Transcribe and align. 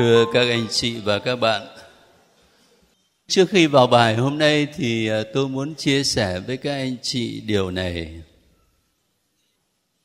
Thưa 0.00 0.26
các 0.32 0.48
anh 0.48 0.66
chị 0.70 1.00
và 1.00 1.18
các 1.18 1.36
bạn, 1.36 1.66
trước 3.28 3.50
khi 3.50 3.66
vào 3.66 3.86
bài 3.86 4.16
hôm 4.16 4.38
nay 4.38 4.66
thì 4.74 5.08
à, 5.08 5.22
tôi 5.34 5.48
muốn 5.48 5.74
chia 5.74 6.04
sẻ 6.04 6.40
với 6.40 6.56
các 6.56 6.72
anh 6.72 6.96
chị 7.02 7.40
điều 7.40 7.70
này. 7.70 8.22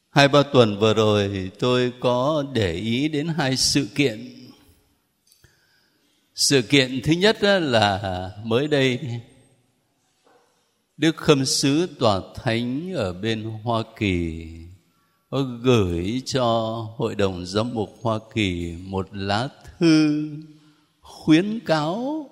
Hai 0.09 0.27
ba 0.27 0.44
tuần 0.44 0.80
vừa 0.80 0.94
rồi 0.94 1.52
tôi 1.59 1.94
có 2.00 2.45
để 2.53 2.73
ý 2.73 3.08
đến 3.08 3.27
hai 3.27 3.58
sự 3.58 3.88
kiện. 3.95 4.34
Sự 6.36 6.62
kiện 6.62 7.02
thứ 7.03 7.12
nhất 7.12 7.44
là 7.44 8.31
mới 8.44 8.67
đây 8.67 9.00
Đức 10.98 11.17
Khâm 11.17 11.45
Sứ 11.45 11.88
Tòa 12.00 12.22
Thánh 12.36 12.94
ở 12.95 13.14
bên 13.14 13.44
Hoa 13.44 13.84
Kỳ 14.00 14.45
có 15.30 15.41
gửi 15.62 16.22
cho 16.25 16.44
Hội 16.98 17.16
đồng 17.16 17.45
Giám 17.45 17.73
mục 17.73 17.98
Hoa 18.02 18.20
Kỳ 18.34 18.75
một 18.80 19.08
lá 19.12 19.50
thư 19.79 20.29
khuyến 21.02 21.59
cáo. 21.59 22.29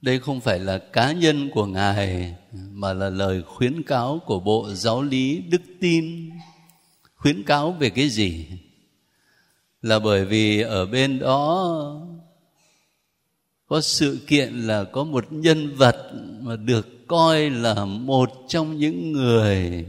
Đây 0.00 0.20
không 0.20 0.40
phải 0.40 0.58
là 0.58 0.78
cá 0.78 1.12
nhân 1.12 1.50
của 1.50 1.66
ngài, 1.66 2.34
mà 2.52 2.92
là 2.92 3.10
lời 3.10 3.42
khuyến 3.46 3.82
cáo 3.82 4.20
của 4.26 4.40
bộ 4.40 4.68
giáo 4.72 5.02
lý 5.02 5.38
đức 5.38 5.62
tin. 5.80 6.30
Khuyến 7.14 7.42
cáo 7.42 7.72
về 7.72 7.90
cái 7.90 8.08
gì? 8.08 8.46
Là 9.82 9.98
bởi 9.98 10.24
vì 10.24 10.60
ở 10.60 10.86
bên 10.86 11.18
đó 11.18 12.00
có 13.66 13.80
sự 13.80 14.18
kiện 14.26 14.54
là 14.54 14.84
có 14.84 15.04
một 15.04 15.26
nhân 15.30 15.76
vật 15.76 16.12
mà 16.40 16.56
được 16.56 17.06
coi 17.06 17.50
là 17.50 17.84
một 17.84 18.30
trong 18.48 18.78
những 18.78 19.12
người 19.12 19.86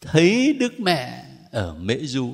thấy 0.00 0.56
đức 0.60 0.80
mẹ 0.80 1.24
ở 1.50 1.74
mễ 1.74 1.98
du 1.98 2.32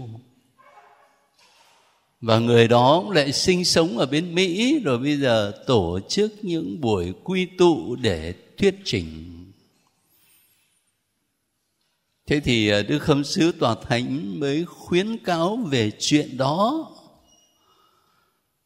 và 2.25 2.39
người 2.39 2.69
đó 2.69 3.01
cũng 3.03 3.11
lại 3.11 3.33
sinh 3.33 3.65
sống 3.65 3.99
ở 3.99 4.07
bên 4.07 4.35
mỹ, 4.35 4.79
rồi 4.85 4.99
bây 4.99 5.17
giờ 5.17 5.53
tổ 5.67 6.01
chức 6.09 6.33
những 6.43 6.81
buổi 6.81 7.13
quy 7.25 7.47
tụ 7.59 7.97
để 7.97 8.35
thuyết 8.59 8.75
trình. 8.85 9.31
Thế 12.27 12.41
thì 12.41 12.69
à, 12.69 12.83
đức 12.83 12.99
khâm 12.99 13.25
sứ 13.25 13.53
tòa 13.53 13.77
thánh 13.89 14.41
mới 14.41 14.65
khuyến 14.65 15.19
cáo 15.19 15.57
về 15.57 15.91
chuyện 15.99 16.37
đó. 16.37 16.91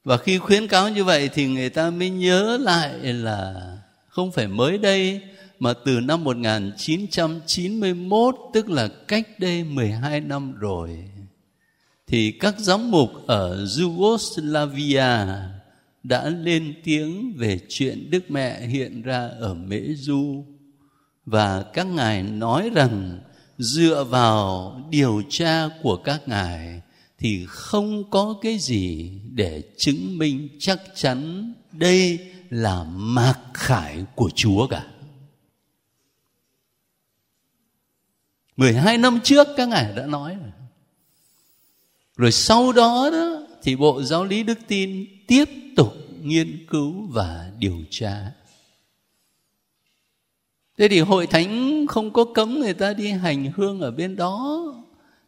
Và 0.05 0.17
khi 0.17 0.39
khuyến 0.39 0.67
cáo 0.67 0.89
như 0.89 1.05
vậy 1.05 1.31
thì 1.34 1.47
người 1.47 1.70
ta 1.70 1.91
mới 1.91 2.11
nhớ 2.11 2.59
lại 2.61 2.98
là 3.03 3.72
không 4.09 4.33
phải 4.33 4.48
mới 4.48 4.78
đây, 4.78 5.20
mà 5.59 5.75
từ 5.84 6.00
năm 6.00 6.25
1991 6.25 8.37
tức 8.53 8.70
là 8.70 8.89
cách 9.09 9.28
đây 9.39 9.65
12 9.65 10.20
năm 10.20 10.53
rồi 10.53 11.09
thì 12.09 12.31
các 12.31 12.59
giám 12.59 12.91
mục 12.91 13.11
ở 13.27 13.67
Yugoslavia 13.81 15.27
đã 16.03 16.28
lên 16.28 16.75
tiếng 16.84 17.34
về 17.37 17.61
chuyện 17.69 18.11
Đức 18.11 18.31
Mẹ 18.31 18.61
hiện 18.61 19.03
ra 19.03 19.28
ở 19.41 19.55
Mễ 19.55 19.81
Du 19.95 20.45
và 21.27 21.62
các 21.62 21.87
ngài 21.87 22.22
nói 22.22 22.71
rằng 22.75 23.21
dựa 23.59 24.05
vào 24.05 24.75
điều 24.91 25.22
tra 25.28 25.69
của 25.82 25.97
các 25.97 26.28
ngài 26.28 26.82
thì 27.19 27.47
không 27.49 28.11
có 28.11 28.38
cái 28.43 28.59
gì 28.59 29.12
để 29.34 29.62
chứng 29.77 30.19
minh 30.19 30.49
chắc 30.59 30.81
chắn 30.94 31.53
đây 31.72 32.19
là 32.50 32.84
mạc 32.84 33.38
khải 33.55 34.05
của 34.15 34.31
Chúa 34.34 34.66
cả. 34.66 34.87
12 38.56 38.99
năm 38.99 39.21
trước 39.25 39.49
các 39.56 39.69
ngài 39.69 39.93
đã 39.97 40.06
nói 40.06 40.37
rồi 40.41 40.57
rồi 42.19 42.33
sau 42.33 42.73
đó 42.73 43.11
đó, 43.12 43.47
thì 43.62 43.77
bộ 43.77 44.03
giáo 44.03 44.25
lý 44.25 44.43
đức 44.43 44.59
tin 44.69 45.06
tiếp 45.27 45.45
tục 45.77 45.95
nghiên 46.23 46.67
cứu 46.71 47.06
và 47.06 47.51
điều 47.59 47.84
tra. 47.91 48.33
Thế 50.79 50.89
thì 50.89 51.01
hội 51.01 51.27
thánh 51.27 51.87
không 51.89 52.12
có 52.12 52.25
cấm 52.34 52.61
người 52.61 52.75
ta 52.75 52.93
đi 52.93 53.11
hành 53.11 53.53
hương 53.56 53.81
ở 53.81 53.91
bên 53.91 54.17
đó. 54.17 54.65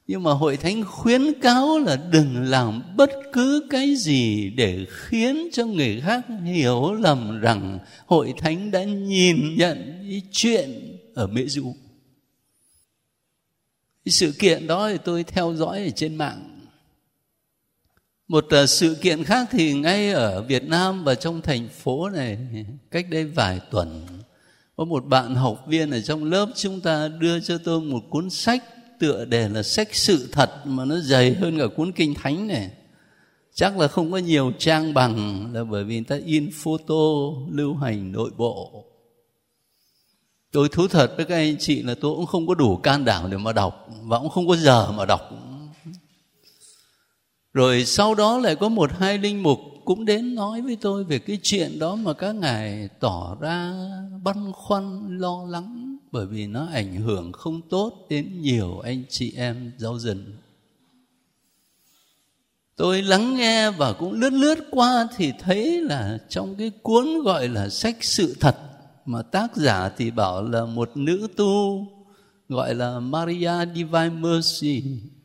Nhưng 0.06 0.22
mà 0.22 0.32
hội 0.32 0.56
thánh 0.56 0.84
khuyến 0.84 1.40
cáo 1.40 1.78
là 1.78 1.96
đừng 1.96 2.42
làm 2.42 2.82
bất 2.96 3.10
cứ 3.32 3.66
cái 3.70 3.94
gì 3.96 4.50
để 4.50 4.86
khiến 4.90 5.48
cho 5.52 5.66
người 5.66 6.00
khác 6.00 6.26
hiểu 6.44 6.92
lầm 6.92 7.40
rằng 7.40 7.78
hội 8.06 8.34
thánh 8.38 8.70
đã 8.70 8.84
nhìn 8.84 9.56
nhận 9.56 10.04
cái 10.08 10.22
chuyện 10.32 10.98
ở 11.14 11.26
mễ 11.26 11.46
du. 11.46 11.74
Sự 14.06 14.32
kiện 14.38 14.66
đó 14.66 14.88
thì 14.88 14.98
tôi 15.04 15.24
theo 15.24 15.54
dõi 15.54 15.84
ở 15.84 15.90
trên 15.90 16.14
mạng 16.14 16.49
một 18.30 18.46
ờ, 18.50 18.66
sự 18.66 18.94
kiện 18.94 19.24
khác 19.24 19.48
thì 19.50 19.72
ngay 19.72 20.10
ở 20.10 20.42
Việt 20.42 20.68
Nam 20.68 21.04
và 21.04 21.14
trong 21.14 21.42
thành 21.42 21.68
phố 21.68 22.08
này, 22.08 22.38
cách 22.90 23.06
đây 23.10 23.24
vài 23.24 23.60
tuần, 23.70 24.06
có 24.76 24.84
một 24.84 25.06
bạn 25.06 25.34
học 25.34 25.64
viên 25.66 25.90
ở 25.90 26.00
trong 26.00 26.24
lớp 26.24 26.48
chúng 26.56 26.80
ta 26.80 27.08
đưa 27.08 27.40
cho 27.40 27.58
tôi 27.58 27.80
một 27.80 28.00
cuốn 28.10 28.30
sách 28.30 28.64
tựa 29.00 29.24
đề 29.24 29.48
là 29.48 29.62
sách 29.62 29.88
sự 29.92 30.28
thật 30.32 30.50
mà 30.64 30.84
nó 30.84 30.98
dày 30.98 31.34
hơn 31.34 31.58
cả 31.58 31.64
cuốn 31.76 31.92
kinh 31.92 32.14
thánh 32.14 32.48
này. 32.48 32.70
Chắc 33.54 33.78
là 33.78 33.88
không 33.88 34.12
có 34.12 34.18
nhiều 34.18 34.52
trang 34.58 34.94
bằng 34.94 35.48
là 35.54 35.64
bởi 35.64 35.84
vì 35.84 35.94
người 35.94 36.04
ta 36.04 36.16
in 36.24 36.50
photo 36.62 37.04
lưu 37.50 37.74
hành 37.74 38.12
nội 38.12 38.30
bộ. 38.36 38.84
Tôi 40.52 40.68
thú 40.68 40.88
thật 40.88 41.12
với 41.16 41.24
các 41.24 41.34
anh 41.34 41.56
chị 41.58 41.82
là 41.82 41.94
tôi 42.00 42.16
cũng 42.16 42.26
không 42.26 42.46
có 42.46 42.54
đủ 42.54 42.76
can 42.76 43.04
đảm 43.04 43.30
để 43.30 43.36
mà 43.36 43.52
đọc 43.52 43.88
và 44.02 44.18
cũng 44.18 44.28
không 44.28 44.48
có 44.48 44.56
giờ 44.56 44.92
mà 44.92 45.04
đọc 45.04 45.20
rồi 47.52 47.84
sau 47.84 48.14
đó 48.14 48.38
lại 48.38 48.56
có 48.56 48.68
một 48.68 48.90
hai 48.98 49.18
linh 49.18 49.42
mục 49.42 49.58
cũng 49.84 50.04
đến 50.04 50.34
nói 50.34 50.62
với 50.62 50.76
tôi 50.80 51.04
về 51.04 51.18
cái 51.18 51.38
chuyện 51.42 51.78
đó 51.78 51.96
mà 51.96 52.12
các 52.12 52.34
ngài 52.34 52.88
tỏ 53.00 53.36
ra 53.40 53.74
băn 54.24 54.52
khoăn, 54.52 55.18
lo 55.18 55.44
lắng, 55.48 55.96
bởi 56.12 56.26
vì 56.26 56.46
nó 56.46 56.66
ảnh 56.72 56.94
hưởng 56.94 57.32
không 57.32 57.60
tốt 57.68 58.06
đến 58.10 58.40
nhiều 58.42 58.78
anh 58.78 59.04
chị 59.08 59.32
em 59.36 59.72
giáo 59.78 59.98
dân. 59.98 60.36
Tôi 62.76 63.02
lắng 63.02 63.36
nghe 63.36 63.70
và 63.70 63.92
cũng 63.92 64.12
lướt 64.12 64.32
lướt 64.32 64.58
qua 64.70 65.08
thì 65.16 65.32
thấy 65.38 65.82
là 65.82 66.18
trong 66.28 66.54
cái 66.56 66.70
cuốn 66.82 67.06
gọi 67.24 67.48
là 67.48 67.68
sách 67.68 67.96
sự 68.00 68.36
thật 68.40 68.56
mà 69.04 69.22
tác 69.22 69.56
giả 69.56 69.90
thì 69.96 70.10
bảo 70.10 70.42
là 70.42 70.64
một 70.64 70.90
nữ 70.94 71.28
tu 71.36 71.86
gọi 72.48 72.74
là 72.74 73.00
Maria 73.00 73.52
Divine 73.74 74.08
Mercy, 74.08 74.82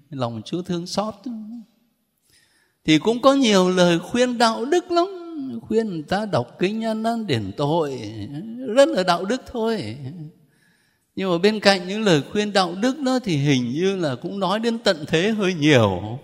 lòng 0.10 0.42
Chúa 0.46 0.62
thương 0.62 0.88
xót 0.88 1.16
thì 2.86 2.98
cũng 3.00 3.22
có 3.22 3.34
nhiều 3.34 3.70
lời 3.70 4.00
khuyên 4.00 4.38
đạo 4.38 4.66
đức 4.66 4.92
lắm. 4.92 5.06
Khuyên 5.62 5.90
người 5.90 6.04
ta 6.08 6.26
đọc 6.26 6.56
kinh 6.60 6.84
an 6.84 7.04
ăn 7.04 7.28
điển 7.28 7.52
tội, 7.58 8.00
rất 8.76 8.90
là 8.90 9.04
đạo 9.04 9.26
đức 9.26 9.42
thôi. 9.52 9.98
Nhưng 11.16 11.32
mà 11.32 11.38
bên 11.38 11.60
cạnh 11.60 11.88
những 11.88 12.02
lời 12.02 12.22
khuyên 12.32 12.54
đạo 12.54 12.76
đức 12.82 13.00
đó 13.00 13.20
thì 13.24 13.38
hình 13.38 13.72
như 13.72 13.96
là 13.96 14.16
cũng 14.16 14.40
nói 14.40 14.60
đến 14.60 14.78
tận 14.78 15.06
thế 15.08 15.30
hơi 15.30 15.54
nhiều. 15.54 16.20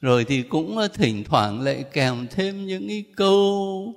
Rồi 0.00 0.24
thì 0.24 0.42
cũng 0.42 0.78
thỉnh 0.94 1.24
thoảng 1.24 1.60
lại 1.60 1.84
kèm 1.92 2.26
thêm 2.30 2.66
những 2.66 2.88
cái 2.88 3.04
câu 3.16 3.94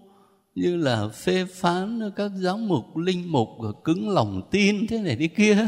như 0.55 0.75
là 0.75 1.07
phê 1.07 1.45
phán 1.45 2.11
các 2.15 2.31
giáo 2.35 2.57
mục 2.57 2.97
linh 2.97 3.31
mục, 3.31 3.49
cứng 3.83 4.09
lòng 4.09 4.41
tin 4.51 4.87
thế 4.87 4.97
này 4.97 5.15
thế 5.19 5.27
kia 5.27 5.67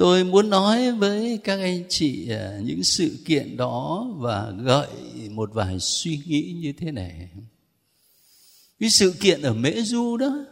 tôi 0.00 0.24
muốn 0.24 0.50
nói 0.50 0.92
với 0.92 1.40
các 1.44 1.58
anh 1.60 1.84
chị 1.88 2.30
à, 2.30 2.58
những 2.62 2.84
sự 2.84 3.18
kiện 3.24 3.56
đó 3.56 4.06
và 4.16 4.52
gợi 4.62 4.88
một 5.30 5.50
vài 5.54 5.78
suy 5.80 6.20
nghĩ 6.26 6.56
như 6.60 6.72
thế 6.78 6.92
này. 6.92 7.28
Cái 8.78 8.90
sự 8.90 9.14
kiện 9.20 9.42
ở 9.42 9.54
mễ 9.54 9.82
du 9.82 10.16
đó, 10.16 10.44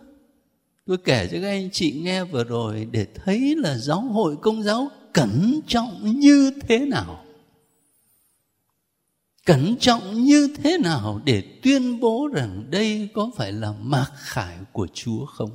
tôi 0.86 0.98
kể 1.04 1.28
cho 1.32 1.38
các 1.40 1.48
anh 1.48 1.70
chị 1.72 1.92
nghe 1.92 2.24
vừa 2.24 2.44
rồi 2.44 2.88
để 2.90 3.06
thấy 3.14 3.56
là 3.56 3.78
giáo 3.78 4.00
hội 4.00 4.36
công 4.42 4.62
giáo 4.62 4.88
cẩn 5.12 5.60
trọng 5.66 6.20
như 6.20 6.52
thế 6.68 6.78
nào. 6.78 7.24
Cẩn 9.46 9.76
trọng 9.76 10.24
như 10.24 10.48
thế 10.62 10.78
nào 10.78 11.20
để 11.24 11.42
tuyên 11.62 12.00
bố 12.00 12.28
rằng 12.32 12.66
đây 12.70 13.08
có 13.14 13.30
phải 13.36 13.52
là 13.52 13.72
mạc 13.72 14.10
khải 14.16 14.56
của 14.72 14.86
chúa 14.94 15.26
không? 15.26 15.50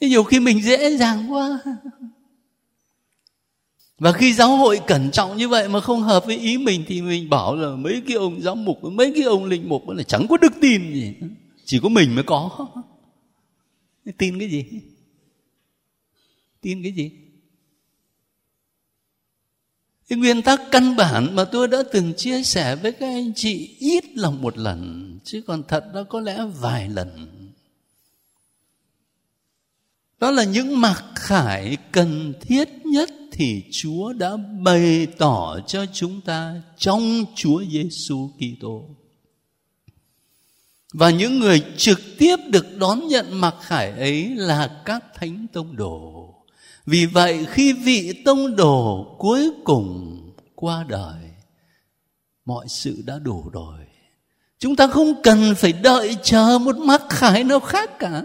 Nhiều 0.00 0.24
khi 0.24 0.40
mình 0.40 0.62
dễ 0.62 0.96
dàng 0.96 1.32
quá 1.32 1.62
và 4.00 4.12
khi 4.12 4.32
giáo 4.32 4.56
hội 4.56 4.80
cẩn 4.86 5.10
trọng 5.10 5.36
như 5.36 5.48
vậy 5.48 5.68
mà 5.68 5.80
không 5.80 6.02
hợp 6.02 6.26
với 6.26 6.36
ý 6.36 6.58
mình 6.58 6.84
thì 6.86 7.02
mình 7.02 7.30
bảo 7.30 7.56
là 7.56 7.76
mấy 7.76 8.02
cái 8.06 8.16
ông 8.16 8.42
giáo 8.42 8.54
mục, 8.54 8.78
mấy 8.82 9.12
cái 9.14 9.24
ông 9.24 9.44
linh 9.44 9.68
mục 9.68 9.88
là 9.88 10.02
chẳng 10.02 10.26
có 10.28 10.36
đức 10.36 10.52
tin 10.60 10.92
gì. 10.92 11.14
Chỉ 11.64 11.80
có 11.82 11.88
mình 11.88 12.14
mới 12.14 12.24
có. 12.24 12.68
Tin 14.18 14.38
cái 14.38 14.50
gì? 14.50 14.64
Tin 16.60 16.82
cái 16.82 16.92
gì? 16.92 17.10
Cái 20.08 20.18
nguyên 20.18 20.42
tắc 20.42 20.60
căn 20.70 20.96
bản 20.96 21.36
mà 21.36 21.44
tôi 21.44 21.68
đã 21.68 21.82
từng 21.92 22.14
chia 22.16 22.42
sẻ 22.42 22.76
với 22.76 22.92
các 22.92 23.06
anh 23.06 23.32
chị 23.34 23.76
ít 23.78 24.04
là 24.16 24.30
một 24.30 24.58
lần, 24.58 25.18
chứ 25.24 25.42
còn 25.46 25.62
thật 25.68 25.84
đó 25.94 26.04
có 26.04 26.20
lẽ 26.20 26.44
vài 26.60 26.88
lần 26.88 27.08
đó 30.20 30.30
là 30.30 30.44
những 30.44 30.80
mặc 30.80 31.04
khải 31.14 31.76
cần 31.92 32.32
thiết 32.40 32.68
nhất 32.84 33.10
thì 33.32 33.64
Chúa 33.70 34.12
đã 34.12 34.36
bày 34.62 35.06
tỏ 35.18 35.58
cho 35.66 35.86
chúng 35.92 36.20
ta 36.20 36.54
trong 36.78 37.24
Chúa 37.34 37.62
Giêsu 37.70 38.30
Kitô. 38.38 38.84
Và 40.92 41.10
những 41.10 41.40
người 41.40 41.62
trực 41.76 42.00
tiếp 42.18 42.36
được 42.48 42.66
đón 42.78 43.08
nhận 43.08 43.40
mặc 43.40 43.54
khải 43.60 43.90
ấy 43.90 44.28
là 44.36 44.82
các 44.84 45.04
thánh 45.14 45.46
tông 45.52 45.76
đồ. 45.76 46.34
Vì 46.86 47.06
vậy 47.06 47.46
khi 47.50 47.72
vị 47.72 48.22
tông 48.24 48.56
đồ 48.56 49.06
cuối 49.18 49.50
cùng 49.64 50.16
qua 50.54 50.84
đời, 50.88 51.30
mọi 52.44 52.66
sự 52.68 53.02
đã 53.06 53.18
đủ 53.18 53.50
rồi. 53.52 53.78
Chúng 54.58 54.76
ta 54.76 54.86
không 54.86 55.22
cần 55.22 55.54
phải 55.54 55.72
đợi 55.72 56.16
chờ 56.22 56.58
một 56.58 56.76
mặc 56.76 57.02
khải 57.08 57.44
nào 57.44 57.60
khác 57.60 57.98
cả. 57.98 58.22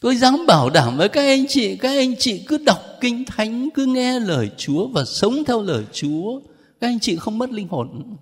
Tôi 0.00 0.16
dám 0.16 0.46
bảo 0.46 0.70
đảm 0.70 0.96
với 0.96 1.08
các 1.08 1.22
anh 1.22 1.46
chị, 1.48 1.76
các 1.76 1.88
anh 1.88 2.14
chị 2.18 2.44
cứ 2.46 2.58
đọc 2.58 2.82
kinh 3.00 3.24
thánh, 3.24 3.68
cứ 3.74 3.86
nghe 3.86 4.20
lời 4.20 4.50
Chúa 4.56 4.86
và 4.88 5.04
sống 5.04 5.44
theo 5.44 5.62
lời 5.62 5.84
Chúa, 5.92 6.40
các 6.80 6.88
anh 6.88 7.00
chị 7.00 7.16
không 7.16 7.38
mất 7.38 7.50
linh 7.50 7.68
hồn. 7.68 8.16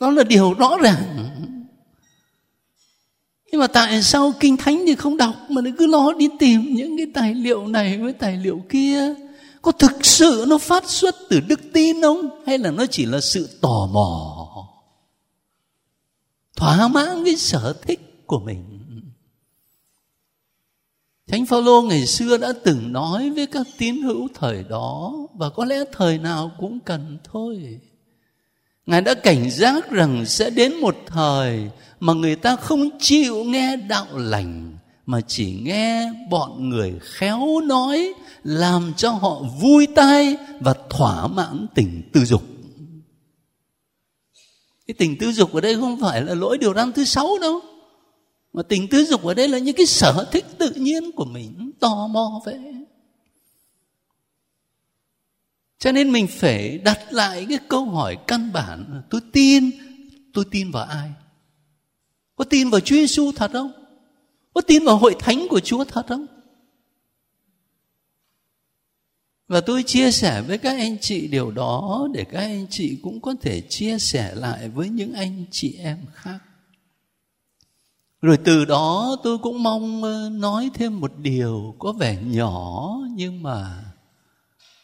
Đó 0.00 0.10
là 0.10 0.24
điều 0.24 0.54
rõ 0.54 0.76
ràng. 0.82 1.30
Nhưng 3.52 3.60
mà 3.60 3.66
tại 3.66 4.02
sao 4.02 4.32
kinh 4.40 4.56
thánh 4.56 4.84
thì 4.86 4.94
không 4.94 5.16
đọc 5.16 5.34
mà 5.48 5.62
cứ 5.78 5.86
lo 5.86 6.12
đi 6.12 6.28
tìm 6.38 6.74
những 6.74 6.96
cái 6.96 7.06
tài 7.14 7.34
liệu 7.34 7.66
này 7.66 7.98
với 7.98 8.12
tài 8.12 8.36
liệu 8.36 8.64
kia? 8.68 9.14
Có 9.62 9.72
thực 9.72 10.06
sự 10.06 10.44
nó 10.48 10.58
phát 10.58 10.90
xuất 10.90 11.14
từ 11.30 11.40
đức 11.40 11.60
tin 11.72 12.02
không? 12.02 12.42
Hay 12.46 12.58
là 12.58 12.70
nó 12.70 12.86
chỉ 12.86 13.06
là 13.06 13.20
sự 13.20 13.58
tò 13.60 13.86
mò? 13.92 14.46
Thỏa 16.56 16.88
mãn 16.88 17.24
cái 17.24 17.36
sở 17.36 17.74
thích 17.82 18.26
của 18.26 18.40
mình. 18.40 18.73
Thánh 21.34 21.46
Phaolô 21.46 21.82
ngày 21.82 22.06
xưa 22.06 22.36
đã 22.36 22.52
từng 22.64 22.92
nói 22.92 23.30
với 23.30 23.46
các 23.46 23.66
tín 23.78 24.02
hữu 24.02 24.28
thời 24.34 24.64
đó, 24.68 25.12
và 25.34 25.50
có 25.50 25.64
lẽ 25.64 25.76
thời 25.92 26.18
nào 26.18 26.50
cũng 26.58 26.80
cần 26.80 27.18
thôi. 27.32 27.80
Ngài 28.86 29.00
đã 29.00 29.14
cảnh 29.14 29.50
giác 29.50 29.90
rằng 29.90 30.26
sẽ 30.26 30.50
đến 30.50 30.74
một 30.74 30.96
thời 31.06 31.70
mà 32.00 32.12
người 32.12 32.36
ta 32.36 32.56
không 32.56 32.90
chịu 32.98 33.44
nghe 33.44 33.76
đạo 33.76 34.06
lành, 34.12 34.76
mà 35.06 35.20
chỉ 35.20 35.60
nghe 35.62 36.12
bọn 36.30 36.68
người 36.68 36.94
khéo 37.02 37.60
nói, 37.60 38.12
làm 38.44 38.92
cho 38.96 39.10
họ 39.10 39.42
vui 39.60 39.86
tai 39.94 40.36
và 40.60 40.74
thỏa 40.90 41.26
mãn 41.26 41.66
tình 41.74 42.02
tư 42.12 42.24
dục. 42.24 42.42
Cái 44.86 44.94
tình 44.98 45.18
tư 45.18 45.32
dục 45.32 45.52
ở 45.52 45.60
đây 45.60 45.74
không 45.74 46.00
phải 46.00 46.22
là 46.22 46.34
lỗi 46.34 46.58
điều 46.58 46.74
răn 46.74 46.92
thứ 46.92 47.04
sáu 47.04 47.38
đâu 47.40 47.60
mà 48.54 48.62
tình 48.62 48.88
tư 48.88 49.04
dục 49.04 49.24
ở 49.24 49.34
đây 49.34 49.48
là 49.48 49.58
những 49.58 49.76
cái 49.76 49.86
sở 49.86 50.28
thích 50.32 50.44
tự 50.58 50.70
nhiên 50.70 51.12
của 51.12 51.24
mình, 51.24 51.70
tò 51.80 52.06
mò 52.06 52.40
vậy 52.44 52.74
cho 55.84 55.92
nên 55.92 56.12
mình 56.12 56.26
phải 56.26 56.78
đặt 56.78 57.12
lại 57.12 57.46
cái 57.48 57.58
câu 57.68 57.84
hỏi 57.84 58.18
căn 58.26 58.52
bản 58.52 59.02
tôi 59.10 59.20
tin 59.32 59.70
tôi 60.32 60.44
tin 60.50 60.70
vào 60.70 60.84
ai? 60.84 61.10
Có 62.36 62.44
tin 62.44 62.70
vào 62.70 62.80
Chúa 62.80 62.96
Giêsu 62.96 63.32
thật 63.32 63.50
không? 63.52 63.72
Có 64.54 64.60
tin 64.60 64.84
vào 64.84 64.96
hội 64.96 65.16
thánh 65.18 65.46
của 65.50 65.60
Chúa 65.60 65.84
thật 65.84 66.06
không? 66.08 66.26
Và 69.48 69.60
tôi 69.60 69.82
chia 69.82 70.10
sẻ 70.10 70.42
với 70.42 70.58
các 70.58 70.76
anh 70.78 70.98
chị 70.98 71.26
điều 71.28 71.50
đó 71.50 72.08
để 72.12 72.24
các 72.24 72.38
anh 72.38 72.66
chị 72.70 72.98
cũng 73.02 73.20
có 73.20 73.34
thể 73.42 73.60
chia 73.60 73.98
sẻ 73.98 74.34
lại 74.34 74.68
với 74.68 74.88
những 74.88 75.12
anh 75.12 75.44
chị 75.50 75.76
em 75.78 75.98
khác 76.12 76.38
rồi 78.24 78.38
từ 78.44 78.64
đó 78.64 79.16
tôi 79.22 79.38
cũng 79.38 79.62
mong 79.62 80.02
ờ, 80.02 80.30
nói 80.32 80.70
thêm 80.74 81.00
một 81.00 81.12
điều 81.18 81.74
có 81.78 81.92
vẻ 81.92 82.18
nhỏ 82.22 82.90
nhưng 83.10 83.42
mà 83.42 83.84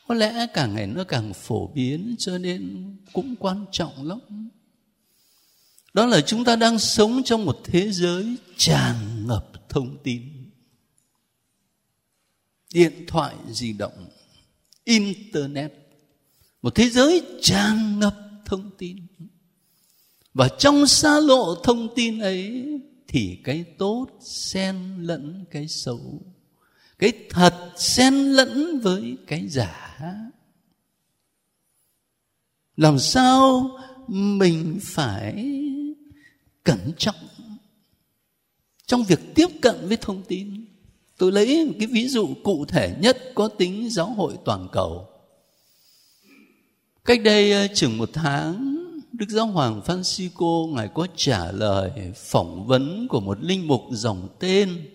có 0.09 0.15
lẽ 0.15 0.47
càng 0.55 0.75
ngày 0.75 0.87
nó 0.87 1.05
càng 1.05 1.33
phổ 1.33 1.67
biến 1.67 2.15
cho 2.19 2.39
nên 2.39 2.87
cũng 3.13 3.37
quan 3.37 3.65
trọng 3.73 4.07
lắm. 4.09 4.49
Đó 5.95 6.07
là 6.07 6.21
chúng 6.21 6.45
ta 6.45 6.57
đang 6.57 6.79
sống 6.79 7.23
trong 7.25 7.45
một 7.45 7.61
thế 7.65 7.91
giới 7.93 8.37
tràn 8.57 9.27
ngập 9.27 9.69
thông 9.69 9.97
tin. 10.03 10.23
Điện 12.75 13.05
thoại 13.09 13.35
di 13.51 13.73
động, 13.73 14.09
internet, 14.85 15.73
một 16.63 16.75
thế 16.75 16.89
giới 16.89 17.23
tràn 17.43 17.99
ngập 17.99 18.17
thông 18.45 18.71
tin. 18.79 18.97
Và 20.35 20.49
trong 20.59 20.87
xa 20.87 21.21
lộ 21.21 21.55
thông 21.55 21.95
tin 21.95 22.19
ấy 22.19 22.67
thì 23.11 23.39
cái 23.45 23.65
tốt 23.79 24.07
xen 24.21 24.77
lẫn 24.99 25.45
cái 25.51 25.69
xấu. 25.69 26.01
Cái 26.99 27.12
thật 27.31 27.73
xen 27.77 28.15
lẫn 28.15 28.81
với 28.81 29.17
cái 29.27 29.49
giả. 29.49 29.99
Làm 32.77 32.99
sao 32.99 33.71
mình 34.09 34.79
phải 34.83 35.61
cẩn 36.65 36.93
trọng 36.99 37.29
trong 38.87 39.05
việc 39.05 39.21
tiếp 39.35 39.47
cận 39.62 39.89
với 39.89 39.97
thông 39.97 40.23
tin? 40.23 40.67
Tôi 41.19 41.33
lấy 41.33 41.67
một 41.67 41.73
cái 41.79 41.87
ví 41.87 42.09
dụ 42.09 42.29
cụ 42.45 42.65
thể 42.65 42.97
nhất 43.01 43.19
có 43.35 43.49
tính 43.49 43.91
giáo 43.91 44.07
hội 44.07 44.35
toàn 44.45 44.69
cầu. 44.73 45.09
Cách 47.05 47.21
đây 47.25 47.53
ờ, 47.53 47.67
chừng 47.75 47.99
một 47.99 48.11
tháng 48.12 48.80
Đức 49.21 49.29
Giáo 49.29 49.47
Hoàng 49.47 49.81
Francisco 49.87 50.75
Ngài 50.75 50.89
có 50.89 51.07
trả 51.17 51.53
lời 51.53 51.91
phỏng 52.17 52.67
vấn 52.67 53.09
của 53.09 53.21
một 53.21 53.39
linh 53.43 53.67
mục 53.67 53.81
dòng 53.91 54.29
tên 54.39 54.89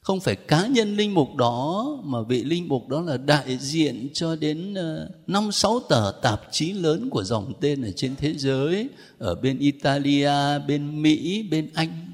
không 0.00 0.20
phải 0.20 0.36
cá 0.36 0.66
nhân 0.66 0.96
linh 0.96 1.14
mục 1.14 1.34
đó 1.34 1.86
mà 2.04 2.22
vị 2.22 2.44
linh 2.44 2.68
mục 2.68 2.88
đó 2.88 3.00
là 3.00 3.16
đại 3.16 3.58
diện 3.58 4.08
cho 4.14 4.36
đến 4.36 4.74
ờ, 4.74 5.10
năm 5.26 5.52
sáu 5.52 5.80
tờ 5.88 6.12
tạp 6.22 6.40
chí 6.50 6.72
lớn 6.72 7.10
của 7.10 7.24
dòng 7.24 7.52
tên 7.60 7.82
ở 7.82 7.90
trên 7.96 8.16
thế 8.16 8.34
giới 8.34 8.88
ở 9.18 9.34
bên 9.34 9.58
Italia, 9.58 10.58
bên 10.68 11.02
Mỹ, 11.02 11.48
bên 11.50 11.70
Anh. 11.74 12.06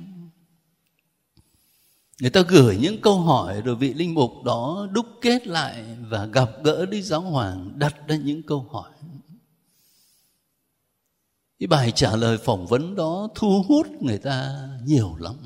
Người 2.21 2.31
ta 2.31 2.43
gửi 2.49 2.79
những 2.81 3.01
câu 3.01 3.21
hỏi 3.21 3.61
rồi 3.65 3.77
vị 3.77 3.95
linh 3.95 4.15
mục 4.15 4.31
đó 4.45 4.89
đúc 4.93 5.07
kết 5.21 5.47
lại 5.47 5.85
và 6.09 6.27
gặp 6.27 6.51
gỡ 6.65 6.87
Đức 6.87 7.01
Giáo 7.01 7.21
Hoàng 7.21 7.73
đặt 7.77 8.09
ra 8.09 8.17
những 8.17 8.43
câu 8.43 8.67
hỏi 8.71 8.91
cái 11.61 11.67
bài 11.67 11.93
trả 11.95 12.17
lời 12.17 12.39
phỏng 12.39 12.67
vấn 12.67 12.95
đó 12.95 13.29
thu 13.35 13.65
hút 13.69 13.87
người 14.01 14.19
ta 14.19 14.69
nhiều 14.85 15.15
lắm. 15.19 15.37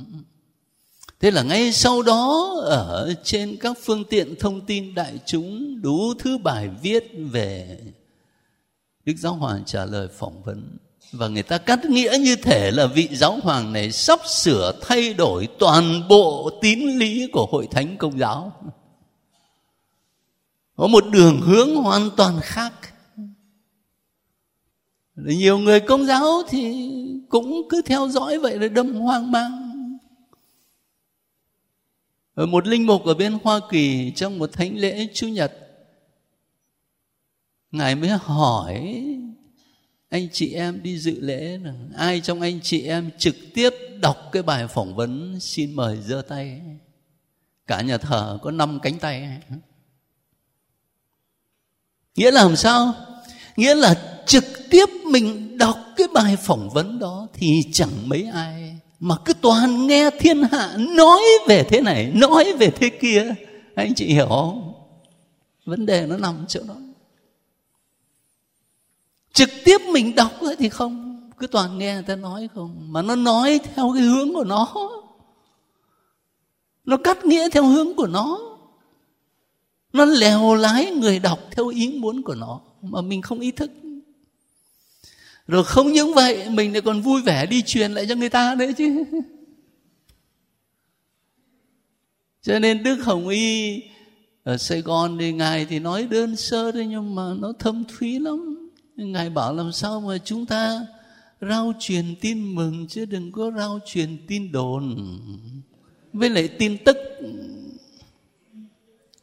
Thế 1.20 1.30
là 1.30 1.42
ngay 1.42 1.72
sau 1.72 2.02
đó, 2.02 2.54
ở 2.64 3.14
trên 3.24 3.56
các 3.60 3.76
phương 3.82 4.04
tiện 4.04 4.34
thông 4.40 4.66
tin 4.66 4.94
đại 4.94 5.18
chúng, 5.26 5.82
đủ 5.82 6.14
thứ 6.18 6.38
bài 6.38 6.70
viết 6.82 7.12
về 7.30 7.78
đức 9.04 9.14
giáo 9.16 9.34
hoàng 9.34 9.62
trả 9.66 9.84
lời 9.84 10.08
phỏng 10.18 10.42
vấn. 10.42 10.76
Và 11.12 11.28
người 11.28 11.42
ta 11.42 11.58
cắt 11.58 11.84
nghĩa 11.84 12.16
như 12.20 12.36
thể 12.36 12.70
là 12.70 12.86
vị 12.86 13.08
giáo 13.12 13.38
hoàng 13.42 13.72
này 13.72 13.92
sắp 13.92 14.20
sửa 14.26 14.72
thay 14.82 15.14
đổi 15.14 15.48
toàn 15.58 16.08
bộ 16.08 16.50
tín 16.60 16.98
lý 16.98 17.28
của 17.32 17.46
hội 17.46 17.68
thánh 17.70 17.96
công 17.96 18.18
giáo. 18.18 18.52
Có 20.76 20.86
một 20.86 21.04
đường 21.10 21.40
hướng 21.40 21.76
hoàn 21.76 22.10
toàn 22.16 22.40
khác 22.42 22.72
nhiều 25.16 25.58
người 25.58 25.80
công 25.80 26.06
giáo 26.06 26.42
thì 26.48 26.90
cũng 27.28 27.68
cứ 27.68 27.82
theo 27.82 28.08
dõi 28.08 28.38
vậy 28.38 28.58
là 28.58 28.68
đâm 28.68 28.94
hoang 28.94 29.30
mang. 29.30 29.70
Ở 32.34 32.46
một 32.46 32.66
linh 32.66 32.86
mục 32.86 33.04
ở 33.04 33.14
bên 33.14 33.38
hoa 33.42 33.60
kỳ, 33.70 34.12
trong 34.16 34.38
một 34.38 34.52
thánh 34.52 34.76
lễ 34.76 35.08
chủ 35.14 35.28
nhật, 35.28 35.52
ngài 37.70 37.94
mới 37.94 38.10
hỏi 38.10 39.04
anh 40.14 40.28
chị 40.32 40.52
em 40.52 40.82
đi 40.82 40.98
dự 40.98 41.20
lễ 41.20 41.58
là 41.58 41.74
ai 41.96 42.20
trong 42.20 42.40
anh 42.40 42.60
chị 42.62 42.86
em 42.86 43.10
trực 43.18 43.36
tiếp 43.54 43.70
đọc 44.00 44.16
cái 44.32 44.42
bài 44.42 44.68
phỏng 44.68 44.94
vấn 44.94 45.40
xin 45.40 45.72
mời 45.72 46.02
giơ 46.02 46.22
tay. 46.28 46.60
Cả 47.66 47.80
nhà 47.80 47.98
thờ 47.98 48.38
có 48.42 48.50
năm 48.50 48.80
cánh 48.82 48.98
tay. 48.98 49.40
Nghĩa 52.16 52.30
là 52.30 52.42
làm 52.42 52.56
sao? 52.56 52.94
Nghĩa 53.56 53.74
là 53.74 54.13
trực 54.26 54.44
tiếp 54.70 54.86
mình 55.04 55.58
đọc 55.58 55.78
cái 55.96 56.08
bài 56.14 56.36
phỏng 56.36 56.70
vấn 56.70 56.98
đó 56.98 57.26
thì 57.32 57.62
chẳng 57.72 57.90
mấy 58.06 58.22
ai. 58.34 58.78
Mà 59.00 59.16
cứ 59.24 59.32
toàn 59.32 59.86
nghe 59.86 60.10
thiên 60.18 60.42
hạ 60.42 60.76
nói 60.76 61.22
về 61.48 61.64
thế 61.68 61.80
này, 61.80 62.12
nói 62.14 62.52
về 62.52 62.70
thế 62.70 62.90
kia. 63.00 63.34
Anh 63.74 63.94
chị 63.94 64.06
hiểu 64.06 64.26
không? 64.28 64.72
Vấn 65.64 65.86
đề 65.86 66.06
nó 66.06 66.16
nằm 66.16 66.44
chỗ 66.48 66.60
đó. 66.68 66.74
Trực 69.32 69.50
tiếp 69.64 69.80
mình 69.92 70.14
đọc 70.14 70.32
thì 70.58 70.68
không, 70.68 71.20
cứ 71.38 71.46
toàn 71.46 71.78
nghe 71.78 71.94
người 71.94 72.02
ta 72.02 72.16
nói 72.16 72.48
không. 72.54 72.92
Mà 72.92 73.02
nó 73.02 73.16
nói 73.16 73.60
theo 73.74 73.92
cái 73.94 74.02
hướng 74.02 74.34
của 74.34 74.44
nó. 74.44 74.90
Nó 76.84 76.96
cắt 76.96 77.24
nghĩa 77.24 77.48
theo 77.50 77.64
hướng 77.64 77.94
của 77.94 78.06
nó. 78.06 78.38
Nó 79.92 80.04
lèo 80.04 80.54
lái 80.54 80.90
người 80.90 81.18
đọc 81.18 81.38
theo 81.50 81.68
ý 81.68 81.98
muốn 81.98 82.22
của 82.22 82.34
nó, 82.34 82.60
mà 82.82 83.00
mình 83.00 83.22
không 83.22 83.40
ý 83.40 83.50
thức 83.50 83.70
rồi 85.46 85.64
không 85.64 85.92
những 85.92 86.14
vậy, 86.14 86.48
mình 86.50 86.72
lại 86.72 86.82
còn 86.82 87.00
vui 87.00 87.22
vẻ 87.22 87.46
đi 87.46 87.62
truyền 87.62 87.92
lại 87.92 88.06
cho 88.08 88.14
người 88.14 88.28
ta 88.28 88.54
nữa 88.58 88.70
chứ. 88.76 89.04
Cho 92.42 92.58
nên 92.58 92.82
đức 92.82 92.96
hồng 93.04 93.28
y 93.28 93.82
ở 94.42 94.56
sài 94.56 94.80
gòn 94.80 95.18
thì 95.18 95.32
ngài 95.32 95.64
thì 95.64 95.78
nói 95.78 96.06
đơn 96.10 96.36
sơ 96.36 96.72
thôi, 96.72 96.86
nhưng 96.86 97.14
mà 97.14 97.22
nó 97.38 97.52
thâm 97.58 97.84
thúy 97.88 98.18
lắm. 98.18 98.70
Ngài 98.96 99.30
bảo 99.30 99.54
làm 99.54 99.72
sao 99.72 100.00
mà 100.00 100.18
chúng 100.18 100.46
ta 100.46 100.86
rao 101.40 101.72
truyền 101.80 102.14
tin 102.20 102.54
mừng 102.54 102.86
chứ 102.88 103.04
đừng 103.04 103.32
có 103.32 103.50
rao 103.56 103.80
truyền 103.86 104.16
tin 104.28 104.52
đồn. 104.52 104.96
Với 106.12 106.30
lại 106.30 106.48
tin 106.48 106.78
tức. 106.84 106.96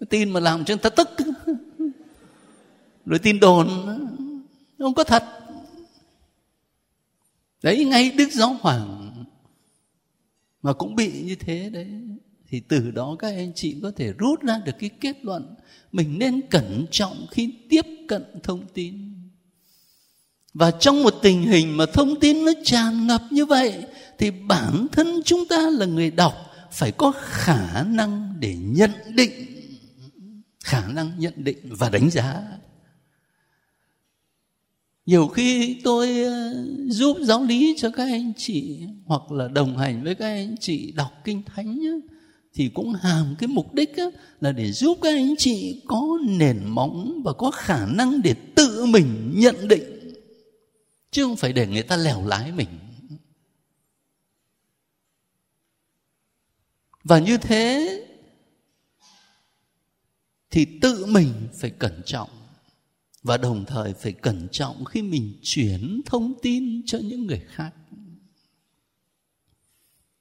Tin 0.09 0.29
mà 0.29 0.39
làm 0.39 0.65
cho 0.65 0.73
người 0.73 0.81
ta 0.81 0.89
tức. 0.89 1.09
Rồi 3.05 3.19
tin 3.19 3.39
đồn. 3.39 3.69
Không 4.79 4.93
có 4.93 5.03
thật 5.03 5.23
đấy, 7.63 7.85
ngay 7.85 8.11
đức 8.11 8.31
giáo 8.31 8.57
hoàng 8.61 9.25
mà 10.61 10.73
cũng 10.73 10.95
bị 10.95 11.21
như 11.21 11.35
thế 11.35 11.69
đấy. 11.69 11.87
Thì 12.47 12.59
từ 12.59 12.91
đó 12.91 13.15
các 13.19 13.27
anh 13.27 13.51
chị 13.55 13.75
có 13.81 13.91
thể 13.95 14.13
rút 14.17 14.41
ra 14.41 14.61
được 14.65 14.75
cái 14.79 14.89
kết 14.89 15.25
luận 15.25 15.55
mình 15.91 16.19
nên 16.19 16.41
cẩn 16.49 16.85
trọng 16.91 17.27
khi 17.31 17.53
tiếp 17.69 17.85
cận 18.07 18.23
thông 18.43 18.65
tin. 18.73 19.13
Và 20.53 20.71
trong 20.71 21.03
một 21.03 21.13
tình 21.21 21.43
hình 21.43 21.77
mà 21.77 21.85
thông 21.93 22.19
tin 22.19 22.45
nó 22.45 22.51
tràn 22.63 23.07
ngập 23.07 23.23
như 23.31 23.45
vậy, 23.45 23.83
thì 24.17 24.31
bản 24.31 24.87
thân 24.91 25.21
chúng 25.25 25.47
ta 25.47 25.69
là 25.69 25.85
người 25.85 26.11
đọc 26.11 26.33
phải 26.71 26.91
có 26.91 27.13
khả 27.19 27.83
năng 27.83 28.33
để 28.39 28.55
nhận 28.55 28.91
định. 29.15 29.31
Khả 30.63 30.87
năng 30.87 31.19
nhận 31.19 31.33
định 31.37 31.57
và 31.63 31.89
đánh 31.89 32.09
giá 32.09 32.43
nhiều 35.05 35.27
khi 35.27 35.77
tôi 35.83 36.23
ờ, 36.23 36.65
giúp 36.87 37.17
giáo 37.21 37.43
lý 37.43 37.75
cho 37.77 37.89
các 37.89 38.03
anh 38.03 38.33
chị 38.37 38.79
hoặc 39.05 39.31
là 39.31 39.47
đồng 39.47 39.77
hành 39.77 40.03
với 40.03 40.15
các 40.15 40.25
anh 40.25 40.55
chị 40.59 40.91
đọc 40.91 41.11
kinh 41.23 41.43
thánh 41.43 41.79
nhé, 41.79 41.91
thì 42.53 42.69
cũng 42.69 42.93
hàm 42.93 43.35
cái 43.39 43.47
mục 43.47 43.73
đích 43.73 43.97
á, 43.97 44.05
là 44.41 44.51
để 44.51 44.71
giúp 44.71 44.97
các 45.01 45.09
anh 45.09 45.35
chị 45.37 45.81
có 45.87 46.17
nền 46.27 46.59
móng 46.65 47.21
và 47.25 47.33
có 47.33 47.51
khả 47.51 47.85
năng 47.85 48.21
để 48.21 48.33
tự 48.55 48.85
mình 48.85 49.31
nhận 49.35 49.67
định 49.67 49.83
chứ 51.11 51.23
không 51.23 51.35
phải 51.35 51.53
để 51.53 51.67
người 51.67 51.83
ta 51.83 51.97
lèo 51.97 52.25
lái 52.25 52.51
mình. 52.51 52.67
Và 57.03 57.19
như 57.19 57.37
thế 57.37 57.97
thì 60.51 60.65
tự 60.81 61.05
mình 61.05 61.33
phải 61.53 61.69
cẩn 61.69 62.01
trọng 62.05 62.29
và 63.23 63.37
đồng 63.37 63.65
thời 63.65 63.93
phải 63.93 64.11
cẩn 64.11 64.47
trọng 64.51 64.85
khi 64.85 65.01
mình 65.01 65.39
chuyển 65.41 66.01
thông 66.05 66.33
tin 66.41 66.81
cho 66.85 66.97
những 66.97 67.27
người 67.27 67.41
khác. 67.47 67.71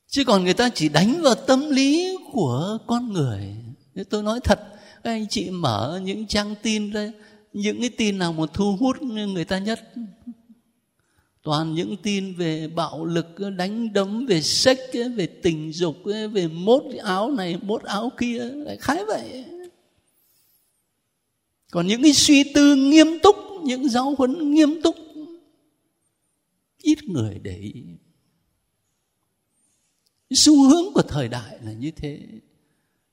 Chứ 0.08 0.24
còn 0.24 0.44
người 0.44 0.54
ta 0.54 0.68
chỉ 0.74 0.88
đánh 0.88 1.22
vào 1.22 1.34
tâm 1.34 1.70
lý 1.70 2.16
của 2.32 2.78
con 2.86 3.12
người. 3.12 3.56
Tôi 4.10 4.22
nói 4.22 4.40
thật, 4.44 4.58
các 5.04 5.10
anh 5.10 5.28
chị 5.28 5.50
mở 5.50 6.00
những 6.04 6.26
trang 6.26 6.54
tin 6.62 6.90
ra 6.90 7.12
những 7.52 7.80
cái 7.80 7.90
tin 7.96 8.18
nào 8.18 8.32
mà 8.32 8.44
thu 8.52 8.76
hút 8.80 9.02
người 9.02 9.44
ta 9.44 9.58
nhất? 9.58 9.80
Toàn 11.42 11.74
những 11.74 11.96
tin 12.02 12.34
về 12.34 12.68
bạo 12.68 13.04
lực, 13.04 13.26
đánh 13.56 13.92
đấm, 13.92 14.26
về 14.26 14.42
sex, 14.42 14.78
về 15.16 15.26
tình 15.26 15.72
dục, 15.72 15.96
về 16.32 16.48
mốt 16.48 16.82
áo 17.04 17.30
này, 17.30 17.58
mốt 17.62 17.82
áo 17.82 18.12
kia, 18.18 18.38
lại 18.38 18.76
khái 18.80 19.04
vậy 19.04 19.44
còn 21.70 21.86
những 21.86 22.02
cái 22.02 22.12
suy 22.12 22.44
tư 22.54 22.76
nghiêm 22.76 23.06
túc 23.22 23.36
những 23.64 23.88
giáo 23.88 24.14
huấn 24.18 24.54
nghiêm 24.54 24.82
túc 24.82 24.96
ít 26.82 27.04
người 27.04 27.38
để 27.42 27.56
ý. 27.56 27.84
Xu 30.30 30.68
hướng 30.68 30.92
của 30.94 31.02
thời 31.02 31.28
đại 31.28 31.58
là 31.64 31.72
như 31.72 31.90
thế. 31.90 32.20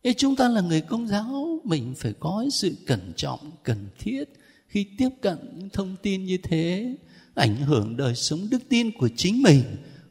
Ê, 0.01 0.13
chúng 0.13 0.35
ta 0.35 0.49
là 0.49 0.61
người 0.61 0.81
công 0.81 1.07
giáo 1.07 1.59
mình 1.63 1.93
phải 1.97 2.13
có 2.19 2.45
sự 2.51 2.75
cẩn 2.85 3.13
trọng 3.15 3.51
cần 3.63 3.87
thiết 3.99 4.23
khi 4.67 4.87
tiếp 4.97 5.09
cận 5.21 5.37
những 5.57 5.69
thông 5.69 5.95
tin 6.01 6.25
như 6.25 6.37
thế 6.43 6.95
ảnh 7.35 7.55
hưởng 7.55 7.97
đời 7.97 8.15
sống 8.15 8.47
đức 8.49 8.61
tin 8.69 8.91
của 8.97 9.09
chính 9.15 9.41
mình 9.41 9.63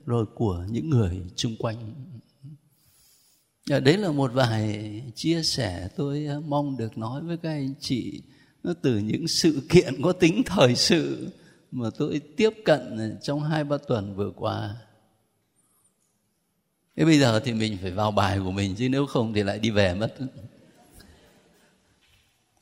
rồi 0.06 0.26
của 0.34 0.66
những 0.70 0.90
người 0.90 1.20
chung 1.36 1.56
quanh. 1.58 1.94
Dạ, 3.66 3.80
đấy 3.80 3.98
là 3.98 4.10
một 4.10 4.32
vài 4.34 5.02
chia 5.14 5.42
sẻ 5.42 5.88
tôi 5.96 6.24
ờ, 6.24 6.40
mong 6.40 6.76
được 6.76 6.98
nói 6.98 7.22
với 7.22 7.36
các 7.36 7.50
anh 7.50 7.74
chị 7.80 8.22
nó 8.66 8.72
từ 8.82 8.98
những 8.98 9.28
sự 9.28 9.62
kiện 9.68 10.02
có 10.02 10.12
tính 10.12 10.42
thời 10.46 10.74
sự 10.74 11.28
mà 11.70 11.90
tôi 11.98 12.20
tiếp 12.36 12.50
cận 12.64 13.16
trong 13.22 13.42
hai, 13.42 13.64
ba 13.64 13.76
tuần 13.88 14.14
vừa 14.14 14.30
qua. 14.36 14.76
Thế 16.96 17.04
bây 17.04 17.18
giờ 17.18 17.40
thì 17.40 17.52
mình 17.52 17.78
phải 17.82 17.90
vào 17.90 18.10
bài 18.10 18.38
của 18.44 18.50
mình, 18.50 18.74
chứ 18.78 18.88
nếu 18.88 19.06
không 19.06 19.32
thì 19.34 19.42
lại 19.42 19.58
đi 19.58 19.70
về 19.70 19.94
mất. 19.94 20.14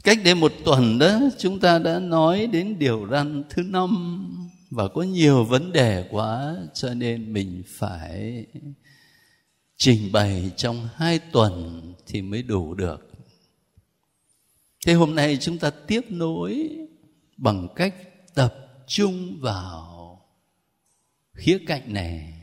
Cách 0.04 0.18
đây 0.24 0.34
một 0.34 0.52
tuần 0.64 0.98
đó, 0.98 1.20
chúng 1.38 1.60
ta 1.60 1.78
đã 1.78 1.98
nói 1.98 2.46
đến 2.46 2.78
điều 2.78 3.08
răn 3.10 3.44
thứ 3.50 3.62
năm 3.62 4.20
và 4.70 4.88
có 4.88 5.02
nhiều 5.02 5.44
vấn 5.44 5.72
đề 5.72 6.08
quá, 6.10 6.56
cho 6.74 6.94
nên 6.94 7.32
mình 7.32 7.62
phải 7.66 8.46
trình 9.76 10.12
bày 10.12 10.50
trong 10.56 10.88
hai 10.94 11.18
tuần 11.18 11.82
thì 12.06 12.22
mới 12.22 12.42
đủ 12.42 12.74
được 12.74 13.13
thế 14.84 14.92
hôm 14.92 15.14
nay 15.14 15.38
chúng 15.40 15.58
ta 15.58 15.70
tiếp 15.70 16.00
nối 16.08 16.70
bằng 17.36 17.68
cách 17.76 17.94
tập 18.34 18.54
trung 18.86 19.36
vào 19.40 20.20
khía 21.34 21.58
cạnh 21.66 21.92
này. 21.92 22.34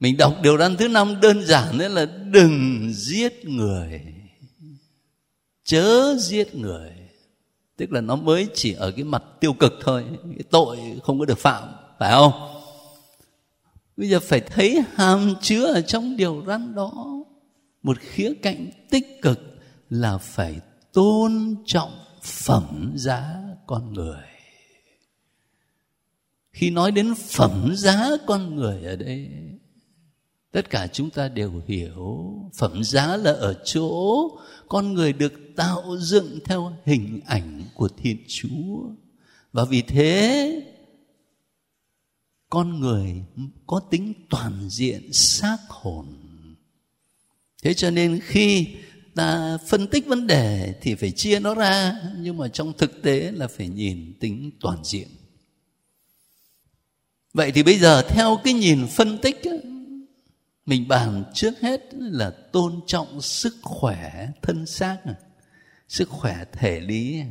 Mình 0.00 0.16
đọc 0.16 0.36
điều 0.42 0.58
răn 0.58 0.76
thứ 0.76 0.88
năm 0.88 1.20
đơn 1.20 1.42
giản 1.46 1.78
đấy 1.78 1.90
là 1.90 2.06
đừng 2.06 2.90
giết 2.94 3.44
người, 3.44 4.00
chớ 5.64 6.16
giết 6.18 6.54
người. 6.54 6.92
Tức 7.76 7.92
là 7.92 8.00
nó 8.00 8.16
mới 8.16 8.48
chỉ 8.54 8.72
ở 8.72 8.90
cái 8.90 9.04
mặt 9.04 9.22
tiêu 9.40 9.52
cực 9.52 9.72
thôi, 9.80 10.04
cái 10.24 10.44
tội 10.50 10.78
không 11.02 11.18
có 11.18 11.24
được 11.24 11.38
phạm, 11.38 11.68
phải 11.98 12.12
không? 12.12 12.32
Bây 13.96 14.08
giờ 14.08 14.20
phải 14.20 14.40
thấy 14.40 14.82
hàm 14.94 15.34
chứa 15.42 15.66
ở 15.66 15.82
trong 15.82 16.16
điều 16.16 16.44
răn 16.46 16.74
đó 16.74 16.92
một 17.82 17.98
khía 17.98 18.32
cạnh 18.42 18.70
tích 18.90 19.22
cực 19.22 19.47
là 19.90 20.18
phải 20.18 20.60
tôn 20.92 21.56
trọng 21.66 21.98
phẩm 22.22 22.92
giá 22.96 23.36
con 23.66 23.92
người. 23.92 24.22
Khi 26.52 26.70
nói 26.70 26.90
đến 26.90 27.14
phẩm 27.28 27.74
giá 27.76 28.08
con 28.26 28.56
người 28.56 28.84
ở 28.84 28.96
đây, 28.96 29.30
tất 30.52 30.70
cả 30.70 30.86
chúng 30.86 31.10
ta 31.10 31.28
đều 31.28 31.62
hiểu 31.66 32.34
phẩm 32.56 32.84
giá 32.84 33.16
là 33.16 33.32
ở 33.32 33.62
chỗ 33.64 34.28
con 34.68 34.92
người 34.94 35.12
được 35.12 35.32
tạo 35.56 35.96
dựng 35.98 36.38
theo 36.44 36.72
hình 36.84 37.20
ảnh 37.26 37.62
của 37.74 37.88
thiên 37.88 38.24
chúa. 38.28 38.90
Và 39.52 39.64
vì 39.64 39.82
thế, 39.82 40.62
con 42.50 42.80
người 42.80 43.24
có 43.66 43.80
tính 43.90 44.12
toàn 44.30 44.68
diện, 44.70 45.12
xác 45.12 45.58
hồn. 45.68 46.06
Thế 47.62 47.74
cho 47.74 47.90
nên 47.90 48.20
khi 48.22 48.66
ta 49.18 49.58
phân 49.66 49.86
tích 49.86 50.06
vấn 50.06 50.26
đề 50.26 50.74
thì 50.80 50.94
phải 50.94 51.10
chia 51.10 51.40
nó 51.40 51.54
ra, 51.54 51.94
nhưng 52.18 52.36
mà 52.36 52.48
trong 52.48 52.72
thực 52.78 53.02
tế 53.02 53.32
là 53.34 53.48
phải 53.48 53.68
nhìn 53.68 54.14
tính 54.20 54.50
toàn 54.60 54.84
diện. 54.84 55.08
Vậy 57.32 57.52
thì 57.52 57.62
bây 57.62 57.78
giờ 57.78 58.02
theo 58.02 58.40
cái 58.44 58.54
nhìn 58.54 58.86
phân 58.86 59.18
tích 59.18 59.42
mình 60.66 60.88
bàn 60.88 61.24
trước 61.34 61.60
hết 61.60 61.80
là 61.92 62.30
tôn 62.30 62.80
trọng 62.86 63.22
sức 63.22 63.56
khỏe 63.62 64.28
thân 64.42 64.66
xác 64.66 64.98
sức 65.88 66.08
khỏe 66.08 66.44
thể 66.52 66.80
lý 66.80 67.22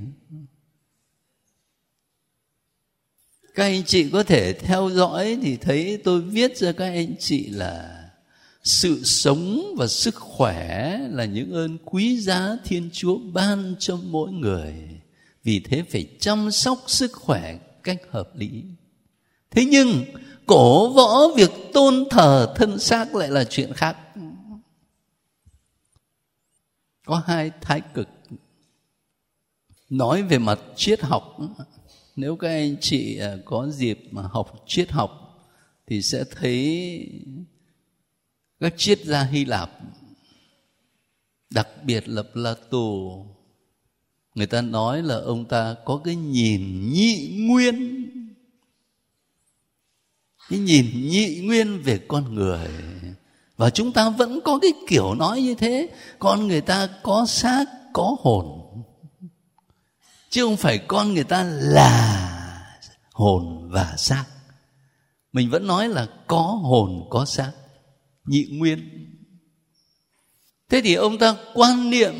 các 3.56 3.63
anh 3.63 3.84
chị 3.84 4.10
có 4.10 4.24
thể 4.24 4.53
theo 4.53 4.89
dõi 4.89 5.38
thì 5.41 5.58
thấy 5.58 6.01
tôi 6.03 6.22
viết 6.22 6.51
cho 6.58 6.74
các 6.74 6.86
anh 6.86 7.15
chị 7.20 7.50
là 7.50 7.97
sự 8.68 9.04
sống 9.04 9.74
và 9.78 9.88
sức 9.88 10.16
khỏe 10.16 10.98
là 11.12 11.26
những 11.26 11.52
ơn 11.52 11.78
quý 11.86 12.20
giá 12.20 12.58
thiên 12.64 12.90
chúa 12.94 13.18
ban 13.18 13.76
cho 13.80 13.98
mỗi 14.04 14.32
người. 14.32 14.74
Vì 15.44 15.60
thế 15.60 15.84
phải 15.90 16.08
chăm 16.20 16.52
sóc 16.52 16.84
sức 16.88 17.12
khỏe 17.14 17.58
cách 17.84 18.02
hợp 18.10 18.36
lý. 18.36 18.64
Thế 19.52 19.66
nhưng, 19.66 20.06
cổ 20.46 20.94
võ 20.94 21.28
việc 21.36 21.52
tôn 21.74 22.04
thờ 22.10 22.54
thân 22.56 22.80
xác 22.80 23.16
lại 23.16 23.30
là 23.30 23.44
chuyện 23.44 23.74
khác. 23.74 23.98
Có 27.06 27.22
hai 27.26 27.52
thái 27.62 27.82
cực. 27.94 28.10
Nói 29.90 30.24
về 30.24 30.38
mặt 30.38 30.60
triết 30.76 31.02
học, 31.02 31.38
nếu 32.16 32.36
các 32.36 32.48
anh 32.48 32.76
chị 32.82 33.18
à, 33.18 33.36
có 33.46 33.68
dịp 33.70 34.00
mà 34.12 34.22
học 34.22 34.64
triết 34.68 34.92
học 34.92 35.12
thì 35.88 36.02
sẽ 36.02 36.24
thấy 36.32 37.00
các 38.60 38.74
triết 38.78 39.00
gia 39.06 39.24
hy 39.24 39.46
lạp, 39.46 39.72
đặc 41.50 41.68
biệt 41.84 42.08
là 42.08 42.24
plato, 42.34 42.88
người 44.36 44.48
ta 44.48 44.62
nói 44.62 45.04
là 45.04 45.16
ông 45.16 45.46
ta 45.46 45.76
có 45.86 46.02
cái 46.04 46.16
nhìn 46.16 46.92
nhị 46.92 47.38
nguyên. 47.38 48.04
Cái 50.50 50.60
nhìn 50.60 51.10
nhị 51.10 51.42
nguyên 51.44 51.82
về 51.82 52.00
con 52.08 52.36
người. 52.36 52.70
Và 53.58 53.70
chúng 53.70 53.92
ta 53.92 54.10
vẫn 54.10 54.40
có 54.46 54.60
cái 54.60 54.72
kiểu 54.88 55.14
nói 55.14 55.42
như 55.42 55.56
thế, 55.56 55.90
con 56.20 56.48
người 56.48 56.62
ta 56.62 56.90
có 57.04 57.26
xác, 57.26 57.66
có 57.94 58.16
hồn. 58.20 58.64
Chứ 60.30 60.46
không 60.46 60.58
phải 60.58 60.78
con 60.78 61.14
người 61.14 61.24
ta 61.24 61.44
là 61.44 62.24
hồn 63.12 63.70
và 63.72 63.94
xác. 63.98 64.26
Mình 65.34 65.50
vẫn 65.50 65.68
nói 65.68 65.90
là 65.90 66.08
có 66.28 66.42
hồn, 66.42 67.08
có 67.10 67.26
xác 67.26 67.52
nhị 68.28 68.46
nguyên. 68.52 69.08
Thế 70.70 70.82
thì 70.82 70.94
ông 70.94 71.18
ta 71.18 71.36
quan 71.54 71.90
niệm 71.90 72.14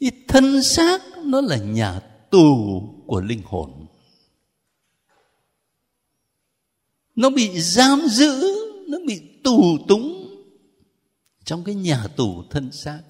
cái 0.00 0.10
thân 0.28 0.62
xác 0.62 1.02
nó 1.24 1.40
là 1.40 1.56
nhà 1.56 2.00
tù 2.30 2.82
của 3.06 3.20
linh 3.20 3.42
hồn. 3.44 3.86
Nó 7.16 7.30
bị 7.30 7.60
giam 7.60 8.00
giữ, 8.08 8.44
nó 8.88 8.98
bị 9.06 9.20
tù 9.44 9.78
túng 9.88 10.28
trong 11.44 11.64
cái 11.64 11.74
nhà 11.74 12.06
tù 12.16 12.42
thân 12.50 12.72
xác. 12.72 13.00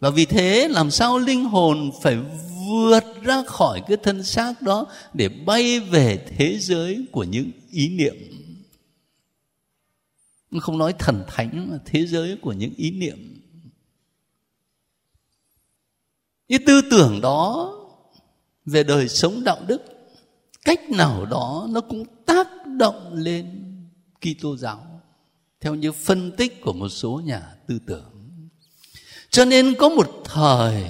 Và 0.00 0.10
vì 0.10 0.24
thế 0.24 0.68
làm 0.68 0.90
sao 0.90 1.18
linh 1.18 1.44
hồn 1.44 1.90
phải 2.02 2.16
vượt 2.68 3.04
ra 3.22 3.42
khỏi 3.46 3.82
cái 3.88 3.96
thân 3.96 4.22
xác 4.22 4.62
đó 4.62 4.86
để 5.14 5.28
bay 5.28 5.80
về 5.80 6.26
thế 6.36 6.58
giới 6.58 7.06
của 7.12 7.24
những 7.24 7.50
ý 7.70 7.88
niệm? 7.88 8.14
Không 10.60 10.78
nói 10.78 10.94
thần 10.98 11.24
thánh, 11.26 11.70
mà 11.70 11.78
thế 11.84 12.06
giới 12.06 12.36
của 12.42 12.52
những 12.52 12.74
ý 12.76 12.90
niệm 12.90 13.34
cái 16.48 16.58
tư 16.66 16.82
tưởng 16.90 17.20
đó 17.20 17.72
về 18.64 18.84
đời 18.84 19.08
sống 19.08 19.44
đạo 19.44 19.58
đức, 19.66 19.82
cách 20.64 20.90
nào 20.90 21.26
đó 21.26 21.66
nó 21.70 21.80
cũng 21.80 22.04
tác 22.26 22.46
động 22.66 23.14
lên 23.14 23.64
Kitô 24.20 24.56
giáo, 24.56 25.00
theo 25.60 25.74
như 25.74 25.92
phân 25.92 26.32
tích 26.36 26.60
của 26.60 26.72
một 26.72 26.88
số 26.88 27.20
nhà 27.24 27.42
tư 27.66 27.78
tưởng. 27.86 28.10
Cho 29.30 29.44
nên 29.44 29.74
có 29.78 29.88
một 29.88 30.22
thời 30.24 30.84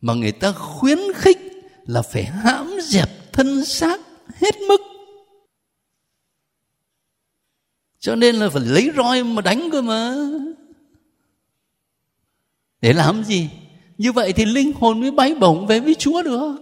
mà 0.00 0.14
người 0.14 0.32
ta 0.32 0.52
khuyến 0.52 0.98
khích 1.14 1.38
là 1.86 2.02
phải 2.02 2.24
hãm 2.24 2.70
dẹp 2.82 3.32
thân 3.32 3.64
xác 3.64 4.00
hết 4.34 4.54
mức. 4.68 4.80
Cho 8.02 8.16
nên 8.16 8.36
là 8.36 8.48
phải 8.50 8.62
lấy 8.62 8.90
roi 8.96 9.24
mà 9.24 9.42
đánh 9.42 9.68
cơ 9.72 9.82
mà. 9.82 10.16
Để 12.80 12.92
làm 12.92 13.24
gì? 13.24 13.48
Như 13.98 14.12
vậy 14.12 14.32
thì 14.32 14.44
linh 14.44 14.72
hồn 14.72 15.00
mới 15.00 15.10
bay 15.10 15.34
bổng 15.34 15.66
về 15.66 15.80
với 15.80 15.94
Chúa 15.94 16.22
được. 16.22 16.56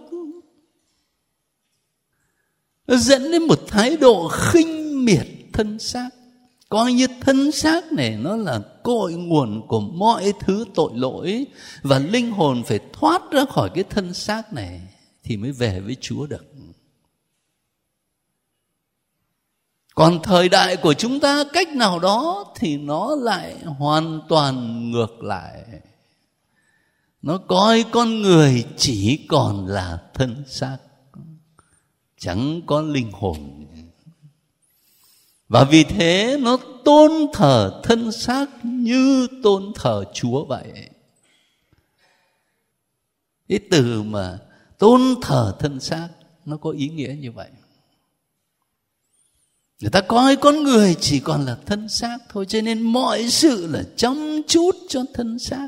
Nó 2.87 2.95
dẫn 2.95 3.31
đến 3.31 3.43
một 3.43 3.59
thái 3.67 3.97
độ 3.97 4.27
khinh 4.27 5.05
miệt 5.05 5.27
thân 5.53 5.79
xác. 5.79 6.09
Coi 6.69 6.93
như 6.93 7.07
thân 7.21 7.51
xác 7.51 7.91
này 7.91 8.17
nó 8.21 8.35
là 8.35 8.59
cội 8.83 9.13
nguồn 9.13 9.67
của 9.67 9.79
mọi 9.79 10.33
thứ 10.39 10.65
tội 10.75 10.91
lỗi 10.95 11.45
và 11.81 11.99
linh 11.99 12.31
hồn 12.31 12.63
phải 12.63 12.79
thoát 12.93 13.21
ra 13.31 13.45
khỏi 13.45 13.69
cái 13.75 13.83
thân 13.83 14.13
xác 14.13 14.53
này 14.53 14.81
thì 15.23 15.37
mới 15.37 15.51
về 15.51 15.79
với 15.79 15.95
Chúa 16.01 16.27
được. 16.27 16.50
Còn 20.01 20.19
thời 20.23 20.49
đại 20.49 20.77
của 20.77 20.93
chúng 20.93 21.19
ta 21.19 21.43
cách 21.53 21.67
nào 21.69 21.99
đó 21.99 22.45
thì 22.55 22.77
nó 22.77 23.15
lại 23.15 23.55
hoàn 23.63 24.21
toàn 24.29 24.91
ngược 24.91 25.23
lại. 25.23 25.63
Nó 27.21 27.37
coi 27.37 27.85
con 27.91 28.21
người 28.21 28.65
chỉ 28.77 29.25
còn 29.29 29.67
là 29.67 29.99
thân 30.13 30.43
xác, 30.47 30.77
chẳng 32.19 32.61
có 32.65 32.81
linh 32.81 33.11
hồn. 33.11 33.65
Và 35.47 35.63
vì 35.63 35.83
thế 35.83 36.37
nó 36.41 36.57
tôn 36.85 37.11
thờ 37.33 37.81
thân 37.83 38.11
xác 38.11 38.49
như 38.63 39.27
tôn 39.43 39.71
thờ 39.75 40.03
chúa 40.13 40.45
vậy. 40.45 40.89
Cái 43.49 43.59
từ 43.71 44.03
mà 44.03 44.39
tôn 44.77 45.01
thờ 45.21 45.55
thân 45.59 45.79
xác 45.79 46.09
nó 46.45 46.57
có 46.57 46.69
ý 46.69 46.89
nghĩa 46.89 47.15
như 47.19 47.31
vậy 47.31 47.49
người 49.81 49.89
ta 49.89 50.01
coi 50.01 50.35
con 50.35 50.63
người 50.63 50.95
chỉ 50.99 51.19
còn 51.19 51.45
là 51.45 51.57
thân 51.65 51.89
xác 51.89 52.17
thôi, 52.29 52.45
cho 52.45 52.61
nên 52.61 52.81
mọi 52.81 53.29
sự 53.29 53.67
là 53.67 53.83
chăm 53.95 54.41
chút 54.47 54.75
cho 54.89 55.03
thân 55.13 55.39
xác. 55.39 55.67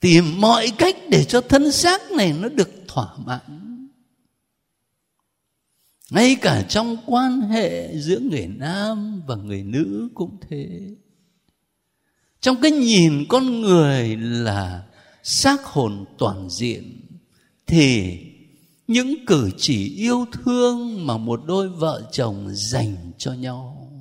Tìm 0.00 0.40
mọi 0.40 0.72
cách 0.78 0.96
để 1.10 1.24
cho 1.24 1.40
thân 1.40 1.72
xác 1.72 2.10
này 2.10 2.34
nó 2.40 2.48
được 2.48 2.70
thỏa 2.88 3.16
mãn. 3.16 3.88
Ngay 6.10 6.36
cả 6.40 6.62
trong 6.68 6.96
quan 7.06 7.40
hệ 7.40 7.98
giữa 7.98 8.18
người 8.18 8.46
nam 8.46 9.22
và 9.26 9.34
người 9.36 9.62
nữ 9.62 10.08
cũng 10.14 10.36
thế. 10.48 10.80
Trong 12.40 12.60
cái 12.60 12.70
nhìn 12.70 13.24
con 13.28 13.60
người 13.60 14.16
là 14.16 14.86
xác 15.22 15.64
hồn 15.64 16.04
toàn 16.18 16.50
diện, 16.50 17.00
thì 17.66 18.18
những 18.86 19.26
cử 19.26 19.50
chỉ 19.56 19.94
yêu 19.94 20.26
thương 20.32 21.06
mà 21.06 21.16
một 21.16 21.40
đôi 21.46 21.68
vợ 21.68 22.02
chồng 22.12 22.48
dành 22.52 23.12
cho 23.18 23.32
nhau. 23.32 23.92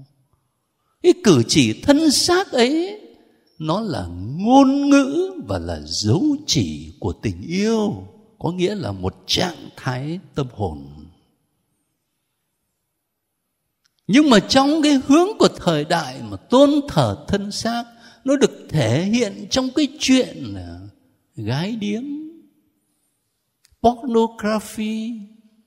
Cái 1.03 1.13
cử 1.23 1.43
chỉ 1.47 1.81
thân 1.81 2.11
xác 2.11 2.51
ấy, 2.51 3.01
nó 3.59 3.81
là 3.81 4.07
ngôn 4.37 4.89
ngữ 4.89 5.31
và 5.47 5.59
là 5.59 5.81
dấu 5.85 6.23
chỉ 6.45 6.93
của 6.99 7.13
tình 7.13 7.41
yêu, 7.41 8.07
có 8.39 8.51
nghĩa 8.51 8.75
là 8.75 8.91
một 8.91 9.15
trạng 9.25 9.69
thái 9.75 10.19
tâm 10.35 10.47
hồn. 10.53 10.87
Nhưng 14.07 14.29
mà 14.29 14.39
trong 14.39 14.81
cái 14.81 15.01
hướng 15.07 15.27
của 15.39 15.47
thời 15.47 15.85
đại 15.85 16.21
mà 16.21 16.37
tôn 16.37 16.69
thờ 16.87 17.25
thân 17.27 17.51
xác, 17.51 17.83
nó 18.23 18.35
được 18.35 18.67
thể 18.69 19.03
hiện 19.03 19.47
trong 19.49 19.69
cái 19.75 19.87
chuyện 19.99 20.55
gái 21.35 21.75
điếm 21.75 22.03
pornography. 23.85 25.11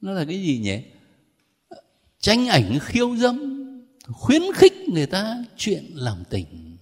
Nó 0.00 0.12
là 0.12 0.24
cái 0.24 0.42
gì 0.42 0.58
nhỉ? 0.58 0.78
Tranh 2.20 2.48
ảnh 2.48 2.78
khiêu 2.82 3.16
dâm, 3.16 3.64
khuyến 4.08 4.42
khích 4.54 4.88
người 4.88 5.06
ta 5.06 5.44
chuyện 5.56 5.84
làm 5.94 6.16
tình. 6.30 6.76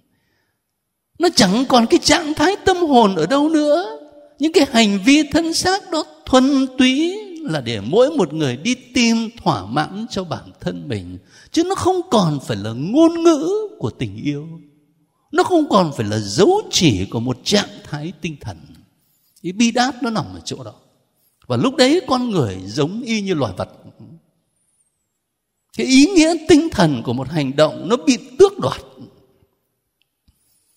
Nó 1.18 1.28
chẳng 1.36 1.64
còn 1.68 1.86
cái 1.86 2.00
trạng 2.02 2.34
thái 2.34 2.56
tâm 2.64 2.76
hồn 2.76 3.14
ở 3.16 3.26
đâu 3.26 3.48
nữa. 3.48 3.98
Những 4.38 4.52
cái 4.52 4.66
hành 4.70 4.98
vi 5.04 5.22
thân 5.22 5.54
xác 5.54 5.90
đó 5.90 6.04
thuần 6.26 6.66
túy 6.78 7.18
là 7.40 7.60
để 7.60 7.80
mỗi 7.80 8.10
một 8.10 8.32
người 8.32 8.56
đi 8.56 8.74
tìm 8.74 9.30
thỏa 9.42 9.66
mãn 9.66 10.06
cho 10.10 10.24
bản 10.24 10.50
thân 10.60 10.88
mình. 10.88 11.18
Chứ 11.50 11.64
nó 11.64 11.74
không 11.74 12.00
còn 12.10 12.38
phải 12.46 12.56
là 12.56 12.72
ngôn 12.72 13.22
ngữ 13.22 13.48
của 13.78 13.90
tình 13.90 14.16
yêu. 14.24 14.48
Nó 15.32 15.42
không 15.42 15.68
còn 15.68 15.92
phải 15.96 16.06
là 16.06 16.18
dấu 16.18 16.62
chỉ 16.70 17.06
của 17.06 17.20
một 17.20 17.38
trạng 17.44 17.68
thái 17.84 18.12
tinh 18.20 18.36
thần. 18.40 18.56
Cái 19.42 19.52
bi 19.52 19.70
đát 19.70 20.02
nó 20.02 20.10
nằm 20.10 20.24
ở 20.24 20.40
chỗ 20.44 20.64
đó 20.64 20.74
và 21.46 21.56
lúc 21.56 21.76
đấy 21.76 22.00
con 22.06 22.30
người 22.30 22.62
giống 22.64 23.02
y 23.02 23.20
như 23.20 23.34
loài 23.34 23.52
vật 23.56 23.68
cái 25.76 25.86
ý 25.86 26.06
nghĩa 26.06 26.34
tinh 26.48 26.68
thần 26.72 27.02
của 27.04 27.12
một 27.12 27.28
hành 27.28 27.56
động 27.56 27.88
nó 27.88 27.96
bị 27.96 28.18
tước 28.38 28.58
đoạt 28.58 28.80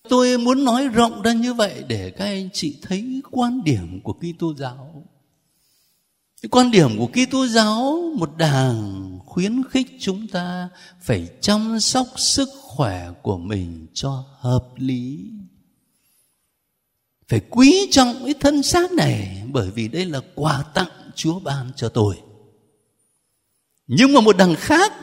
tôi 0.10 0.38
muốn 0.38 0.63
nói 0.63 0.88
rộng 0.88 1.21
ra 1.21 1.34
như 1.34 1.53
vậy 1.53 1.84
để 1.88 2.12
các 2.12 2.25
anh 2.25 2.49
chị 2.53 2.77
thấy 2.82 3.21
quan 3.32 3.63
điểm 3.63 4.01
của 4.03 4.13
Kitô 4.13 4.53
giáo. 4.53 5.03
Cái 6.41 6.49
quan 6.49 6.71
điểm 6.71 6.97
của 6.97 7.08
Kitô 7.08 7.47
giáo, 7.47 8.01
một 8.17 8.38
đảng 8.38 9.19
khuyến 9.25 9.63
khích 9.69 9.88
chúng 9.99 10.27
ta 10.27 10.69
phải 11.01 11.27
chăm 11.41 11.79
sóc 11.79 12.08
sức 12.15 12.49
khỏe 12.62 13.10
của 13.21 13.38
mình 13.38 13.88
cho 13.93 14.23
hợp 14.39 14.67
lý. 14.75 15.32
Phải 17.29 17.41
quý 17.49 17.87
trọng 17.91 18.15
cái 18.25 18.33
thân 18.39 18.63
xác 18.63 18.91
này, 18.91 19.43
bởi 19.51 19.71
vì 19.71 19.87
đây 19.87 20.05
là 20.05 20.21
quà 20.35 20.63
tặng 20.73 21.11
Chúa 21.15 21.39
ban 21.39 21.71
cho 21.75 21.89
tôi. 21.89 22.15
Nhưng 23.87 24.13
mà 24.13 24.21
một 24.21 24.37
đằng 24.37 24.55
khác, 24.55 24.93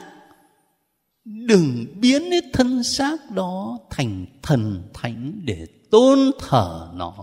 đừng 1.25 1.87
biến 2.01 2.31
cái 2.31 2.41
thân 2.53 2.85
xác 2.85 3.31
đó 3.31 3.79
thành 3.91 4.27
thần 4.43 4.83
thánh 4.95 5.41
để 5.45 5.67
tôn 5.91 6.19
thờ 6.39 6.91
nó. 6.95 7.15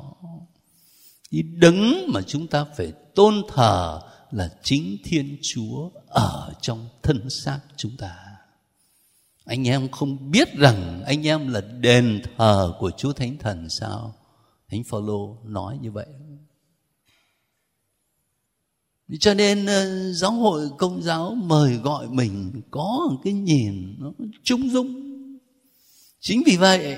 Cái 1.32 1.42
đấng 1.42 1.94
mà 2.08 2.22
chúng 2.22 2.48
ta 2.48 2.66
phải 2.78 2.92
tôn 3.16 3.42
thờ 3.48 4.02
là 4.32 4.50
chính 4.64 4.98
thiên 5.04 5.38
chúa 5.42 5.90
ở 6.08 6.54
trong 6.62 6.90
thân 7.04 7.30
xác 7.30 7.60
chúng 7.78 7.98
ta. 7.98 8.16
Anh 9.46 9.68
em 9.68 9.92
không 9.92 10.32
biết 10.32 10.54
rằng 10.54 11.04
anh 11.06 11.28
em 11.28 11.54
là 11.54 11.62
đền 11.62 12.22
thờ 12.38 12.74
của 12.80 12.92
chúa 12.98 13.14
thánh 13.14 13.38
thần 13.38 13.70
sao? 13.70 14.16
Thánh 14.74 14.84
phaolô 14.84 15.38
nói 15.46 15.80
như 15.82 15.92
vậy. 15.92 16.06
Cho 19.20 19.34
nên 19.34 19.66
ờ, 19.66 20.12
giáo 20.14 20.32
hội 20.32 20.70
công 20.78 21.02
giáo 21.02 21.36
mời 21.36 21.78
gọi 21.78 22.08
mình 22.08 22.62
có 22.72 23.08
một 23.12 23.18
cái 23.24 23.34
nhìn 23.34 23.96
nó 24.00 24.12
trung 24.44 24.70
dung. 24.70 25.14
Chính 26.20 26.44
vì 26.46 26.58
vậy 26.58 26.98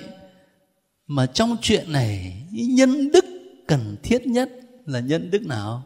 mà 1.08 1.26
trong 1.26 1.58
chuyện 1.62 1.92
này 1.92 2.44
nhân 2.52 3.12
đức 3.12 3.26
cần 3.68 3.98
thiết 4.04 4.28
nhất 4.28 4.50
là 4.86 5.00
nhân 5.00 5.32
đức 5.32 5.46
nào? 5.46 5.84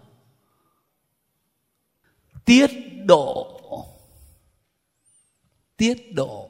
Tiết 2.46 2.70
độ. 3.06 3.60
Tiết 5.78 6.14
độ. 6.14 6.50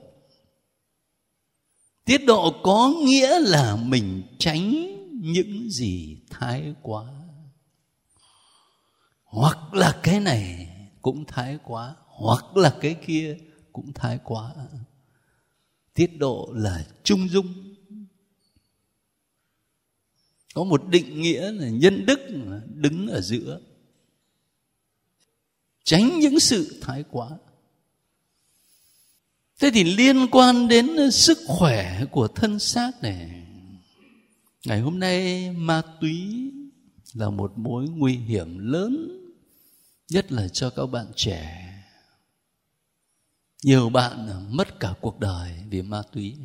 Tiết 2.06 2.26
độ 2.26 2.54
có 2.64 2.94
nghĩa 3.04 3.40
là 3.40 3.76
mình 3.76 4.24
tránh 4.40 4.99
những 5.20 5.70
gì 5.70 6.18
thái 6.30 6.74
quá. 6.82 7.06
Hoặc 9.24 9.74
là 9.74 10.00
cái 10.04 10.20
này 10.20 10.70
cũng 11.02 11.26
thái 11.26 11.58
quá, 11.64 11.96
hoặc 12.06 12.58
là 12.58 12.78
cái 12.82 12.96
kia 13.06 13.38
cũng 13.74 13.94
thái 13.94 14.20
quá. 14.24 14.54
Tiết 15.94 16.18
độ 16.18 16.50
là 16.56 16.88
trung 17.04 17.30
dung. 17.30 17.76
Có 20.54 20.64
một 20.64 20.88
định 20.88 21.22
nghĩa 21.22 21.52
là 21.52 21.70
nhân 21.70 22.06
đức 22.06 22.20
đứng 22.74 23.08
ở 23.08 23.22
giữa. 23.22 23.60
Tránh 25.84 26.20
những 26.20 26.40
sự 26.40 26.80
thái 26.82 27.04
quá. 27.12 27.30
Thế 29.60 29.72
thì 29.74 29.84
liên 29.84 30.28
quan 30.32 30.68
đến 30.68 31.12
sức 31.12 31.38
khỏe 31.48 32.06
của 32.12 32.28
thân 32.28 32.60
xác 32.60 32.92
này 33.02 33.46
ngày 34.66 34.80
hôm 34.80 35.00
nay, 35.00 35.52
ma 35.52 35.82
túy 36.02 36.52
là 37.14 37.30
một 37.30 37.58
mối 37.58 37.88
nguy 37.90 38.14
hiểm 38.14 38.58
lớn, 38.58 39.20
nhất 40.10 40.32
là 40.32 40.48
cho 40.48 40.70
các 40.70 40.86
bạn 40.86 41.06
trẻ. 41.16 41.66
Nhiều 43.64 43.90
bạn 43.90 44.46
mất 44.56 44.80
cả 44.80 44.94
cuộc 45.02 45.20
đời 45.20 45.52
vì 45.70 45.82
ma 45.82 46.02
túy. 46.12 46.38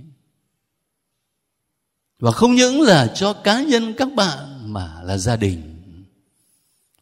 Và 2.18 2.32
không 2.32 2.54
những 2.54 2.80
là 2.80 3.12
cho 3.14 3.32
cá 3.32 3.62
nhân 3.62 3.94
các 3.96 4.08
bạn 4.16 4.72
mà 4.72 5.02
là 5.02 5.18
gia 5.18 5.36
đình. 5.36 5.70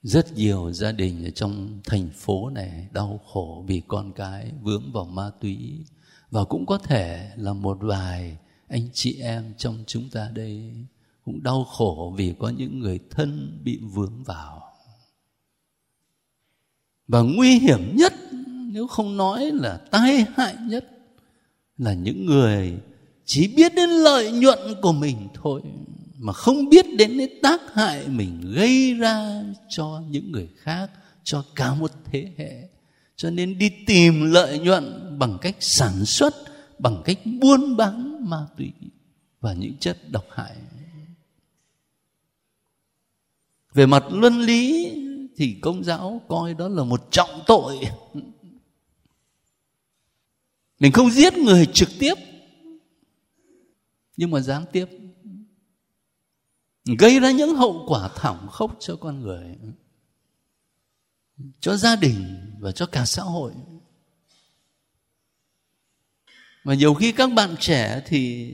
Rất 0.03 0.33
nhiều 0.33 0.73
gia 0.73 0.93
đình 0.93 1.25
ở 1.25 1.31
trong 1.31 1.81
thành 1.85 2.11
phố 2.11 2.51
này 2.51 2.89
đau 2.93 3.21
khổ 3.33 3.65
vì 3.67 3.83
con 3.89 4.13
cái 4.13 4.53
vướng 4.63 4.93
vào 4.93 5.05
ma 5.05 5.31
túy. 5.41 5.85
Và 6.31 6.45
cũng 6.45 6.67
có 6.67 6.79
thể 6.79 7.31
là 7.37 7.53
một 7.53 7.79
vài 7.81 8.39
anh 8.69 8.89
chị 8.93 9.21
em 9.21 9.55
trong 9.59 9.85
chúng 9.87 10.11
ta 10.11 10.31
đây 10.35 10.73
cũng 11.25 11.43
đau 11.43 11.65
khổ 11.65 12.15
vì 12.17 12.35
có 12.39 12.49
những 12.49 12.79
người 12.79 13.01
thân 13.11 13.61
bị 13.65 13.81
vướng 13.83 14.25
vào. 14.25 14.63
Và 17.09 17.21
nguy 17.21 17.59
hiểm 17.59 17.97
nhất, 17.97 18.15
nếu 18.73 18.87
không 18.87 19.17
nói 19.17 19.51
là 19.55 19.81
tai 19.91 20.25
hại 20.37 20.57
nhất, 20.69 20.89
là 21.79 21.95
những 21.95 22.27
người 22.27 22.79
chỉ 23.25 23.55
biết 23.57 23.75
đến 23.75 23.91
lợi 23.91 24.33
nhuận 24.33 24.59
của 24.83 24.93
mình 24.93 25.29
thôi, 25.35 25.63
mà 26.19 26.33
không 26.33 26.69
biết 26.69 26.87
đến 26.99 27.19
cái 27.19 27.39
tác 27.43 27.61
hại 27.73 28.09
mình 28.09 28.53
gây 28.55 28.95
ra 28.95 29.43
cho 29.69 30.03
những 30.11 30.33
người 30.33 30.49
khác, 30.57 30.91
cho 31.25 31.45
cả 31.55 31.75
một 31.75 31.91
thế 32.05 32.33
hệ. 32.37 32.69
Cho 33.17 33.31
nên 33.31 33.59
đi 33.59 33.71
tìm 33.87 34.33
lợi 34.33 34.59
nhuận 34.59 35.19
bằng 35.19 35.39
cách 35.41 35.57
sản 35.61 36.05
xuất, 36.05 36.35
bằng 36.79 37.03
cách 37.05 37.19
buôn 37.41 37.77
bán 37.77 38.25
ma 38.31 38.47
túy 38.57 38.73
và 39.41 39.53
những 39.53 39.77
chất 39.81 40.11
độc 40.11 40.25
hại 40.31 40.57
về 43.75 43.87
mặt 43.87 44.05
luân 44.11 44.41
lý 44.41 44.93
thì 45.37 45.59
công 45.63 45.85
giáo 45.85 46.23
coi 46.29 46.55
đó 46.55 46.69
là 46.69 46.85
một 46.85 47.09
trọng 47.11 47.43
tội. 47.47 47.81
Mình 50.79 50.93
không 50.93 51.11
giết 51.11 51.35
người 51.35 51.67
trực 51.67 51.89
tiếp, 51.99 52.15
nhưng 54.17 54.31
mà 54.31 54.41
gián 54.41 54.65
tiếp. 54.73 54.87
Gây 56.99 57.21
ra 57.21 57.31
những 57.31 57.57
hậu 57.57 57.85
quả 57.89 58.11
thảm 58.17 58.49
khốc 58.49 58.77
cho 58.81 58.97
con 58.97 59.21
người, 59.21 59.57
cho 61.61 61.77
gia 61.77 61.97
đình 61.97 62.51
và 62.61 62.73
cho 62.73 62.87
cả 62.87 63.05
xã 63.05 63.23
hội. 63.23 63.53
Mà 66.65 66.75
nhiều 66.75 66.95
khi 66.95 67.13
các 67.13 67.33
bạn 67.33 67.55
trẻ 67.61 68.03
thì 68.07 68.53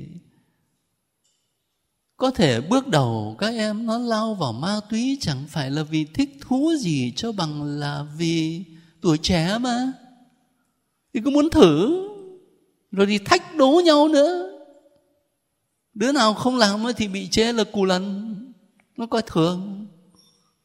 có 2.19 2.31
thể 2.31 2.61
bước 2.61 2.89
đầu 2.89 3.37
các 3.39 3.55
em 3.55 3.87
nó 3.87 3.99
lao 3.99 4.35
vào 4.35 4.53
ma 4.53 4.81
túy, 4.91 5.19
chẳng 5.21 5.45
phải 5.49 5.71
là 5.71 5.83
vì 5.83 6.05
thích 6.05 6.39
thú 6.41 6.73
gì 6.79 7.13
cho 7.17 7.33
bằng 7.33 7.63
là 7.63 8.07
vì 8.17 8.65
tuổi 9.01 9.19
trẻ 9.19 9.59
mà. 9.61 9.93
Thì 11.15 11.21
cứ 11.25 11.31
muốn 11.31 11.51
thử, 11.51 12.03
rồi 12.91 13.07
thì 13.07 13.19
thách 13.19 13.57
đố 13.57 13.83
nhau 13.85 14.09
nữa. 14.09 14.51
Đứa 15.95 16.13
nào 16.13 16.35
không 16.35 16.57
làm 16.57 16.85
thì 16.97 17.09
bị 17.09 17.29
chê 17.29 17.53
là 17.53 17.65
cù 17.65 17.85
lần 17.85 18.35
nó 18.97 19.07
coi 19.07 19.23
thường. 19.27 19.87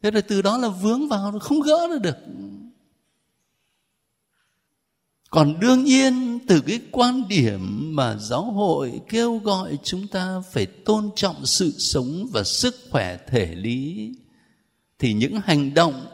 Thế 0.02 0.10
rồi 0.10 0.22
từ 0.22 0.42
đó 0.42 0.58
là 0.58 0.68
vướng 0.68 1.08
vào, 1.08 1.38
không 1.40 1.60
gỡ 1.60 1.98
được 1.98 2.16
còn 5.34 5.60
đương 5.60 5.84
nhiên, 5.84 6.38
từ 6.48 6.60
cái 6.60 6.80
quan 6.90 7.28
điểm 7.28 7.90
mà 7.96 8.16
giáo 8.16 8.44
hội 8.44 9.00
kêu 9.08 9.38
gọi 9.38 9.78
chúng 9.82 10.06
ta 10.06 10.42
phải 10.52 10.66
tôn 10.66 11.10
trọng 11.16 11.46
sự 11.46 11.70
sống 11.78 12.26
và 12.32 12.42
sức 12.42 12.74
khỏe 12.90 13.16
thể 13.26 13.54
lý, 13.54 14.10
thì 14.98 15.12
những 15.12 15.40
hành 15.44 15.74
động 15.74 16.06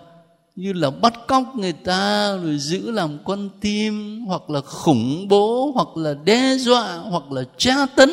như 0.56 0.72
là 0.72 0.90
bắt 0.90 1.14
cóc 1.28 1.42
người 1.56 1.72
ta, 1.72 2.36
rồi 2.36 2.58
giữ 2.58 2.90
làm 2.90 3.18
con 3.24 3.48
tim, 3.60 4.24
hoặc 4.26 4.50
là 4.50 4.60
khủng 4.60 5.28
bố, 5.28 5.72
hoặc 5.74 5.96
là 5.96 6.14
đe 6.24 6.56
dọa, 6.56 6.96
hoặc 6.96 7.32
là 7.32 7.42
tra 7.58 7.86
tấn, 7.86 8.10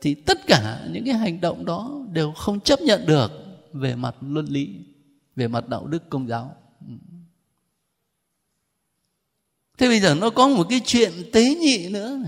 thì 0.00 0.14
tất 0.14 0.46
cả 0.46 0.86
những 0.92 1.04
cái 1.04 1.14
hành 1.14 1.40
động 1.40 1.64
đó 1.64 1.90
đều 2.12 2.32
không 2.32 2.60
chấp 2.60 2.80
nhận 2.80 3.06
được 3.06 3.32
về 3.72 3.94
mặt 3.94 4.14
luân 4.20 4.46
lý, 4.46 4.68
về 5.36 5.48
mặt 5.48 5.68
đạo 5.68 5.86
đức 5.86 6.10
công 6.10 6.28
giáo. 6.28 6.56
Thế 9.78 9.88
bây 9.88 10.00
giờ 10.00 10.14
nó 10.14 10.30
có 10.30 10.48
một 10.48 10.66
cái 10.70 10.80
chuyện 10.84 11.12
tế 11.32 11.54
nhị 11.54 11.88
nữa 11.88 12.18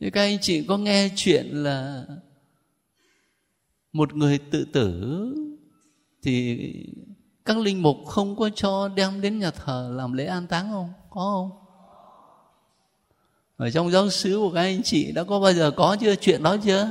thì 0.00 0.10
các 0.10 0.20
anh 0.20 0.38
chị 0.40 0.64
có 0.68 0.76
nghe 0.78 1.08
chuyện 1.16 1.46
là 1.46 2.04
một 3.92 4.14
người 4.14 4.38
tự 4.38 4.64
tử 4.64 5.34
thì 6.22 6.58
các 7.44 7.58
linh 7.58 7.82
mục 7.82 7.96
không 8.06 8.36
có 8.36 8.50
cho 8.54 8.88
đem 8.88 9.20
đến 9.20 9.38
nhà 9.38 9.50
thờ 9.50 9.90
làm 9.94 10.12
lễ 10.12 10.26
an 10.26 10.46
táng 10.46 10.70
không? 10.70 10.92
Có 11.10 11.20
không? 11.20 11.50
Ở 13.56 13.70
trong 13.70 13.90
giáo 13.90 14.10
sứ 14.10 14.36
của 14.38 14.50
các 14.50 14.60
anh 14.60 14.82
chị 14.82 15.12
đã 15.12 15.24
có 15.24 15.40
bao 15.40 15.52
giờ 15.52 15.70
có 15.70 15.96
chưa? 16.00 16.14
Chuyện 16.16 16.42
đó 16.42 16.56
chưa? 16.64 16.90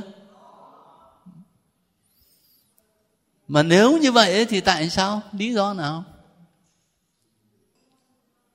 Mà 3.48 3.62
nếu 3.62 3.98
như 3.98 4.12
vậy 4.12 4.44
thì 4.44 4.60
tại 4.60 4.90
sao? 4.90 5.22
Lý 5.32 5.52
do 5.52 5.74
nào? 5.74 6.04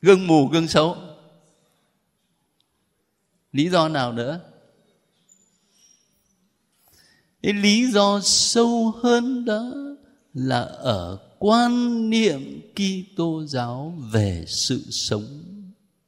Gương 0.02 0.28
mù, 0.28 0.48
gương 0.48 0.68
xấu. 0.68 0.98
Lý 3.52 3.70
do 3.70 3.88
nào 3.88 4.14
nữa? 4.14 4.40
Cái 7.42 7.54
lý 7.54 7.92
do 7.92 8.20
sâu 8.24 8.94
hơn 9.04 9.46
đó 9.46 9.72
là 10.34 10.62
ở 10.62 11.18
quan 11.40 12.10
niệm 12.10 12.62
Kitô 12.76 13.46
giáo 13.46 13.98
về 14.12 14.46
sự 14.48 14.84
sống 14.92 15.44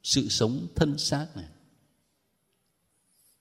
sự 0.03 0.29
sống 0.29 0.67
thân 0.75 0.97
xác 0.97 1.27
này. 1.35 1.45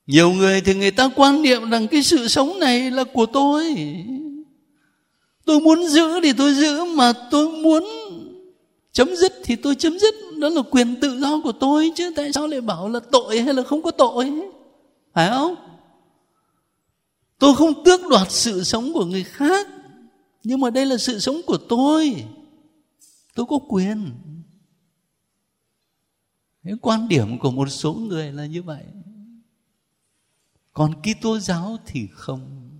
Nhiều 0.06 0.32
người 0.32 0.60
thì 0.60 0.74
người 0.74 0.90
ta 0.90 1.08
quan 1.16 1.42
niệm 1.42 1.70
rằng 1.70 1.88
cái 1.88 2.02
sự 2.02 2.28
sống 2.28 2.58
này 2.58 2.90
là 2.90 3.04
của 3.04 3.26
tôi. 3.26 3.76
Tôi 5.44 5.60
muốn 5.60 5.88
giữ 5.88 6.20
thì 6.22 6.32
tôi 6.32 6.54
giữ, 6.54 6.84
mà 6.84 7.12
tôi 7.30 7.48
muốn 7.48 7.84
chấm 8.92 9.16
dứt 9.16 9.32
thì 9.44 9.56
tôi 9.56 9.74
chấm 9.74 9.98
dứt. 9.98 10.14
Đó 10.38 10.48
là 10.48 10.62
quyền 10.70 11.00
tự 11.00 11.20
do 11.20 11.40
của 11.44 11.52
tôi 11.52 11.92
chứ. 11.96 12.12
Tại 12.16 12.32
sao 12.32 12.46
lại 12.46 12.60
bảo 12.60 12.88
là 12.88 13.00
tội 13.00 13.40
hay 13.40 13.54
là 13.54 13.62
không 13.62 13.82
có 13.82 13.90
tội? 13.90 14.32
Phải 15.12 15.28
không? 15.28 15.54
Tôi 17.38 17.54
không 17.54 17.84
tước 17.84 18.00
đoạt 18.10 18.30
sự 18.30 18.64
sống 18.64 18.92
của 18.92 19.04
người 19.04 19.24
khác. 19.24 19.68
Nhưng 20.44 20.60
mà 20.60 20.70
đây 20.70 20.86
là 20.86 20.96
sự 20.96 21.18
sống 21.18 21.40
của 21.46 21.56
tôi. 21.56 22.24
Tôi 23.34 23.46
có 23.46 23.58
quyền. 23.68 24.10
Cái 26.64 26.74
quan 26.80 27.08
điểm 27.08 27.38
của 27.38 27.50
một 27.50 27.68
số 27.68 27.92
người 27.94 28.32
là 28.32 28.46
như 28.46 28.62
vậy. 28.62 28.84
Còn 30.72 30.92
Kitô 31.02 31.38
giáo 31.38 31.78
thì 31.86 32.08
không. 32.12 32.70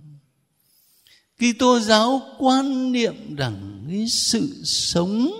Kitô 1.37 1.79
giáo 1.79 2.21
quan 2.39 2.91
niệm 2.91 3.35
rằng 3.35 3.85
cái 3.89 4.07
sự 4.07 4.61
sống 4.63 5.31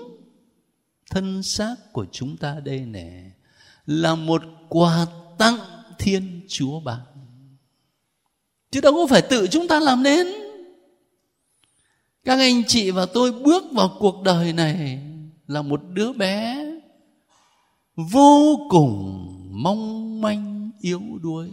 thân 1.13 1.43
xác 1.43 1.75
của 1.91 2.05
chúng 2.11 2.37
ta 2.37 2.59
đây 2.59 2.79
nè, 2.79 3.23
là 3.85 4.15
một 4.15 4.43
quà 4.69 5.05
tặng 5.37 5.57
Thiên 5.99 6.41
Chúa 6.47 6.79
ban. 6.79 6.99
Chứ 8.71 8.81
đâu 8.81 8.93
có 8.93 9.07
phải 9.09 9.21
tự 9.21 9.47
chúng 9.51 9.67
ta 9.67 9.79
làm 9.79 10.03
nên. 10.03 10.27
Các 12.23 12.39
anh 12.39 12.63
chị 12.67 12.91
và 12.91 13.05
tôi 13.05 13.31
bước 13.31 13.63
vào 13.71 13.97
cuộc 13.99 14.21
đời 14.23 14.53
này 14.53 15.03
là 15.47 15.61
một 15.61 15.81
đứa 15.89 16.13
bé 16.13 16.65
vô 17.95 18.67
cùng 18.69 19.27
mong 19.51 20.21
manh, 20.21 20.71
yếu 20.81 21.01
đuối 21.21 21.49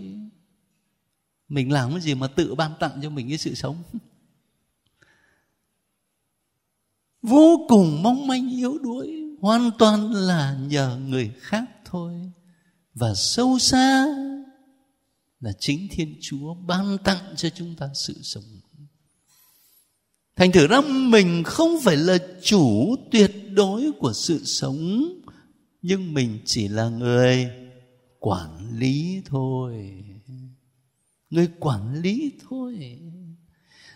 mình 1.49 1.73
làm 1.73 1.91
cái 1.91 2.01
gì 2.01 2.15
mà 2.15 2.27
tự 2.27 2.55
ban 2.55 2.73
tặng 2.81 3.01
cho 3.03 3.11
mình 3.11 3.29
cái 3.29 3.39
sự 3.39 3.55
sống 3.55 3.83
vô 7.23 7.67
cùng 7.69 8.03
mong 8.03 8.27
manh, 8.27 8.51
yếu 8.51 8.79
đuối 8.79 9.30
hoàn 9.41 9.71
toàn 9.79 10.13
là 10.13 10.57
nhờ 10.69 10.99
người 11.09 11.31
khác 11.41 11.65
thôi. 11.85 12.31
Và 12.95 13.15
sâu 13.15 13.59
xa 13.59 14.07
là 15.41 15.53
chính 15.59 15.89
thiên 15.91 16.17
chúa 16.21 16.55
ban 16.55 16.99
tặng 16.99 17.35
cho 17.37 17.49
chúng 17.49 17.75
ta 17.75 17.89
sự 17.95 18.15
sống. 18.23 18.45
Thành 20.37 20.53
thử 20.53 20.67
ra 20.67 20.81
mình 20.81 21.43
không 21.45 21.81
phải 21.83 21.97
là 21.97 22.19
chủ 22.43 22.97
tuyệt 23.11 23.35
đối 23.55 23.93
của 23.93 24.13
sự 24.13 24.45
sống, 24.45 25.05
nhưng 25.83 26.15
mình 26.15 26.39
chỉ 26.45 26.69
là 26.69 26.89
người 26.89 27.51
quản 28.19 28.79
lý 28.79 29.23
thôi. 29.27 30.05
Người 31.31 31.49
quản 31.61 32.03
lý 32.03 32.33
thôi. 32.49 33.01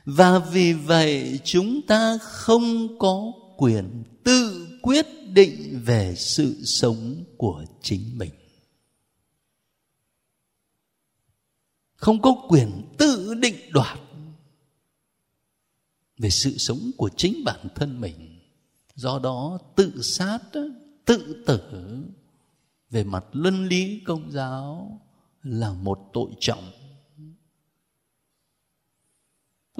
Và 0.04 0.38
vì 0.38 0.72
vậy 0.72 1.40
chúng 1.44 1.82
ta 1.82 2.18
không 2.18 2.98
có 2.98 3.32
quyền 3.56 4.04
tự 4.24 4.43
quyết 4.84 5.06
định 5.32 5.80
về 5.84 6.14
sự 6.16 6.64
sống 6.64 7.24
của 7.36 7.64
chính 7.82 8.18
mình. 8.18 8.30
Không 11.96 12.22
có 12.22 12.46
quyền 12.48 12.82
tự 12.98 13.34
định 13.34 13.56
đoạt 13.70 13.98
về 16.18 16.30
sự 16.30 16.58
sống 16.58 16.90
của 16.96 17.10
chính 17.16 17.44
bản 17.44 17.68
thân 17.74 18.00
mình. 18.00 18.40
Do 18.94 19.18
đó 19.18 19.58
tự 19.76 20.02
sát, 20.02 20.38
tự 21.04 21.44
tử 21.46 21.60
về 22.90 23.04
mặt 23.04 23.24
luân 23.32 23.68
lý 23.68 24.00
công 24.06 24.30
giáo 24.30 25.00
là 25.42 25.72
một 25.72 26.10
tội 26.12 26.30
trọng. 26.40 26.70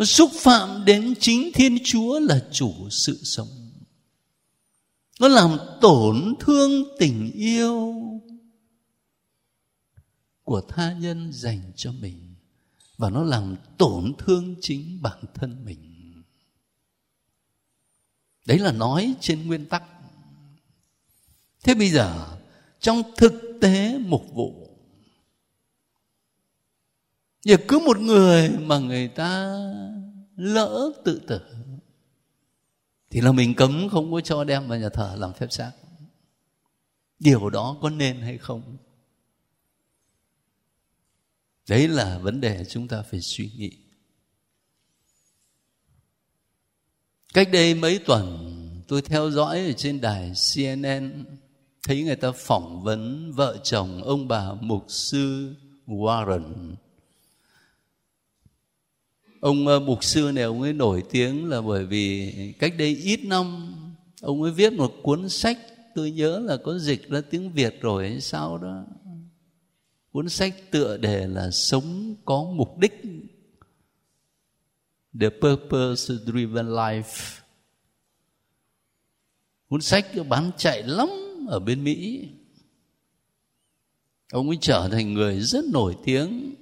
Xúc 0.03 0.31
phạm 0.35 0.85
đến 0.85 1.15
chính 1.21 1.51
thiên 1.55 1.79
chúa 1.85 2.21
là 2.21 2.49
chủ 2.53 2.91
sự 2.91 3.21
sống 3.23 3.64
nó 5.21 5.29
làm 5.29 5.59
tổn 5.81 6.35
thương 6.41 6.71
tình 6.99 7.31
yêu 7.33 7.95
của 10.43 10.61
tha 10.69 10.93
nhân 10.93 11.33
dành 11.33 11.73
cho 11.77 11.93
mình 11.93 12.35
và 12.97 13.11
nó 13.11 13.23
làm 13.23 13.57
tổn 13.79 14.13
thương 14.19 14.55
chính 14.61 15.03
bản 15.03 15.25
thân 15.35 15.65
mình. 15.65 15.91
Đấy 18.47 18.59
là 18.59 18.73
nói 18.73 19.15
trên 19.21 19.47
nguyên 19.47 19.67
tắc. 19.67 19.83
Thế 21.63 21.75
bây 21.75 21.91
giờ, 21.91 22.39
trong 22.81 23.03
thực 23.17 23.33
tế 23.61 23.99
mục 23.99 24.35
vụ 24.35 24.65
và 27.45 27.57
cứ 27.69 27.79
một 27.79 27.99
người 27.99 28.51
mà 28.51 28.79
người 28.79 29.09
ta 29.09 29.57
lỡ 30.37 30.93
tự 31.05 31.21
tử 31.27 31.41
thì 33.15 33.21
là 33.21 33.33
mình 33.33 33.55
cấm 33.55 33.89
không 33.89 34.13
có 34.13 34.21
cho 34.21 34.45
đem 34.45 34.69
vào 34.69 34.79
nhà 34.79 34.89
thờ 34.89 35.17
làm 35.19 35.33
phép 35.33 35.53
xác. 35.53 35.73
Điều 37.19 37.51
đó 37.51 37.77
có 37.81 37.91
nên 37.91 38.21
hay 38.21 38.39
không? 38.39 38.77
Đấy 41.69 41.89
là 41.89 42.19
vấn 42.19 42.41
đề 42.41 42.65
chúng 42.65 42.89
ta 42.89 43.03
phải 43.03 43.21
suy 43.21 43.51
nghĩ. 43.57 43.71
Cách 47.35 47.49
đây 47.53 47.75
mấy 47.75 47.99
tuần, 47.99 48.51
tôi 48.89 49.03
theo 49.03 49.31
dõi 49.31 49.67
ở 49.67 49.73
trên 49.73 50.01
đài 50.01 50.33
cnn 50.55 51.25
thấy 51.83 52.03
người 52.03 52.17
ta 52.17 52.33
phỏng 52.33 52.83
vấn 52.83 53.33
vợ 53.33 53.59
chồng 53.63 54.03
ông 54.03 54.29
bà 54.29 54.53
mục 54.53 54.85
sư 54.89 55.55
warren 55.87 56.75
ông 59.45 59.67
ờ, 59.67 59.81
mục 59.81 60.05
sư 60.05 60.31
này, 60.35 60.45
ông 60.45 60.63
ấy 60.63 60.73
nổi 60.73 61.03
tiếng 61.11 61.49
là 61.49 61.61
bởi 61.61 61.87
vì 61.87 62.33
cách 62.59 62.75
đây 62.79 62.97
ít 62.97 63.21
năm, 63.25 63.75
ông 64.21 64.43
ấy 64.43 64.53
viết 64.53 64.73
một 64.73 64.95
cuốn 65.03 65.29
sách, 65.29 65.59
tôi 65.95 66.11
nhớ 66.11 66.39
là 66.39 66.57
có 66.57 66.79
dịch 66.79 67.09
ra 67.09 67.21
tiếng 67.21 67.53
việt 67.53 67.81
rồi 67.81 68.09
hay 68.09 68.21
sao 68.21 68.59
đó. 68.59 68.85
Cuốn 70.13 70.29
sách 70.29 70.55
tựa 70.71 70.97
đề 70.97 71.27
là 71.27 71.51
sống 71.51 72.15
có 72.25 72.45
mục 72.45 72.79
đích. 72.79 73.03
The 75.21 75.29
purpose 75.29 76.15
driven 76.27 76.67
life. 76.67 77.41
Cuốn 79.69 79.81
sách 79.81 80.07
bán 80.29 80.51
chạy 80.57 80.83
lắm 80.83 81.09
ở 81.49 81.59
bên 81.59 81.85
mỹ. 81.85 82.29
Ông 84.33 84.49
ấy 84.49 84.59
trở 84.61 84.89
thành 84.93 85.15
người 85.15 85.41
rất 85.41 85.65
nổi 85.65 85.97
tiếng 86.05 86.55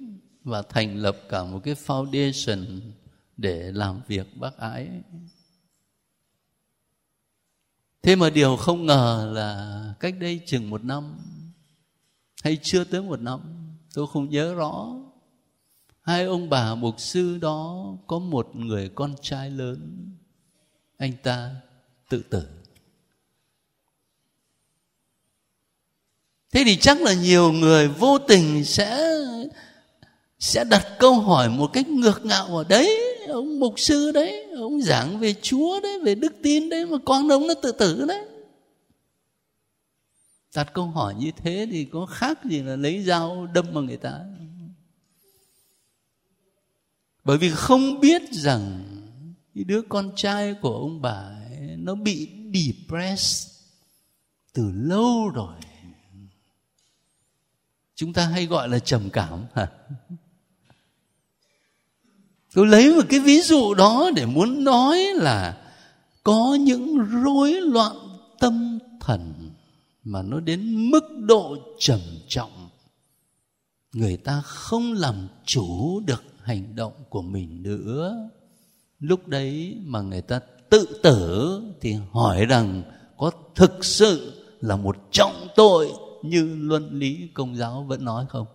và 0.43 0.61
thành 0.61 0.97
lập 0.97 1.17
cả 1.29 1.43
một 1.43 1.59
cái 1.63 1.73
foundation 1.73 2.79
để 3.37 3.71
làm 3.71 4.01
việc 4.07 4.37
bác 4.37 4.57
ái. 4.57 4.89
Thế 8.01 8.15
mà 8.15 8.29
điều 8.29 8.55
không 8.55 8.85
ngờ 8.85 9.31
là 9.33 9.93
cách 9.99 10.15
đây 10.19 10.41
chừng 10.45 10.69
một 10.69 10.83
năm, 10.83 11.17
hay 12.43 12.57
chưa 12.61 12.83
tới 12.83 13.01
một 13.01 13.21
năm, 13.21 13.39
tôi 13.93 14.07
không 14.07 14.29
nhớ 14.29 14.53
rõ, 14.53 14.95
hai 16.01 16.23
ông 16.23 16.49
bà 16.49 16.75
mục 16.75 16.99
sư 16.99 17.37
đó 17.37 17.85
có 18.07 18.19
một 18.19 18.55
người 18.55 18.89
con 18.95 19.15
trai 19.21 19.49
lớn, 19.49 20.09
anh 20.97 21.13
ta 21.23 21.55
tự 22.09 22.23
tử. 22.29 22.47
Thế 26.51 26.63
thì 26.65 26.77
chắc 26.77 27.01
là 27.01 27.13
nhiều 27.13 27.51
người 27.51 27.87
vô 27.87 28.17
tình 28.17 28.65
sẽ 28.65 29.15
sẽ 30.43 30.63
đặt 30.63 30.87
câu 30.99 31.19
hỏi 31.19 31.49
một 31.49 31.73
cách 31.73 31.87
ngược 31.87 32.25
ngạo 32.25 32.57
ở 32.57 32.63
đấy. 32.63 33.17
Ông 33.27 33.59
mục 33.59 33.73
sư 33.77 34.11
đấy 34.11 34.45
ông 34.57 34.81
giảng 34.81 35.19
về 35.19 35.33
chúa 35.41 35.79
đấy 35.79 35.99
về 35.99 36.15
đức 36.15 36.33
tin 36.43 36.69
đấy 36.69 36.85
mà 36.85 36.97
con 37.05 37.29
ông 37.29 37.47
nó 37.47 37.53
tự 37.53 37.71
tử 37.71 38.05
đấy. 38.05 38.25
Đặt 40.55 40.73
câu 40.73 40.85
hỏi 40.85 41.15
như 41.15 41.31
thế 41.37 41.67
thì 41.71 41.85
có 41.85 42.05
khác 42.05 42.45
gì 42.45 42.61
là 42.61 42.75
lấy 42.75 43.03
dao 43.03 43.47
đâm 43.53 43.65
vào 43.73 43.83
người 43.83 43.97
ta. 43.97 44.19
Bởi 47.23 47.37
vì 47.37 47.51
không 47.51 47.99
biết 47.99 48.21
rằng 48.31 48.83
cái 49.55 49.63
đứa 49.63 49.81
con 49.81 50.11
trai 50.15 50.53
của 50.61 50.73
ông 50.73 51.01
bà 51.01 51.31
ấy, 51.49 51.75
nó 51.77 51.95
bị 51.95 52.29
depressed 52.53 53.51
từ 54.53 54.71
lâu 54.73 55.29
rồi. 55.29 55.55
Chúng 57.95 58.13
ta 58.13 58.25
hay 58.25 58.45
gọi 58.45 58.69
là 58.69 58.79
trầm 58.79 59.09
cảm 59.09 59.45
hả? 59.53 59.67
Tôi 62.53 62.67
lấy 62.67 62.95
một 62.95 63.03
cái 63.09 63.19
ví 63.19 63.41
dụ 63.41 63.73
đó 63.73 64.11
để 64.15 64.25
muốn 64.25 64.63
nói 64.63 64.97
là 65.15 65.57
có 66.23 66.57
những 66.59 66.97
rối 66.97 67.61
loạn 67.61 67.95
tâm 68.39 68.79
thần 68.99 69.49
mà 70.03 70.21
nó 70.21 70.39
đến 70.39 70.91
mức 70.91 71.03
độ 71.17 71.55
trầm 71.79 71.99
trọng. 72.27 72.69
Người 73.93 74.17
ta 74.17 74.41
không 74.41 74.93
làm 74.93 75.27
chủ 75.45 75.99
được 76.05 76.23
hành 76.41 76.75
động 76.75 76.93
của 77.09 77.21
mình 77.21 77.63
nữa. 77.63 78.29
Lúc 78.99 79.27
đấy 79.27 79.77
mà 79.85 80.01
người 80.01 80.21
ta 80.21 80.39
tự 80.69 80.99
tử 81.03 81.61
thì 81.81 81.95
hỏi 82.11 82.45
rằng 82.45 82.83
có 83.17 83.31
thực 83.55 83.85
sự 83.85 84.43
là 84.61 84.75
một 84.75 84.97
trọng 85.11 85.47
tội 85.55 85.91
như 86.21 86.55
luân 86.59 86.99
lý 86.99 87.29
công 87.33 87.55
giáo 87.55 87.85
vẫn 87.87 88.05
nói 88.05 88.25
không? 88.29 88.47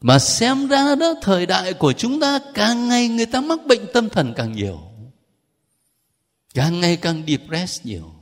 Mà 0.00 0.18
xem 0.18 0.68
ra 0.68 0.94
đó, 0.94 1.14
thời 1.22 1.46
đại 1.46 1.72
của 1.72 1.92
chúng 1.92 2.20
ta, 2.20 2.38
càng 2.54 2.88
ngày 2.88 3.08
người 3.08 3.26
ta 3.26 3.40
mắc 3.40 3.66
bệnh 3.66 3.86
tâm 3.92 4.08
thần 4.08 4.32
càng 4.36 4.52
nhiều. 4.52 4.80
Càng 6.54 6.80
ngày 6.80 6.96
càng 6.96 7.22
depressed 7.26 7.86
nhiều. 7.86 8.14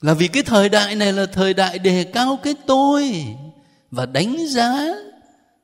Là 0.00 0.14
vì 0.14 0.28
cái 0.28 0.42
thời 0.42 0.68
đại 0.68 0.94
này 0.94 1.12
là 1.12 1.26
thời 1.26 1.54
đại 1.54 1.78
đề 1.78 2.04
cao 2.04 2.38
cái 2.42 2.54
tôi 2.66 3.24
và 3.90 4.06
đánh 4.06 4.36
giá 4.48 4.94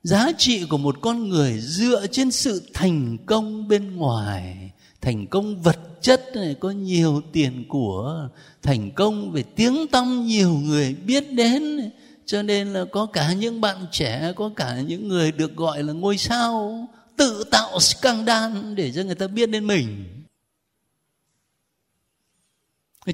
giá 0.03 0.33
trị 0.39 0.65
của 0.69 0.79
một 0.79 1.01
con 1.01 1.29
người 1.29 1.59
dựa 1.61 2.07
trên 2.07 2.31
sự 2.31 2.63
thành 2.75 3.19
công 3.27 3.69
bên 3.69 3.97
ngoài. 3.97 4.71
Thành 5.01 5.27
công 5.27 5.63
vật 5.63 5.79
chất 6.01 6.37
này, 6.37 6.55
có 6.61 6.71
nhiều 6.71 7.23
tiền 7.33 7.65
của. 7.69 8.29
Thành 8.63 8.91
công 8.91 9.33
về 9.33 9.43
tiếng 9.43 9.87
tăm, 9.87 10.27
nhiều 10.27 10.51
người 10.51 10.95
biết 10.95 11.33
đến 11.33 11.91
cho 12.27 12.43
nên 12.43 12.73
là 12.73 12.85
có 12.93 13.07
cả 13.07 13.33
những 13.33 13.61
bạn 13.61 13.87
trẻ, 13.93 14.33
có 14.37 14.51
cả 14.57 14.81
những 14.81 15.09
người 15.09 15.33
được 15.33 15.57
gọi 15.57 15.83
là 15.83 15.93
ngôi 15.93 16.19
sao 16.19 16.89
tự 17.17 17.45
tạo 17.51 17.81
scandal 17.81 18.75
để 18.75 18.93
cho 18.93 19.03
người 19.03 19.15
ta 19.15 19.27
biết 19.27 19.51
đến 19.51 19.67
mình. 19.67 20.05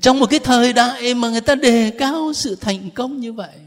Trong 0.01 0.21
một 0.21 0.27
cái 0.31 0.41
thời 0.41 0.73
đại 0.73 1.15
mà 1.15 1.29
người 1.31 1.41
ta 1.41 1.55
đề 1.55 1.91
cao 1.99 2.33
sự 2.33 2.57
thành 2.61 2.91
công 2.91 3.21
như 3.21 3.33
vậy, 3.33 3.59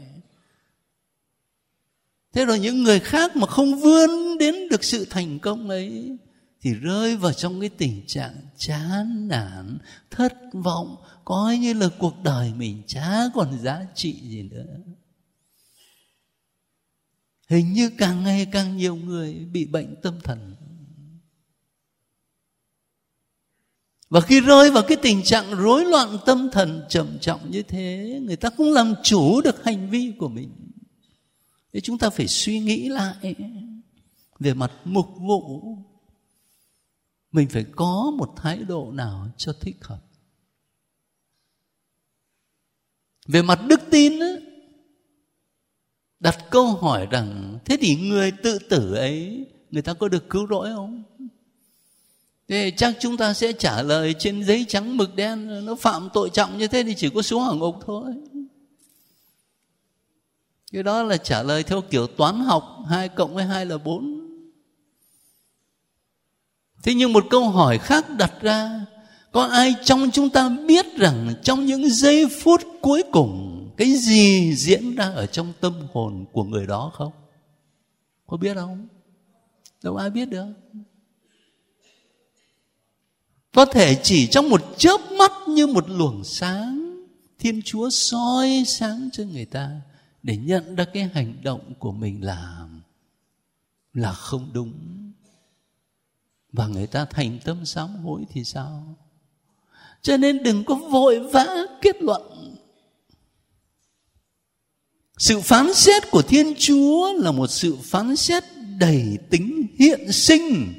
thế 2.32 2.44
rồi 2.44 2.58
những 2.58 2.82
người 2.82 3.00
khác 3.00 3.36
mà 3.36 3.46
không 3.46 3.80
vươn 3.80 4.38
đến 4.38 4.68
được 4.68 4.84
sự 4.84 5.06
thành 5.10 5.38
công 5.38 5.68
ấy, 5.68 6.16
thì 6.60 6.74
rơi 6.74 7.16
vào 7.16 7.32
trong 7.32 7.60
cái 7.60 7.68
tình 7.68 8.02
trạng 8.06 8.34
chán 8.56 9.28
nản, 9.28 9.78
thất 10.10 10.34
vọng, 10.52 10.96
coi 11.24 11.58
như 11.58 11.72
là 11.72 11.88
cuộc 11.98 12.22
đời 12.22 12.52
mình 12.56 12.82
chả 12.86 13.18
còn 13.34 13.58
giá 13.62 13.86
trị 13.94 14.12
gì 14.22 14.42
nữa 14.42 14.64
hình 17.54 17.72
như 17.72 17.90
càng 17.98 18.22
ngày 18.22 18.46
càng 18.52 18.76
nhiều 18.76 18.96
người 18.96 19.34
bị 19.34 19.64
bệnh 19.64 19.94
tâm 20.02 20.20
thần. 20.20 20.54
Và 24.10 24.20
khi 24.20 24.40
rơi 24.40 24.70
vào 24.70 24.82
cái 24.88 24.96
tình 25.02 25.22
trạng 25.22 25.54
rối 25.54 25.84
loạn 25.84 26.18
tâm 26.26 26.48
thần 26.52 26.82
trầm 26.88 27.18
trọng 27.20 27.50
như 27.50 27.62
thế 27.62 28.20
người 28.22 28.36
ta 28.36 28.50
không 28.56 28.72
làm 28.72 28.94
chủ 29.02 29.40
được 29.40 29.64
hành 29.64 29.90
vi 29.90 30.12
của 30.18 30.28
mình. 30.28 30.50
Thế 31.72 31.80
chúng 31.80 31.98
ta 31.98 32.10
phải 32.10 32.28
suy 32.28 32.58
nghĩ 32.58 32.88
lại 32.88 33.34
về 34.38 34.54
mặt 34.54 34.72
mục 34.84 35.06
vụ. 35.18 35.76
Mình 37.32 37.48
phải 37.48 37.64
có 37.76 38.12
một 38.18 38.32
thái 38.36 38.58
độ 38.58 38.92
nào 38.92 39.28
cho 39.36 39.52
thích 39.60 39.76
hợp. 39.80 40.00
Về 43.26 43.42
mặt 43.42 43.60
đức 43.68 43.80
tin 43.90 44.22
ấy, 44.22 44.43
đặt 46.24 46.50
câu 46.50 46.66
hỏi 46.66 47.06
rằng, 47.10 47.58
thế 47.64 47.76
thì 47.80 47.96
người 47.96 48.30
tự 48.30 48.58
tử 48.58 48.94
ấy, 48.94 49.46
người 49.70 49.82
ta 49.82 49.94
có 49.94 50.08
được 50.08 50.30
cứu 50.30 50.46
rỗi 50.50 50.70
không? 50.74 51.02
Thế 52.48 52.72
chắc 52.76 52.94
chúng 53.00 53.16
ta 53.16 53.34
sẽ 53.34 53.52
trả 53.52 53.82
lời 53.82 54.14
trên 54.18 54.44
giấy 54.44 54.64
trắng 54.68 54.96
mực 54.96 55.16
đen, 55.16 55.64
nó 55.66 55.74
phạm 55.74 56.08
tội 56.14 56.30
trọng 56.30 56.58
như 56.58 56.68
thế 56.68 56.82
thì 56.82 56.94
chỉ 56.94 57.10
có 57.10 57.22
xuống 57.22 57.42
hỏa 57.42 57.54
ngục 57.54 57.76
thôi. 57.86 58.14
Cái 60.72 60.82
đó 60.82 61.02
là 61.02 61.16
trả 61.16 61.42
lời 61.42 61.62
theo 61.62 61.80
kiểu 61.80 62.06
toán 62.06 62.40
học 62.40 62.78
hai 62.88 63.08
cộng 63.08 63.34
với 63.34 63.44
hai 63.44 63.66
là 63.66 63.78
bốn. 63.78 64.28
Thế 66.82 66.94
nhưng 66.94 67.12
một 67.12 67.24
câu 67.30 67.48
hỏi 67.48 67.78
khác 67.78 68.06
đặt 68.18 68.32
ra, 68.42 68.86
có 69.32 69.42
ai 69.44 69.74
trong 69.84 70.10
chúng 70.10 70.30
ta 70.30 70.48
biết 70.48 70.86
rằng 70.96 71.34
trong 71.42 71.66
những 71.66 71.88
giây 71.88 72.26
phút 72.42 72.60
cuối 72.80 73.02
cùng 73.12 73.53
cái 73.76 73.96
gì 73.96 74.54
diễn 74.56 74.94
ra 74.94 75.04
ở 75.04 75.26
trong 75.26 75.52
tâm 75.60 75.74
hồn 75.92 76.24
của 76.32 76.44
người 76.44 76.66
đó 76.66 76.90
không? 76.94 77.12
Có 78.26 78.36
biết 78.36 78.54
không? 78.54 78.88
Đâu 79.82 79.96
ai 79.96 80.10
biết 80.10 80.24
được. 80.24 80.46
Có 83.52 83.64
thể 83.64 84.00
chỉ 84.02 84.26
trong 84.26 84.48
một 84.48 84.62
chớp 84.76 85.00
mắt 85.18 85.32
như 85.48 85.66
một 85.66 85.90
luồng 85.90 86.24
sáng, 86.24 87.04
thiên 87.38 87.62
chúa 87.64 87.90
soi 87.90 88.64
sáng 88.66 89.08
cho 89.12 89.24
người 89.24 89.44
ta 89.44 89.80
để 90.22 90.36
nhận 90.36 90.74
ra 90.76 90.84
cái 90.84 91.02
hành 91.02 91.34
động 91.42 91.74
của 91.78 91.92
mình 91.92 92.24
làm 92.24 92.82
là 93.92 94.12
không 94.12 94.50
đúng. 94.52 94.72
Và 96.52 96.66
người 96.66 96.86
ta 96.86 97.04
thành 97.04 97.38
tâm 97.44 97.64
sám 97.64 97.88
hối 97.88 98.24
thì 98.30 98.44
sao? 98.44 98.96
Cho 100.02 100.16
nên 100.16 100.42
đừng 100.42 100.64
có 100.64 100.74
vội 100.74 101.20
vã 101.20 101.46
kết 101.82 102.02
luận 102.02 102.22
sự 105.18 105.40
phán 105.40 105.74
xét 105.74 106.10
của 106.10 106.22
thiên 106.22 106.54
chúa 106.58 107.12
là 107.12 107.32
một 107.32 107.46
sự 107.46 107.76
phán 107.82 108.16
xét 108.16 108.44
đầy 108.78 109.18
tính 109.30 109.66
hiện 109.78 110.12
sinh. 110.12 110.74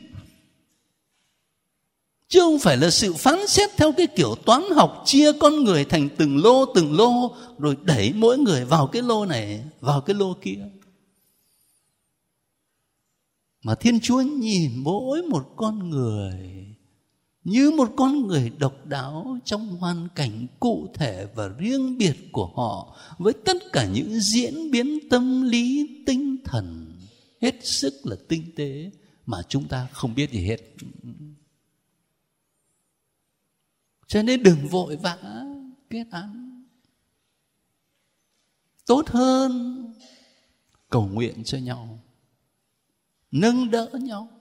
Chứ 2.28 2.40
không 2.40 2.60
phải 2.60 2.78
là 2.78 2.90
sự 2.90 3.14
phán 3.14 3.48
xét 3.48 3.70
theo 3.78 3.92
cái 3.92 4.08
kiểu 4.08 4.36
toán 4.46 4.64
học 4.76 5.04
chia 5.06 5.32
con 5.40 5.64
người 5.64 5.86
thành 5.86 6.10
từng 6.18 6.44
lô 6.44 6.66
từng 6.66 6.98
lô, 6.98 7.36
rồi 7.58 7.78
đẩy 7.82 8.14
mỗi 8.14 8.38
người 8.38 8.66
vào 8.66 8.88
cái 8.88 9.02
lô 9.02 9.26
này, 9.26 9.64
vào 9.80 10.02
cái 10.02 10.14
lô 10.14 10.34
kia. 10.42 10.60
Mà 13.64 13.76
thiên 13.76 14.00
chúa 14.00 14.22
nhìn 14.22 14.72
mỗi 14.76 15.22
một 15.22 15.54
con 15.56 15.90
người 15.90 16.75
như 17.46 17.72
một 17.72 17.94
con 17.98 18.28
người 18.28 18.52
độc 18.60 18.86
đáo 18.86 19.38
trong 19.46 19.68
hoàn 19.68 20.08
cảnh 20.16 20.48
cụ 20.60 20.88
thể 20.94 21.28
và 21.36 21.48
riêng 21.48 21.98
biệt 21.98 22.16
của 22.32 22.48
họ, 22.56 22.98
với 23.18 23.34
tất 23.46 23.58
cả 23.74 23.88
những 23.88 24.20
diễn 24.20 24.72
biến 24.72 25.10
tâm 25.10 25.42
lý, 25.42 25.90
tinh 26.06 26.38
thần. 26.44 26.96
Hết 27.42 27.66
sức 27.66 27.94
là 28.04 28.16
tinh 28.28 28.52
tế 28.56 28.92
mà 29.26 29.42
chúng 29.50 29.68
ta 29.68 29.88
không 29.92 30.16
biết 30.16 30.32
gì 30.32 30.46
hết. 30.48 30.58
Cho 34.08 34.22
nên 34.22 34.44
đừng 34.44 34.68
vội 34.68 34.96
vã 34.96 35.46
kết 35.90 36.06
án. 36.12 36.64
Tốt 38.86 39.10
hơn, 39.10 39.84
cầu 40.90 41.08
nguyện 41.08 41.44
cho 41.44 41.58
nhau. 41.58 42.00
Nâng 43.32 43.72
đỡ 43.72 43.90
nhau 44.02 44.35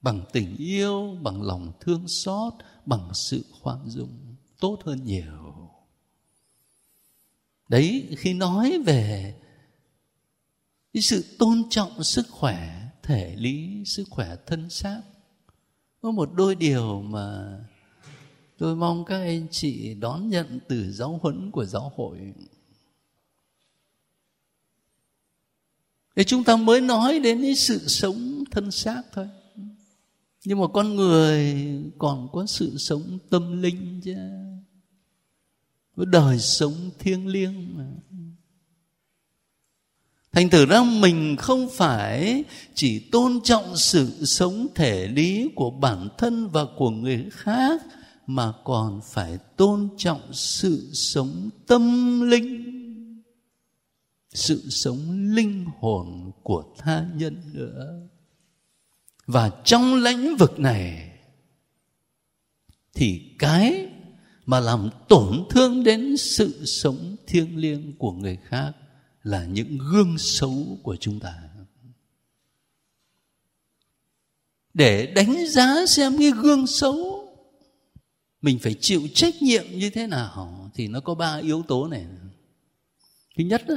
bằng 0.00 0.24
tình 0.32 0.56
yêu, 0.56 1.16
bằng 1.22 1.42
lòng 1.42 1.72
thương 1.80 2.08
xót, 2.08 2.52
bằng 2.86 3.14
sự 3.14 3.44
khoan 3.60 3.90
dung, 3.90 4.36
tốt 4.60 4.78
hơn 4.84 5.04
nhiều. 5.04 5.70
Đấy, 7.68 8.16
khi 8.18 8.34
nói 8.34 8.82
về 8.86 9.34
cái 10.92 11.02
sự 11.02 11.36
tôn 11.38 11.62
trọng 11.70 12.04
sức 12.04 12.26
khỏe 12.30 12.88
thể 13.02 13.36
lý, 13.36 13.84
sức 13.86 14.04
khỏe 14.10 14.36
thân 14.46 14.70
xác, 14.70 15.02
có 16.02 16.10
một 16.10 16.30
đôi 16.34 16.54
điều 16.54 17.02
mà 17.02 17.58
tôi 18.58 18.76
mong 18.76 19.04
các 19.04 19.16
anh 19.16 19.46
chị 19.50 19.94
đón 19.94 20.28
nhận 20.30 20.58
từ 20.68 20.92
giáo 20.92 21.18
huấn 21.22 21.50
của 21.50 21.64
giáo 21.64 21.92
hội. 21.96 22.34
Để 26.14 26.24
chúng 26.24 26.44
ta 26.44 26.56
mới 26.56 26.80
nói 26.80 27.18
đến 27.18 27.42
cái 27.42 27.56
sự 27.56 27.88
sống 27.88 28.44
thân 28.50 28.70
xác 28.70 29.02
thôi 29.12 29.28
nhưng 30.44 30.60
mà 30.60 30.66
con 30.66 30.96
người 30.96 31.56
còn 31.98 32.28
có 32.32 32.46
sự 32.46 32.78
sống 32.78 33.18
tâm 33.30 33.62
linh 33.62 34.00
chứ. 34.04 34.14
Có 35.96 36.04
đời 36.04 36.38
sống 36.38 36.90
thiêng 36.98 37.26
liêng 37.26 37.76
mà. 37.76 37.86
Thành 40.32 40.50
thử 40.50 40.66
ra 40.66 40.82
mình 40.82 41.36
không 41.38 41.68
phải 41.72 42.44
chỉ 42.74 42.98
tôn 42.98 43.40
trọng 43.44 43.76
sự 43.76 44.24
sống 44.24 44.66
thể 44.74 45.08
lý 45.08 45.50
của 45.54 45.70
bản 45.70 46.08
thân 46.18 46.48
và 46.48 46.64
của 46.76 46.90
người 46.90 47.26
khác, 47.30 47.82
mà 48.26 48.52
còn 48.64 49.00
phải 49.04 49.38
tôn 49.56 49.88
trọng 49.98 50.32
sự 50.32 50.90
sống 50.92 51.50
tâm 51.66 52.20
linh, 52.20 53.22
sự 54.34 54.70
sống 54.70 55.30
linh 55.34 55.66
hồn 55.80 56.32
của 56.42 56.64
tha 56.78 57.06
nhân 57.14 57.42
nữa 57.52 58.09
và 59.32 59.50
trong 59.64 59.94
lĩnh 59.94 60.36
vực 60.36 60.58
này 60.58 61.10
thì 62.94 63.36
cái 63.38 63.88
mà 64.46 64.60
làm 64.60 64.90
tổn 65.08 65.44
thương 65.50 65.84
đến 65.84 66.16
sự 66.16 66.64
sống 66.64 67.16
thiêng 67.26 67.56
liêng 67.56 67.92
của 67.98 68.12
người 68.12 68.38
khác 68.44 68.72
là 69.22 69.44
những 69.44 69.78
gương 69.78 70.18
xấu 70.18 70.78
của 70.82 70.96
chúng 70.96 71.20
ta. 71.20 71.34
Để 74.74 75.06
đánh 75.06 75.46
giá 75.46 75.86
xem 75.86 76.18
cái 76.18 76.30
gương 76.30 76.66
xấu 76.66 77.28
mình 78.42 78.58
phải 78.58 78.74
chịu 78.80 79.08
trách 79.14 79.42
nhiệm 79.42 79.64
như 79.70 79.90
thế 79.90 80.06
nào 80.06 80.70
thì 80.74 80.88
nó 80.88 81.00
có 81.00 81.14
ba 81.14 81.36
yếu 81.36 81.62
tố 81.68 81.86
này. 81.86 82.06
Thứ 83.36 83.44
nhất 83.44 83.62
đó, 83.68 83.74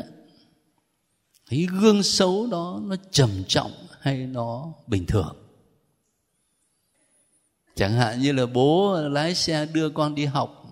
cái 1.49 1.67
gương 1.81 2.03
xấu 2.03 2.47
đó 2.47 2.81
nó 2.83 2.95
trầm 3.11 3.29
trọng 3.47 3.71
hay 3.99 4.17
nó 4.27 4.73
bình 4.87 5.05
thường? 5.05 5.42
Chẳng 7.75 7.93
hạn 7.93 8.21
như 8.21 8.31
là 8.31 8.45
bố 8.45 8.99
lái 9.01 9.35
xe 9.35 9.65
đưa 9.65 9.89
con 9.89 10.15
đi 10.15 10.25
học 10.25 10.63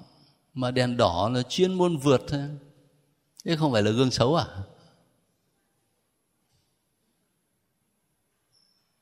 mà 0.54 0.72
đèn 0.72 0.98
đỏ 0.98 1.30
là 1.34 1.42
chuyên 1.42 1.74
môn 1.74 1.98
vượt 1.98 2.22
thôi. 2.28 2.42
Thế 3.46 3.56
không 3.56 3.72
phải 3.72 3.84
là 3.84 3.92
gương 3.92 4.12
xấu 4.12 4.36
à? 4.36 4.46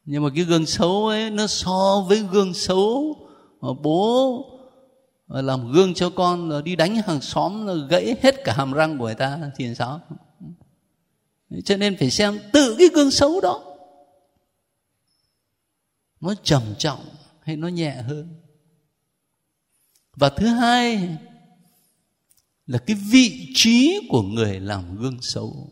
Nhưng 0.06 0.24
mà 0.24 0.30
cái 0.36 0.44
gương 0.44 0.66
xấu 0.66 1.08
ấy, 1.08 1.30
nó 1.30 1.48
so 1.48 2.06
với 2.08 2.20
gương 2.20 2.54
xấu 2.54 3.16
mà 3.62 3.70
bố 3.84 4.46
làm 5.28 5.72
gương 5.72 5.94
cho 5.94 6.10
con 6.10 6.50
là 6.50 6.62
đi 6.62 6.76
đánh 6.76 6.96
hàng 6.96 7.22
xóm 7.22 7.68
là 7.68 7.74
gãy 7.90 8.16
hết 8.22 8.44
cả 8.44 8.54
hàm 8.54 8.74
răng 8.74 8.98
của 8.98 9.06
người 9.06 9.16
ta 9.16 9.40
thì 9.56 9.66
làm 9.66 9.76
sao? 9.76 10.02
Cho 11.66 11.78
nên 11.78 11.98
phải 11.98 12.10
xem 12.10 12.40
tự 12.54 12.76
cái 12.80 12.88
gương 12.94 13.12
xấu 13.12 13.42
đó. 13.42 13.62
Nó 16.22 16.34
trầm 16.44 16.62
trọng 16.78 17.00
hay 17.50 17.58
nó 17.58 17.68
nhẹ 17.68 17.92
hơn? 17.92 18.36
Và 20.16 20.30
thứ 20.30 20.48
hai 20.48 21.18
là 22.68 22.78
cái 22.78 22.98
vị 23.12 23.52
trí 23.56 24.08
của 24.10 24.22
người 24.22 24.60
làm 24.60 24.98
gương 24.98 25.22
xấu. 25.22 25.72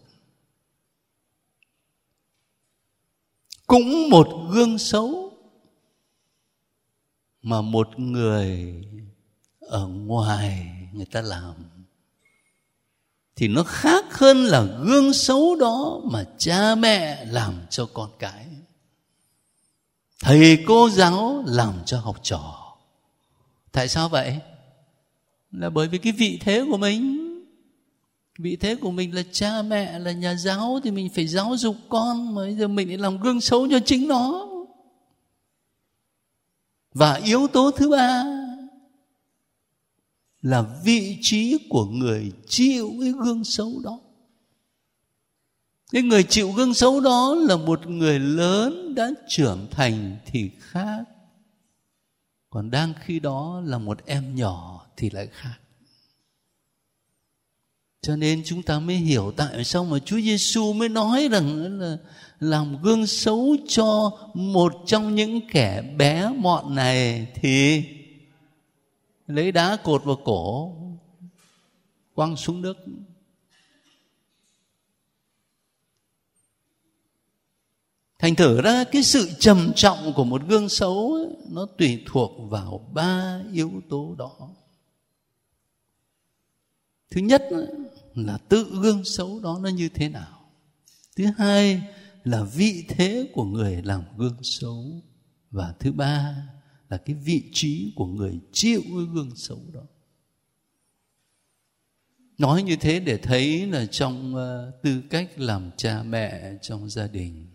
Cũng 3.68 4.10
một 4.10 4.28
gương 4.52 4.78
xấu 4.78 5.34
mà 7.42 7.62
một 7.62 8.00
người 8.00 8.84
ở 9.60 9.88
ngoài 9.88 10.72
người 10.94 11.06
ta 11.06 11.22
làm, 11.22 11.56
thì 13.36 13.48
nó 13.48 13.64
khác 13.64 14.06
hơn 14.10 14.38
là 14.38 14.64
gương 14.64 15.14
xấu 15.14 15.56
đó 15.56 16.02
mà 16.12 16.26
cha 16.38 16.76
mẹ 16.76 17.26
làm 17.26 17.66
cho 17.70 17.90
con 17.94 18.12
cái 18.20 18.48
thầy 20.22 20.64
cô 20.68 20.90
giáo 20.90 21.44
làm 21.48 21.74
cho 21.86 22.00
học 22.00 22.20
trò. 22.24 22.74
Tại 23.72 23.88
sao 23.88 24.10
vậy? 24.10 24.40
Là 25.52 25.70
bởi 25.70 25.88
vì 25.88 25.98
cái 25.98 26.12
vị 26.12 26.40
thế 26.42 26.66
của 26.72 26.78
mình. 26.78 27.24
Vị 28.40 28.56
thế 28.56 28.76
của 28.76 28.92
mình 28.92 29.16
là 29.16 29.24
cha 29.32 29.62
mẹ, 29.62 30.00
là 30.00 30.12
nhà 30.12 30.36
giáo 30.36 30.80
thì 30.84 30.92
mình 30.92 31.10
phải 31.16 31.28
giáo 31.28 31.58
dục 31.58 31.76
con, 31.90 32.36
mà 32.36 32.42
bây 32.42 32.56
giờ 32.56 32.68
mình 32.68 32.88
lại 32.88 32.98
làm 32.98 33.18
gương 33.18 33.42
xấu 33.42 33.68
cho 33.70 33.80
chính 33.86 34.08
nó. 34.08 34.48
Và 36.94 37.14
yếu 37.14 37.48
tố 37.48 37.72
thứ 37.72 37.90
ba 37.90 38.24
là 40.42 40.66
vị 40.84 41.18
trí 41.22 41.58
của 41.70 41.86
người 41.86 42.32
chịu 42.48 42.94
cái 43.02 43.12
gương 43.12 43.44
xấu 43.44 43.80
đó 43.84 44.00
cái 45.92 46.02
người 46.02 46.24
chịu 46.24 46.52
gương 46.52 46.74
xấu 46.74 47.00
đó 47.00 47.36
là 47.40 47.58
một 47.58 47.88
người 47.88 48.20
lớn 48.20 48.96
đã 48.96 49.10
trưởng 49.28 49.68
thành 49.72 50.18
thì 50.26 50.52
khác. 50.60 51.04
Còn 52.50 52.72
đang 52.72 52.94
khi 53.00 53.20
đó 53.20 53.62
là 53.66 53.78
một 53.78 54.06
em 54.06 54.36
nhỏ 54.36 54.86
thì 54.98 55.10
lại 55.10 55.28
khác. 55.32 55.58
Cho 58.02 58.16
nên 58.16 58.42
chúng 58.46 58.64
ta 58.64 58.80
mới 58.80 58.96
hiểu 58.96 59.34
tại 59.38 59.64
sao 59.64 59.86
mà 59.86 60.00
Chúa 60.00 60.20
Giêsu 60.20 60.74
mới 60.74 60.90
nói 60.90 61.28
rằng 61.32 61.80
là 61.80 61.98
làm 62.40 62.82
gương 62.82 63.08
xấu 63.08 63.56
cho 63.68 64.12
một 64.34 64.74
trong 64.86 65.16
những 65.16 65.42
kẻ 65.52 65.82
bé 65.98 66.32
mọn 66.38 66.76
này 66.76 67.28
thì 67.36 67.84
lấy 69.28 69.52
đá 69.52 69.78
cột 69.84 70.04
vào 70.04 70.16
cổ, 70.16 70.76
quăng 72.16 72.36
xuống 72.36 72.62
nước. 72.62 72.78
Thành 78.20 78.36
thử 78.36 78.62
ra 78.62 78.84
cái 78.84 79.04
sự 79.04 79.30
trầm 79.40 79.72
trọng 79.76 80.14
của 80.16 80.24
một 80.24 80.42
gương 80.48 80.70
xấu 80.70 81.14
ấy, 81.14 81.28
nó 81.50 81.68
tùy 81.78 82.04
thuộc 82.06 82.50
vào 82.50 82.90
ba 82.94 83.42
yếu 83.54 83.82
tố 83.90 84.16
đó. 84.18 84.50
Thứ 87.10 87.22
nhất 87.22 87.44
là 88.16 88.38
tự 88.38 88.80
gương 88.82 89.04
xấu 89.04 89.40
đó 89.40 89.60
nó 89.62 89.70
như 89.70 89.90
thế 89.90 90.10
nào? 90.10 90.50
Thứ 91.16 91.26
hai 91.38 91.82
là 92.24 92.44
vị 92.44 92.86
thế 92.88 93.30
của 93.34 93.44
người 93.44 93.82
làm 93.82 94.04
gương 94.18 94.44
xấu. 94.44 94.86
Và 95.52 95.74
thứ 95.80 95.92
ba 95.92 96.36
là 96.90 96.98
cái 96.98 97.16
vị 97.16 97.44
trí 97.54 97.94
của 97.96 98.06
người 98.06 98.40
chịu 98.52 98.82
cái 98.84 99.06
gương 99.14 99.36
xấu 99.36 99.60
đó. 99.74 99.82
Nói 102.38 102.64
như 102.64 102.76
thế 102.76 103.00
để 103.00 103.18
thấy 103.18 103.66
là 103.68 103.86
trong 103.86 104.36
uh, 104.36 104.84
tư 104.84 105.02
cách 105.10 105.40
làm 105.40 105.72
cha 105.78 106.04
mẹ 106.04 106.58
trong 106.62 106.90
gia 106.90 107.08
đình 107.08 107.48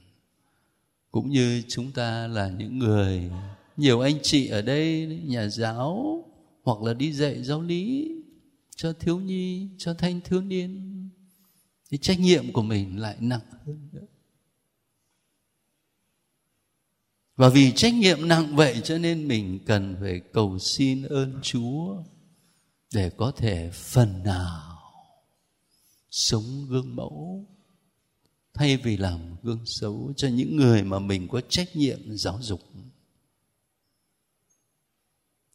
cũng 1.12 1.30
như 1.30 1.62
chúng 1.68 1.92
ta 1.92 2.26
là 2.26 2.48
những 2.48 2.78
người, 2.78 3.30
nhiều 3.76 4.00
anh 4.00 4.18
chị 4.22 4.48
ở 4.48 4.62
đây, 4.62 5.06
nhà 5.24 5.48
giáo, 5.48 6.24
hoặc 6.62 6.82
là 6.82 6.94
đi 6.94 7.12
dạy 7.12 7.42
giáo 7.42 7.62
lý 7.62 8.10
cho 8.76 8.92
thiếu 8.92 9.20
nhi, 9.20 9.68
cho 9.78 9.94
thanh 9.94 10.20
thiếu 10.20 10.40
niên, 10.40 10.88
thì 11.90 11.98
trách 11.98 12.20
nhiệm 12.20 12.52
của 12.52 12.62
mình 12.62 12.98
lại 12.98 13.16
nặng 13.20 13.40
hơn 13.66 13.88
nữa. 13.92 14.06
Và 17.36 17.48
vì 17.48 17.72
trách 17.72 17.94
nhiệm 17.94 18.28
nặng 18.28 18.56
vậy 18.56 18.80
cho 18.84 18.98
nên 18.98 19.28
mình 19.28 19.58
cần 19.66 19.96
phải 20.00 20.20
cầu 20.32 20.58
xin 20.58 21.02
ơn 21.02 21.40
chúa 21.42 22.02
để 22.94 23.10
có 23.10 23.32
thể 23.36 23.70
phần 23.72 24.22
nào 24.22 24.78
sống 26.10 26.66
gương 26.68 26.96
mẫu 26.96 27.46
thay 28.54 28.76
vì 28.76 28.96
làm 28.96 29.18
gương 29.42 29.62
xấu 29.64 30.12
cho 30.16 30.28
những 30.28 30.56
người 30.56 30.82
mà 30.82 30.98
mình 30.98 31.28
có 31.28 31.40
trách 31.48 31.76
nhiệm 31.76 31.98
giáo 32.16 32.38
dục. 32.40 32.60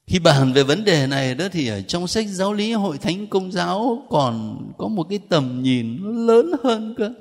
Khi 0.08 0.20
bàn 0.20 0.54
về 0.54 0.64
vấn 0.64 0.84
đề 0.84 1.08
này 1.08 1.36
đó 1.36 1.48
thì 1.52 1.68
ở 1.68 1.82
trong 1.82 2.08
sách 2.08 2.26
giáo 2.30 2.54
lý 2.54 2.74
hội 2.74 2.98
thánh 2.98 3.28
công 3.28 3.52
giáo 3.52 4.06
còn 4.10 4.58
có 4.78 4.88
một 4.88 5.04
cái 5.10 5.20
tầm 5.30 5.64
nhìn 5.64 5.98
nó 6.02 6.12
lớn 6.12 6.52
hơn 6.64 6.96
cơ. 6.98 7.14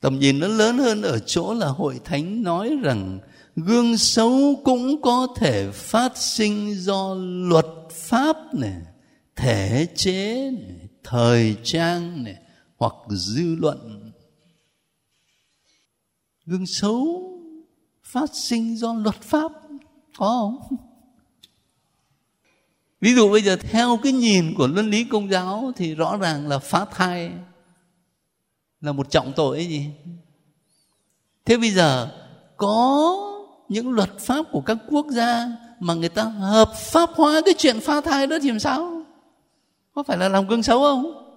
Tầm 0.00 0.18
nhìn 0.18 0.38
nó 0.38 0.46
lớn 0.46 0.78
hơn 0.78 1.02
ở 1.02 1.18
chỗ 1.18 1.54
là 1.54 1.66
hội 1.66 2.00
thánh 2.04 2.42
nói 2.42 2.76
rằng 2.82 3.18
gương 3.56 3.98
xấu 3.98 4.60
cũng 4.64 5.02
có 5.02 5.28
thể 5.36 5.70
phát 5.70 6.16
sinh 6.16 6.74
do 6.74 7.14
luật 7.48 7.66
pháp 7.90 8.36
này 8.54 8.82
thể 9.36 9.86
chế 9.94 10.50
này 10.50 10.88
thời 11.04 11.56
trang 11.62 12.24
này 12.24 12.36
hoặc 12.80 12.94
dư 13.08 13.54
luận. 13.54 14.12
Gương 16.46 16.66
xấu 16.66 17.30
phát 18.02 18.30
sinh 18.34 18.76
do 18.76 18.94
luật 18.94 19.20
pháp, 19.20 19.52
có 20.18 20.58
không? 20.68 20.76
Ví 23.00 23.14
dụ 23.14 23.30
bây 23.30 23.42
giờ 23.42 23.56
theo 23.56 23.98
cái 24.02 24.12
nhìn 24.12 24.54
của 24.54 24.66
luân 24.66 24.90
lý 24.90 25.04
công 25.04 25.30
giáo 25.30 25.72
thì 25.76 25.94
rõ 25.94 26.16
ràng 26.16 26.48
là 26.48 26.58
phá 26.58 26.84
thai 26.84 27.32
là 28.80 28.92
một 28.92 29.10
trọng 29.10 29.32
tội 29.36 29.56
ấy 29.56 29.66
gì 29.66 29.86
thế 31.44 31.56
bây 31.56 31.70
giờ 31.70 32.08
có 32.56 33.16
những 33.68 33.90
luật 33.90 34.18
pháp 34.18 34.46
của 34.52 34.60
các 34.60 34.78
quốc 34.88 35.06
gia 35.10 35.48
mà 35.80 35.94
người 35.94 36.08
ta 36.08 36.22
hợp 36.24 36.72
pháp 36.74 37.10
hóa 37.14 37.40
cái 37.44 37.54
chuyện 37.58 37.80
phá 37.80 38.00
thai 38.00 38.26
đó 38.26 38.38
thì 38.42 38.48
làm 38.48 38.58
sao? 38.58 39.02
Có 39.94 40.02
phải 40.02 40.18
là 40.18 40.28
làm 40.28 40.46
gương 40.46 40.62
xấu 40.62 40.80
không? 40.80 41.29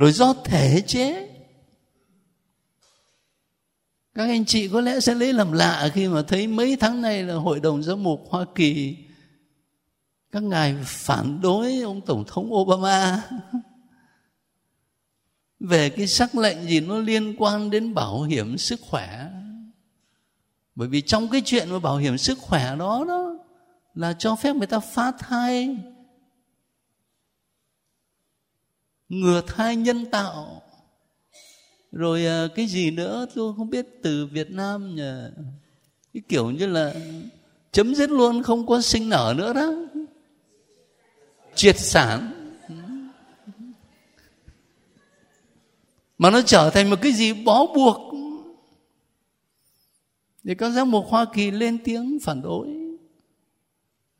Rồi 0.00 0.12
do 0.12 0.34
thể 0.44 0.82
chế. 0.86 1.28
Các 4.14 4.28
anh 4.28 4.44
chị 4.44 4.68
có 4.68 4.80
lẽ 4.80 5.00
sẽ 5.00 5.14
lấy 5.14 5.32
làm 5.32 5.52
lạ 5.52 5.90
khi 5.94 6.08
mà 6.08 6.22
thấy 6.22 6.46
mấy 6.46 6.76
tháng 6.76 7.02
nay 7.02 7.22
là 7.22 7.34
hội 7.34 7.60
đồng 7.60 7.82
giám 7.82 8.02
mục 8.02 8.20
hoa 8.30 8.44
kỳ, 8.54 8.96
các 10.32 10.42
ngài 10.42 10.76
phản 10.84 11.40
đối 11.40 11.80
ông 11.80 12.00
tổng 12.00 12.24
thống 12.26 12.54
obama. 12.54 13.22
Về 15.60 15.90
cái 15.90 16.06
sắc 16.06 16.34
lệnh 16.34 16.62
gì 16.62 16.80
nó 16.80 16.98
liên 16.98 17.34
quan 17.38 17.70
đến 17.70 17.94
bảo 17.94 18.22
hiểm 18.22 18.58
sức 18.58 18.80
khỏe. 18.80 19.26
Bởi 20.74 20.88
vì 20.88 21.00
trong 21.00 21.28
cái 21.28 21.42
chuyện 21.44 21.70
mà 21.70 21.78
bảo 21.78 21.96
hiểm 21.96 22.18
sức 22.18 22.38
khỏe 22.38 22.76
đó 22.76 23.04
đó 23.08 23.38
là 23.94 24.12
cho 24.12 24.36
phép 24.36 24.56
người 24.56 24.66
ta 24.66 24.80
phá 24.80 25.12
thai 25.18 25.76
ngừa 29.10 29.40
thai 29.46 29.76
nhân 29.76 30.06
tạo. 30.06 30.62
Rồi 31.92 32.26
à, 32.26 32.48
cái 32.54 32.66
gì 32.66 32.90
nữa 32.90 33.26
tôi 33.34 33.54
không 33.56 33.70
biết, 33.70 33.86
từ 34.02 34.26
Việt 34.26 34.50
Nam 34.50 34.94
nhờ. 34.94 35.32
Cái 36.14 36.22
kiểu 36.28 36.50
như 36.50 36.66
là 36.66 36.94
chấm 37.72 37.94
dứt 37.94 38.10
luôn, 38.10 38.42
không 38.42 38.66
có 38.66 38.80
sinh 38.80 39.08
nở 39.08 39.34
nữa 39.36 39.52
đó. 39.52 39.72
Triệt 41.54 41.78
sản. 41.78 42.32
Mà 46.18 46.30
nó 46.30 46.42
trở 46.42 46.70
thành 46.70 46.90
một 46.90 46.96
cái 47.02 47.12
gì 47.12 47.32
bó 47.32 47.66
buộc. 47.66 48.14
Thì 50.44 50.54
các 50.54 50.70
giám 50.70 50.90
mục 50.90 51.04
Hoa 51.08 51.24
Kỳ 51.32 51.50
lên 51.50 51.78
tiếng 51.84 52.18
phản 52.22 52.42
đối. 52.42 52.68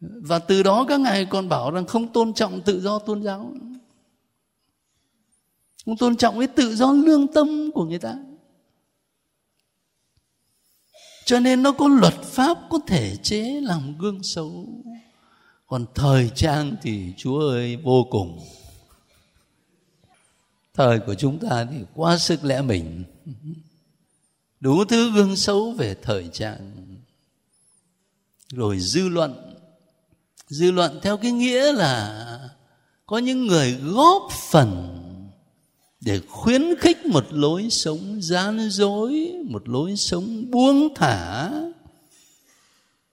Và 0.00 0.38
từ 0.38 0.62
đó 0.62 0.84
các 0.88 1.00
ngài 1.00 1.24
còn 1.24 1.48
bảo 1.48 1.70
rằng 1.70 1.86
không 1.86 2.12
tôn 2.12 2.34
trọng 2.34 2.60
tự 2.60 2.80
do 2.80 2.98
tôn 2.98 3.22
giáo 3.22 3.52
không 5.84 5.96
tôn 5.96 6.16
trọng 6.16 6.38
cái 6.38 6.48
tự 6.48 6.76
do 6.76 6.92
lương 6.92 7.32
tâm 7.32 7.70
của 7.74 7.84
người 7.84 7.98
ta. 7.98 8.16
Cho 11.24 11.40
nên 11.40 11.62
nó 11.62 11.72
có 11.72 11.88
luật 11.88 12.14
pháp 12.14 12.58
có 12.70 12.78
thể 12.86 13.16
chế 13.16 13.60
làm 13.60 13.98
gương 13.98 14.22
xấu. 14.22 14.66
Còn 15.66 15.86
thời 15.94 16.30
trang 16.34 16.76
thì, 16.82 17.12
chúa 17.16 17.38
ơi, 17.38 17.76
vô 17.76 18.06
cùng. 18.10 18.40
Thời 20.74 20.98
của 20.98 21.14
chúng 21.14 21.38
ta 21.38 21.66
thì 21.70 21.76
quá 21.94 22.18
sức 22.18 22.44
lẽ 22.44 22.62
mình. 22.62 23.04
Đủ 24.60 24.84
thứ 24.84 25.12
gương 25.12 25.36
xấu 25.36 25.72
về 25.72 25.96
thời 26.02 26.28
trang. 26.32 26.86
Rồi 28.48 28.78
dư 28.80 29.08
luận. 29.08 29.54
Dư 30.48 30.70
luận 30.70 31.00
theo 31.02 31.16
cái 31.16 31.32
nghĩa 31.32 31.72
là 31.72 32.50
có 33.06 33.18
những 33.18 33.46
người 33.46 33.72
góp 33.72 34.22
phần 34.50 34.99
để 36.00 36.20
khuyến 36.28 36.62
khích 36.78 37.06
một 37.06 37.24
lối 37.30 37.70
sống 37.70 38.18
gian 38.22 38.70
dối 38.70 39.32
một 39.44 39.68
lối 39.68 39.96
sống 39.96 40.50
buông 40.50 40.94
thả 40.94 41.50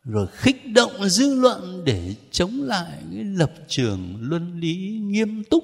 rồi 0.04 0.28
khích 0.32 0.72
động 0.74 1.10
dư 1.10 1.36
luận 1.36 1.84
để 1.86 2.16
chống 2.32 2.62
lại 2.62 3.04
cái 3.14 3.24
lập 3.24 3.54
trường 3.68 4.16
luân 4.20 4.60
lý 4.60 5.00
nghiêm 5.02 5.44
túc 5.44 5.64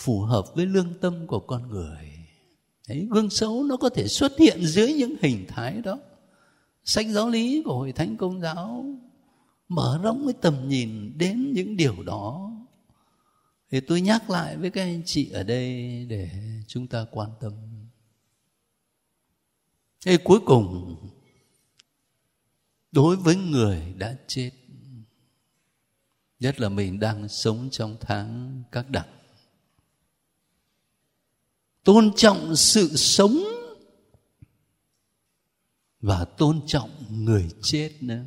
phù 0.00 0.20
hợp 0.20 0.54
với 0.54 0.66
lương 0.66 0.94
tâm 1.00 1.26
của 1.26 1.40
con 1.40 1.68
người. 1.68 2.12
Đấy, 2.88 3.06
gương 3.10 3.30
xấu 3.30 3.64
nó 3.64 3.76
có 3.76 3.88
thể 3.88 4.08
xuất 4.08 4.38
hiện 4.38 4.66
dưới 4.66 4.92
những 4.92 5.14
hình 5.22 5.44
thái 5.48 5.80
đó. 5.84 5.98
Sách 6.84 7.06
giáo 7.10 7.28
lý 7.28 7.62
của 7.62 7.74
hội 7.74 7.92
thánh 7.92 8.16
công 8.16 8.40
giáo 8.40 8.84
mở 9.68 10.00
rộng 10.02 10.22
cái 10.24 10.34
tầm 10.40 10.68
nhìn 10.68 11.18
đến 11.18 11.52
những 11.52 11.76
điều 11.76 12.02
đó 12.06 12.49
thì 13.70 13.80
tôi 13.80 14.00
nhắc 14.00 14.30
lại 14.30 14.56
với 14.56 14.70
các 14.70 14.82
anh 14.82 15.02
chị 15.04 15.30
ở 15.30 15.42
đây 15.42 16.04
để 16.08 16.30
chúng 16.66 16.86
ta 16.86 17.06
quan 17.10 17.30
tâm. 17.40 17.52
Thế 20.04 20.16
cuối 20.24 20.40
cùng, 20.46 20.96
đối 22.92 23.16
với 23.16 23.36
người 23.36 23.94
đã 23.98 24.16
chết, 24.26 24.50
nhất 26.40 26.60
là 26.60 26.68
mình 26.68 27.00
đang 27.00 27.28
sống 27.28 27.68
trong 27.70 27.96
tháng 28.00 28.62
các 28.72 28.90
đặc, 28.90 29.08
tôn 31.84 32.10
trọng 32.16 32.56
sự 32.56 32.96
sống 32.96 33.38
và 36.00 36.24
tôn 36.24 36.60
trọng 36.66 36.90
người 37.10 37.48
chết 37.62 37.92
nữa. 38.00 38.24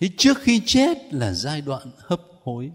Thì 0.00 0.10
trước 0.18 0.38
khi 0.40 0.62
chết 0.66 1.14
là 1.14 1.32
giai 1.32 1.60
đoạn 1.60 1.90
hấp 1.98 2.20
hối. 2.42 2.72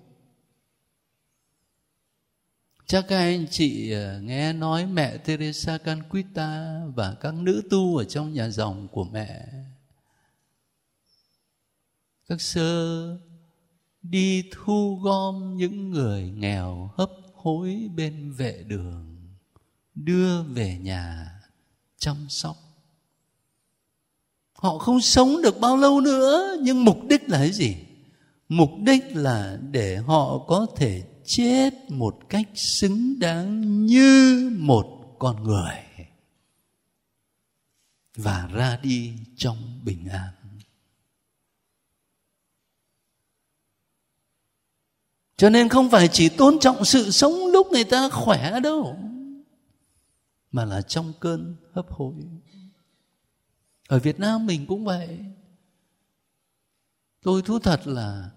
Chắc 2.85 3.05
các 3.07 3.17
anh 3.17 3.47
chị 3.51 3.91
ờ, 3.91 4.21
nghe 4.21 4.53
nói 4.53 4.85
mẹ 4.85 5.17
Teresa 5.17 5.77
Canquita 5.77 6.81
và 6.95 7.15
các 7.21 7.33
nữ 7.33 7.61
tu 7.69 7.97
ở 7.97 8.03
trong 8.03 8.33
nhà 8.33 8.49
dòng 8.49 8.87
của 8.87 9.03
mẹ, 9.03 9.47
các 12.27 12.41
sơ 12.41 13.17
đi 14.01 14.49
thu 14.51 14.99
gom 15.03 15.57
những 15.57 15.89
người 15.89 16.29
nghèo 16.29 16.91
hấp 16.97 17.09
hối 17.33 17.89
bên 17.95 18.31
vệ 18.31 18.63
đường, 18.67 19.17
đưa 19.95 20.43
về 20.43 20.77
nhà 20.77 21.31
chăm 21.97 22.25
sóc 22.29 22.62
họ 24.63 24.77
không 24.77 25.01
sống 25.01 25.41
được 25.41 25.59
bao 25.59 25.77
lâu 25.77 26.01
nữa, 26.01 26.57
nhưng 26.61 26.85
mục 26.85 26.97
đích 27.09 27.29
là 27.29 27.37
cái 27.37 27.51
gì? 27.51 27.75
Mục 28.49 28.69
đích 28.79 29.03
là 29.15 29.57
để 29.71 29.97
họ 29.97 30.37
có 30.47 30.67
thể 30.75 31.03
chết 31.25 31.73
một 31.89 32.19
cách 32.29 32.47
xứng 32.55 33.19
đáng 33.19 33.85
như 33.85 34.49
một 34.59 35.15
con 35.19 35.43
người. 35.43 35.75
Và 38.15 38.49
ra 38.53 38.79
đi 38.83 39.13
trong 39.35 39.57
bình 39.83 40.07
an. 40.07 40.29
Cho 45.37 45.49
nên 45.49 45.69
không 45.69 45.89
phải 45.89 46.07
chỉ 46.07 46.29
tôn 46.29 46.59
trọng 46.59 46.85
sự 46.85 47.11
sống 47.11 47.45
lúc 47.51 47.67
người 47.71 47.83
ta 47.83 48.09
khỏe 48.09 48.59
đâu, 48.59 48.97
mà 50.51 50.65
là 50.65 50.81
trong 50.81 51.13
cơn 51.19 51.55
hấp 51.73 51.91
hối 51.91 52.13
ở 53.93 53.99
việt 53.99 54.19
nam 54.19 54.45
mình 54.45 54.65
cũng 54.65 54.85
vậy. 54.85 55.19
Tôi 57.23 57.41
thú 57.41 57.59
thật 57.59 57.87
là 57.87 58.29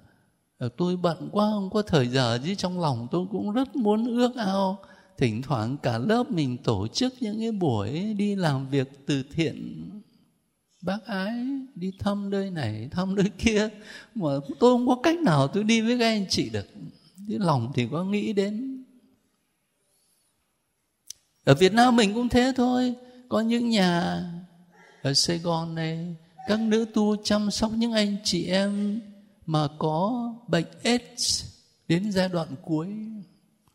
ờ, 0.59 0.69
tôi 0.77 0.97
bận 0.97 1.29
quá, 1.33 1.51
không 1.51 1.71
có 1.71 1.83
thời 1.83 2.09
giờ 2.09 2.39
chứ 2.45 2.55
trong 2.55 2.81
lòng 2.81 3.09
tôi 3.11 3.27
cũng 3.31 3.53
rất 3.53 3.77
muốn 3.77 4.07
ước 4.07 4.37
ao. 4.37 4.79
Thỉnh 5.19 5.43
thoảng 5.43 5.77
cả 5.83 5.99
lớp 5.99 6.31
mình 6.31 6.57
tổ 6.59 6.89
chức 6.89 7.15
những 7.21 7.41
cái 7.41 7.53
buổi 7.53 8.15
đi 8.15 8.35
làm 8.35 8.69
việc 8.69 9.07
từ 9.07 9.23
thiện. 9.33 9.91
Bác 10.83 11.05
ái, 11.07 11.47
đi 11.75 11.93
thăm 11.99 12.31
nơi 12.31 12.51
này, 12.51 12.89
thăm 12.91 13.15
nơi 13.15 13.31
kia. 13.39 13.69
Mà 14.15 14.31
tôi 14.61 14.75
không 14.75 14.87
có 14.87 15.01
cách 15.03 15.19
nào 15.19 15.49
tôi 15.49 15.65
đi 15.65 15.81
với 15.81 15.99
các 15.99 16.07
anh 16.07 16.27
chị 16.29 16.51
được. 16.51 16.67
Chứ 17.29 17.39
lòng 17.39 17.73
thì 17.75 17.89
có 17.91 18.05
nghĩ 18.05 18.33
đến. 18.33 18.85
Ở 21.45 21.55
việt 21.55 21.73
nam 21.73 21.97
mình 21.97 22.15
cũng 22.15 22.29
thế 22.29 22.53
thôi. 22.57 22.95
Có 23.29 23.41
những 23.41 23.71
nhà 23.71 24.23
ở 25.07 25.15
sài 25.15 25.39
gòn 25.39 25.75
này, 25.75 26.15
các 26.49 26.61
nữ 26.61 26.87
tu 26.95 27.17
chăm 27.25 27.51
sóc 27.51 27.73
những 27.73 27.93
anh 27.93 28.17
chị 28.25 28.47
em 28.47 29.01
mà 29.47 29.69
có 29.79 30.35
bệnh 30.49 30.67
AIDS 30.85 31.45
đến 31.89 32.13
giai 32.13 32.29
đoạn 32.29 32.49
cuối. 32.63 32.89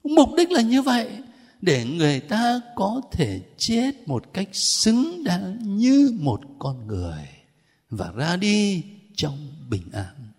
Mục 0.04 0.30
đích 0.38 0.52
là 0.52 0.62
như 0.62 0.82
vậy, 0.82 1.12
để 1.62 1.86
người 1.86 2.20
ta 2.20 2.62
có 2.76 3.02
thể 3.12 3.42
chết 3.58 3.92
một 4.08 4.34
cách 4.34 4.50
xứng 4.52 5.24
đáng 5.24 5.78
như 5.78 6.18
một 6.20 6.42
con 6.60 6.88
người 6.88 7.28
và 7.90 8.12
ra 8.12 8.36
đi 8.36 8.84
trong 9.16 9.38
bình 9.70 9.92
an. 9.94 10.32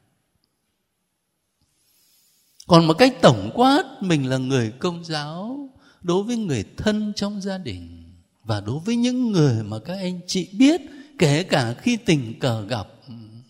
Còn 2.67 2.87
một 2.87 2.95
cách 2.99 3.15
tổng 3.23 3.51
quát, 3.55 3.85
mình 4.01 4.29
là 4.29 4.39
người 4.39 4.71
công 4.71 5.05
giáo 5.05 5.69
đối 6.03 6.23
với 6.23 6.37
người 6.37 6.65
thân 6.77 7.13
trong 7.17 7.41
gia 7.41 7.59
đình 7.59 8.02
và 8.45 8.61
đối 8.61 8.81
với 8.81 8.97
những 8.97 9.33
người 9.33 9.63
mà 9.63 9.79
các 9.79 9.99
anh 9.99 10.21
chị 10.27 10.49
biết, 10.59 10.81
kể 11.19 11.43
cả 11.43 11.75
khi 11.75 11.97
tình 11.97 12.39
cờ 12.41 12.67
gặp 12.67 12.89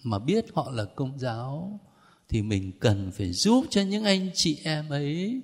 mà 0.03 0.19
biết 0.19 0.47
họ 0.55 0.71
là 0.71 0.85
công 0.85 1.19
giáo, 1.19 1.81
thì 2.29 2.43
mình 2.43 2.73
cần 2.81 3.11
phải 3.15 3.33
giúp 3.33 3.65
cho 3.71 3.83
những 3.83 4.05
anh 4.05 4.31
chị 4.35 4.59
em 4.65 4.89
ấy 4.89 5.43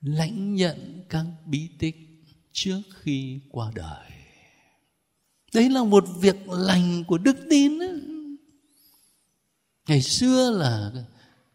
lãnh 0.00 0.54
nhận 0.54 1.04
các 1.08 1.26
bí 1.46 1.68
tích 1.78 1.96
trước 2.52 2.80
khi 3.00 3.40
qua 3.50 3.72
đời 3.74 4.10
đấy 5.54 5.70
là 5.70 5.84
một 5.84 6.04
việc 6.20 6.48
lành 6.48 7.04
của 7.04 7.18
đức 7.18 7.36
tin 7.50 7.78
ấy. 7.78 8.00
ngày 9.88 10.02
xưa 10.02 10.50
là 10.50 10.92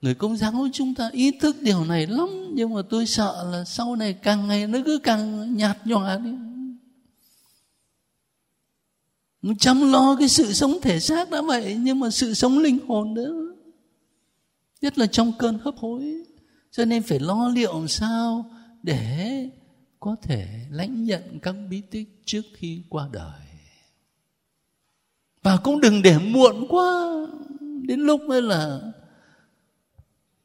người 0.01 0.15
công 0.15 0.37
giáo 0.37 0.67
chúng 0.73 0.95
ta 0.95 1.09
ý 1.11 1.31
thức 1.31 1.55
điều 1.61 1.85
này 1.85 2.07
lắm, 2.07 2.29
nhưng 2.53 2.73
mà 2.73 2.81
tôi 2.89 3.05
sợ 3.05 3.49
là 3.51 3.63
sau 3.63 3.95
này 3.95 4.13
càng 4.13 4.47
ngày 4.47 4.67
nó 4.67 4.79
cứ 4.85 4.99
càng 5.03 5.55
nhạt 5.55 5.77
nhòa 5.85 6.17
đi 6.17 6.31
chăm 9.59 9.91
lo 9.91 10.15
cái 10.19 10.27
sự 10.27 10.53
sống 10.53 10.77
thể 10.81 10.99
xác 10.99 11.29
đã 11.29 11.41
vậy, 11.41 11.75
nhưng 11.79 11.99
mà 11.99 12.09
sự 12.09 12.33
sống 12.33 12.57
linh 12.59 12.79
hồn 12.87 13.13
nữa. 13.13 13.55
Nhất 14.81 14.97
là 14.97 15.07
trong 15.07 15.33
cơn 15.39 15.59
hấp 15.59 15.75
hối. 15.77 16.23
Cho 16.71 16.85
nên 16.85 17.03
phải 17.03 17.19
lo 17.19 17.49
liệu 17.49 17.73
làm 17.73 17.87
sao 17.87 18.51
để 18.83 19.49
có 19.99 20.15
thể 20.21 20.47
lãnh 20.71 21.03
nhận 21.03 21.39
các 21.41 21.55
bí 21.69 21.81
tích 21.81 22.21
trước 22.25 22.41
khi 22.55 22.81
qua 22.89 23.09
đời. 23.11 23.41
Và 25.43 25.57
cũng 25.57 25.81
đừng 25.81 26.01
để 26.01 26.17
muộn 26.17 26.65
quá. 26.69 27.03
Đến 27.59 27.99
lúc 27.99 28.21
ấy 28.29 28.41
là 28.41 28.79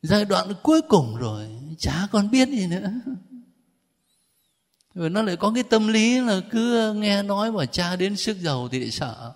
giai 0.03 0.24
đoạn 0.24 0.48
cuối 0.62 0.82
cùng 0.82 1.16
rồi, 1.16 1.48
chả 1.78 2.09
còn 2.12 2.30
biết 2.30 2.48
gì 2.48 2.66
nữa 2.66 2.90
rồi 4.95 5.11
nó 5.11 5.22
lại 5.22 5.36
có 5.36 5.53
cái 5.55 5.62
tâm 5.62 5.88
lý 5.88 6.20
là 6.20 6.40
cứ 6.51 6.93
nghe 6.95 7.22
nói 7.22 7.53
mà 7.53 7.66
cha 7.66 7.97
đến 7.97 8.16
sức 8.16 8.36
giàu 8.40 8.68
thì 8.68 8.80
lại 8.80 8.90
sợ. 8.90 9.32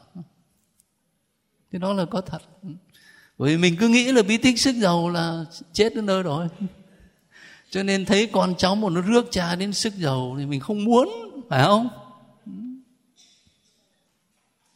Cái 1.72 1.78
đó 1.78 1.92
là 1.92 2.04
có 2.04 2.20
thật. 2.20 2.42
Bởi 3.38 3.50
vì 3.50 3.62
mình 3.62 3.76
cứ 3.80 3.88
nghĩ 3.88 4.12
là 4.12 4.22
bí 4.22 4.36
tích 4.36 4.60
sức 4.60 4.74
giàu 4.74 5.08
là 5.08 5.44
chết 5.72 5.94
đến 5.94 6.06
nơi 6.06 6.22
rồi. 6.22 6.48
Cho 7.70 7.82
nên 7.82 8.04
thấy 8.04 8.26
con 8.26 8.54
cháu 8.58 8.74
một 8.74 8.90
nó 8.90 9.00
rước 9.00 9.26
cha 9.30 9.56
đến 9.56 9.72
sức 9.72 9.94
giàu 9.94 10.36
thì 10.38 10.46
mình 10.46 10.60
không 10.60 10.84
muốn, 10.84 11.08
phải 11.50 11.64
không? 11.64 11.88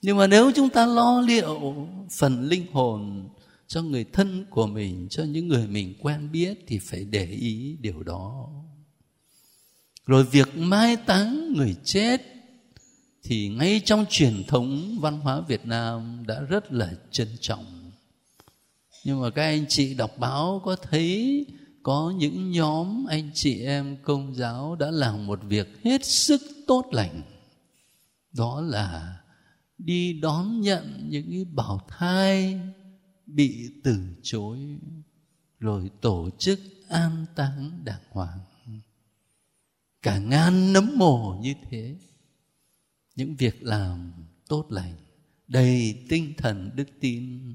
Nhưng 0.02 0.16
mà 0.16 0.26
nếu 0.26 0.52
chúng 0.54 0.70
ta 0.70 0.86
lo 0.86 1.20
liệu 1.20 1.86
phần 2.10 2.48
linh 2.48 2.66
hồn 2.72 3.28
cho 3.66 3.82
người 3.82 4.04
thân 4.12 4.46
của 4.50 4.66
mình, 4.66 5.06
cho 5.10 5.24
những 5.24 5.48
người 5.48 5.66
mình 5.66 5.94
quen 6.00 6.28
biết 6.32 6.64
thì 6.66 6.78
phải 6.78 7.04
để 7.04 7.24
ý 7.24 7.76
điều 7.80 8.02
đó 8.02 8.48
rồi 10.10 10.24
việc 10.24 10.56
mai 10.56 10.96
táng 10.96 11.52
người 11.52 11.76
chết 11.84 12.22
thì 13.22 13.48
ngay 13.48 13.80
trong 13.84 14.04
truyền 14.10 14.44
thống 14.48 14.98
văn 15.00 15.20
hóa 15.20 15.40
việt 15.40 15.66
nam 15.66 16.22
đã 16.26 16.40
rất 16.40 16.72
là 16.72 16.92
trân 17.10 17.28
trọng. 17.40 17.90
Nhưng 19.04 19.20
mà 19.20 19.30
các 19.30 19.42
anh 19.42 19.64
chị 19.68 19.94
đọc 19.94 20.10
báo 20.18 20.62
có 20.64 20.76
thấy 20.76 21.46
có 21.82 22.12
những 22.16 22.50
nhóm 22.50 23.06
anh 23.08 23.30
chị 23.34 23.64
em 23.64 23.96
công 24.02 24.34
giáo 24.34 24.76
đã 24.76 24.90
làm 24.90 25.26
một 25.26 25.40
việc 25.42 25.80
hết 25.84 26.04
sức 26.04 26.40
tốt 26.66 26.88
lành. 26.92 27.22
Đó 28.32 28.60
là 28.60 29.20
đi 29.78 30.20
đón 30.20 30.60
nhận 30.60 31.06
những 31.08 31.30
cái 31.30 31.44
bảo 31.44 31.80
thai 31.88 32.60
bị 33.26 33.68
từ 33.84 33.96
chối, 34.22 34.58
rồi 35.60 35.90
tổ 36.00 36.30
chức 36.38 36.60
an 36.88 37.26
táng 37.34 37.80
đàng 37.84 38.02
hoàng 38.10 38.38
cả 40.02 40.18
ngàn 40.18 40.72
nấm 40.72 40.98
mồ 40.98 41.34
như 41.40 41.54
thế. 41.70 41.96
Những 43.16 43.36
việc 43.36 43.62
làm 43.62 44.12
tốt 44.48 44.66
lành, 44.70 44.94
đầy 45.46 46.04
tinh 46.08 46.34
thần 46.36 46.70
đức 46.74 46.88
tin. 47.00 47.54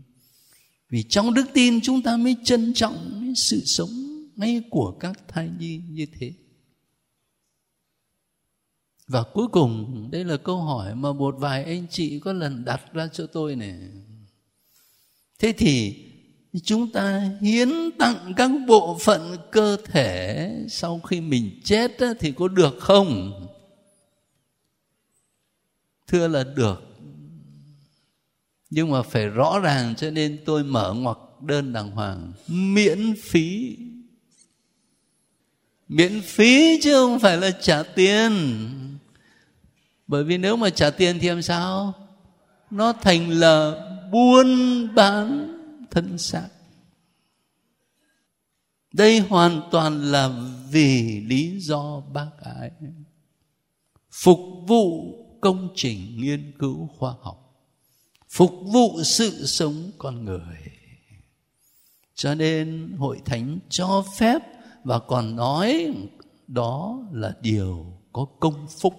Vì 0.90 1.04
trong 1.04 1.34
đức 1.34 1.46
tin 1.54 1.82
chúng 1.82 2.02
ta 2.02 2.18
mới 2.18 2.36
trân 2.44 2.74
trọng 2.74 3.34
sự 3.36 3.62
sống 3.66 3.90
ngay 4.36 4.62
của 4.70 4.92
các 5.00 5.28
thai 5.28 5.50
nhi 5.60 5.82
như 5.90 6.06
thế. 6.20 6.34
Và 9.08 9.24
cuối 9.34 9.48
cùng, 9.48 10.08
đây 10.12 10.24
là 10.24 10.38
câu 10.38 10.62
hỏi 10.62 10.96
mà 10.96 11.14
một 11.14 11.36
vài 11.40 11.64
anh 11.64 11.88
chị 11.90 12.20
có 12.20 12.34
lần 12.34 12.66
đặt 12.66 12.94
ra 12.94 13.08
cho 13.08 13.28
tôi 13.28 13.56
này 13.56 13.80
thế 15.40 15.54
thì 15.58 15.96
chúng 16.64 16.92
ta 16.92 17.30
hiến 17.42 17.70
tặng 18.00 18.34
các 18.38 18.52
bộ 18.68 18.98
phận 19.02 19.38
cơ 19.52 19.78
thể. 19.86 20.52
Sau 20.70 21.00
khi 21.00 21.22
mình 21.22 21.60
chết 21.64 21.98
thì 22.20 22.32
có 22.32 22.48
được 22.48 22.76
không? 22.80 23.32
Thưa 26.08 26.28
là 26.28 26.44
được. 26.44 26.82
Nhưng 28.70 28.92
mà 28.92 29.02
phải 29.02 29.28
rõ 29.28 29.60
ràng 29.60 29.96
cho 29.96 30.12
nên 30.12 30.38
tôi 30.46 30.64
mở 30.64 30.94
ngoặc 30.94 31.18
đơn 31.42 31.74
đàng 31.74 31.92
hoàng. 31.92 32.34
Miễn 32.48 33.14
phí. 33.24 33.78
Miễn 35.88 36.22
phí 36.22 36.80
chứ 36.82 36.94
không 36.94 37.20
phải 37.20 37.38
là 37.38 37.52
trả 37.52 37.84
tiền. 37.84 38.32
Bởi 40.08 40.24
vì 40.24 40.38
nếu 40.38 40.56
mà 40.56 40.70
trả 40.70 40.90
tiền 40.90 41.20
thì 41.20 41.30
làm 41.30 41.42
sao? 41.42 41.94
Nó 42.72 42.94
thành 42.94 43.30
là 43.30 43.72
buôn 44.12 44.48
bán 44.96 45.55
thân 45.96 46.18
xác. 46.18 46.50
Đây 48.94 49.20
hoàn 49.20 49.62
toàn 49.72 50.12
là 50.12 50.52
vì 50.70 51.22
lý 51.22 51.60
do 51.60 52.00
bác 52.14 52.32
ái. 52.42 52.72
Phục 54.12 54.40
vụ 54.68 55.16
công 55.42 55.70
trình 55.76 56.18
nghiên 56.18 56.52
cứu 56.60 56.88
khoa 56.98 57.14
học. 57.22 57.66
Phục 58.30 58.52
vụ 58.74 59.04
sự 59.04 59.46
sống 59.46 59.92
con 59.98 60.26
người. 60.26 60.58
Cho 62.16 62.36
nên 62.36 62.96
hội 62.98 63.22
thánh 63.26 63.60
cho 63.70 64.06
phép 64.18 64.40
và 64.84 65.00
còn 65.00 65.36
nói 65.36 65.94
đó 66.48 67.00
là 67.12 67.36
điều 67.42 67.86
có 68.14 68.26
công 68.40 68.68
phúc. 68.68 68.94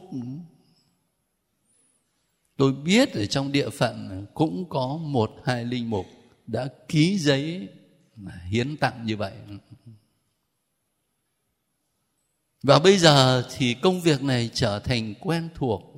Tôi 2.57 2.73
biết 2.73 3.13
ở 3.13 3.27
trong 3.27 3.53
địa 3.53 3.71
phận 3.71 4.27
cũng 4.35 4.69
có 4.69 4.97
một 4.97 5.31
hai 5.45 5.65
linh 5.65 5.91
mục 5.91 6.07
đã 6.47 6.69
ký 6.89 7.19
giấy 7.19 7.69
hiến 8.51 8.77
tặng 8.77 9.07
như 9.07 9.17
vậy 9.17 9.33
và 12.63 12.79
bây 12.79 12.99
giờ 12.99 13.49
thì 13.57 13.75
công 13.75 14.01
việc 14.01 14.23
này 14.23 14.51
trở 14.55 14.79
thành 14.79 15.15
quen 15.21 15.49
thuộc 15.55 15.97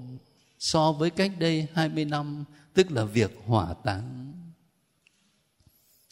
so 0.59 0.93
với 0.93 1.11
cách 1.11 1.33
đây 1.39 1.67
20 1.75 2.05
năm, 2.05 2.45
tức 2.75 2.91
là 2.91 3.05
việc 3.05 3.31
hỏa 3.47 3.75
táng. 3.85 4.35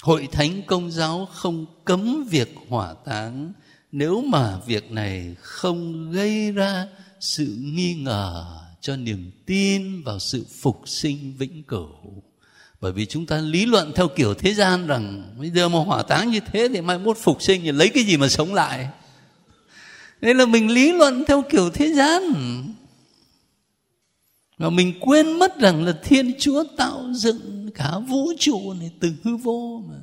Hội 0.03 0.29
thánh 0.33 0.63
công 0.67 0.91
giáo 0.91 1.27
không 1.33 1.67
cấm 1.85 2.27
việc 2.31 2.55
hỏa 2.69 2.95
táng 3.05 3.53
nếu 3.93 4.23
mà 4.23 4.61
việc 4.67 4.91
này 4.91 5.37
không 5.41 6.11
gây 6.13 6.53
ra 6.53 6.89
sự 7.21 7.57
nghi 7.61 7.95
ngờ 7.95 8.61
cho 8.81 8.97
niềm 8.97 9.31
tin 9.47 10.03
vào 10.03 10.19
sự 10.19 10.47
phục 10.63 10.83
sinh 10.87 11.35
vĩnh 11.39 11.63
cửu. 11.63 12.23
Bởi 12.81 12.93
vì 12.93 13.07
chúng 13.07 13.27
ta 13.27 13.39
lý 13.39 13.67
luận 13.67 13.93
theo 13.95 14.09
kiểu 14.09 14.35
thế 14.35 14.55
gian 14.55 14.87
rằng, 14.87 15.35
bây 15.39 15.51
giờ 15.51 15.69
mà 15.69 15.79
hỏa 15.79 16.03
táng 16.03 16.31
như 16.31 16.41
thế 16.53 16.69
thì 16.73 16.81
mai 16.81 16.99
mốt 16.99 17.17
phục 17.19 17.43
sinh 17.43 17.63
thì 17.63 17.73
lấy 17.73 17.89
cái 17.89 18.05
gì 18.05 18.17
mà 18.17 18.29
sống 18.29 18.55
lại. 18.55 18.89
Nên 20.21 20.39
là 20.39 20.47
mình 20.47 20.71
lý 20.71 20.93
luận 20.93 21.25
theo 21.27 21.45
kiểu 21.51 21.71
thế 21.71 21.93
gian. 21.93 22.23
Và 24.59 24.71
mình 24.71 24.95
quên 25.01 25.33
mất 25.33 25.59
rằng 25.61 25.85
là 25.85 25.93
Thiên 26.03 26.33
Chúa 26.39 26.65
tạo 26.77 27.05
dựng 27.15 27.71
cả 27.75 27.99
vũ 28.09 28.33
trụ 28.39 28.73
này 28.73 28.91
từ 29.01 29.13
hư 29.25 29.37
vô 29.37 29.83
mà. 29.89 29.97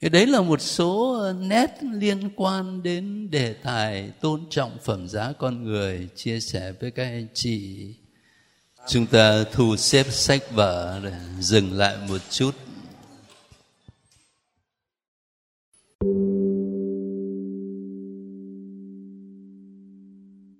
Thì 0.00 0.08
đấy 0.08 0.26
là 0.26 0.40
một 0.42 0.60
số 0.60 1.22
nét 1.32 1.68
liên 1.82 2.30
quan 2.36 2.82
đến 2.82 3.30
đề 3.30 3.52
tài 3.52 4.10
tôn 4.20 4.40
trọng 4.50 4.78
phẩm 4.84 5.08
giá 5.08 5.32
con 5.32 5.64
người 5.64 6.08
chia 6.16 6.40
sẻ 6.40 6.72
với 6.80 6.90
các 6.90 7.04
anh 7.04 7.26
chị. 7.34 7.94
Chúng 8.86 9.06
ta 9.06 9.44
thu 9.52 9.76
xếp 9.76 10.06
sách 10.10 10.42
vở 10.50 11.00
để 11.04 11.18
dừng 11.40 11.72
lại 11.72 11.96
một 12.08 12.20
chút. 12.30 12.54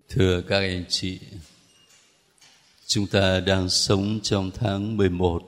Thưa 0.09 0.43
các 0.49 0.59
anh 0.59 0.85
chị, 0.89 1.21
chúng 2.87 3.07
ta 3.07 3.41
đang 3.41 3.69
sống 3.69 4.21
trong 4.23 4.51
tháng 4.55 4.97
11, 4.97 5.43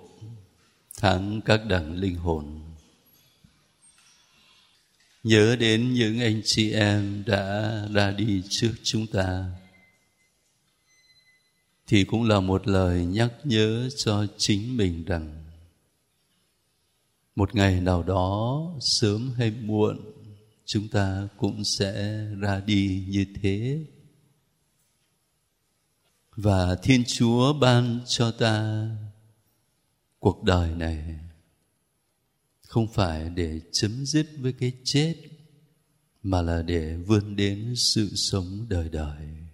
tháng 0.99 1.41
các 1.45 1.67
đẳng 1.67 1.95
linh 1.95 2.17
hồn. 2.17 2.61
Nhớ 5.23 5.57
đến 5.57 5.95
những 5.95 6.21
anh 6.21 6.41
chị 6.45 6.73
em 6.73 7.23
đã 7.27 7.83
ra 7.93 8.11
đi 8.11 8.43
trước 8.49 8.73
chúng 8.83 9.07
ta, 9.07 9.45
thì 11.87 12.05
cũng 12.05 12.23
là 12.23 12.41
một 12.41 12.69
lời 12.69 13.05
nhắc 13.05 13.33
nhớ 13.45 13.89
cho 13.97 14.27
chính 14.37 14.77
mình 14.77 15.05
rằng 15.05 15.43
một 17.37 17.55
ngày 17.55 17.81
nào 17.81 18.03
đó, 18.03 18.63
sớm 18.81 19.31
hay 19.37 19.51
muộn, 19.51 19.99
chúng 20.65 20.89
ta 20.89 21.29
cũng 21.37 21.65
sẽ 21.65 22.25
ra 22.41 22.61
đi 22.61 23.05
như 23.09 23.27
thế. 23.43 23.85
Và 26.37 26.75
thiên 26.75 27.05
chúa 27.07 27.53
ban 27.53 28.01
cho 28.07 28.31
ta 28.31 28.89
cuộc 30.19 30.43
đời 30.43 30.75
này 30.75 31.19
không 32.67 32.87
phải 32.93 33.31
để 33.31 33.61
chấm 33.73 34.07
dứt 34.07 34.27
với 34.39 34.53
cái 34.53 34.73
chết, 34.85 35.15
mà 36.23 36.43
là 36.43 36.63
để 36.63 36.97
vươn 36.97 37.37
đến 37.37 37.75
sự 37.77 38.15
sống 38.15 38.67
đời 38.69 38.89
đời 38.89 39.46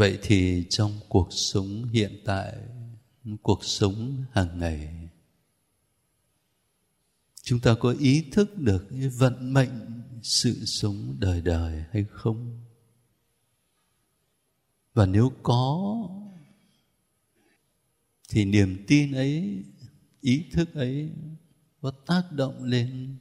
vậy 0.00 0.18
thì 0.22 0.66
trong 0.70 1.00
cuộc 1.08 1.28
sống 1.30 1.88
hiện 1.92 2.20
tại, 2.24 2.56
cuộc 3.42 3.64
sống 3.64 4.24
hàng 4.32 4.58
ngày, 4.58 5.08
chúng 7.42 7.60
ta 7.60 7.74
có 7.80 7.94
ý 8.00 8.24
thức 8.32 8.58
được 8.58 8.86
cái 8.90 9.08
vận 9.08 9.52
mệnh, 9.52 10.02
sự 10.22 10.64
sống 10.64 11.16
đời 11.18 11.40
đời 11.40 11.84
hay 11.90 12.04
không? 12.10 12.60
Và 14.94 15.06
nếu 15.06 15.32
có, 15.42 16.08
thì 18.28 18.44
niềm 18.44 18.84
tin 18.86 19.12
ấy, 19.12 19.64
ý 20.20 20.44
thức 20.52 20.74
ấy 20.74 21.10
có 21.80 21.90
tác 22.06 22.22
động 22.32 22.64
lên 22.64 23.16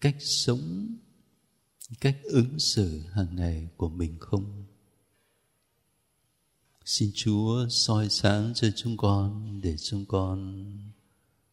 cách 0.00 0.16
sống, 0.20 0.96
cách 2.00 2.16
ứng 2.22 2.58
xử 2.58 3.00
hàng 3.00 3.36
ngày 3.36 3.68
của 3.76 3.88
mình 3.88 4.16
không? 4.20 4.73
Xin 6.84 7.10
chúa 7.14 7.66
soi 7.68 8.08
sáng 8.08 8.52
cho 8.54 8.68
chúng 8.76 8.96
con 8.96 9.60
để 9.62 9.76
chúng 9.76 10.04
con 10.06 10.64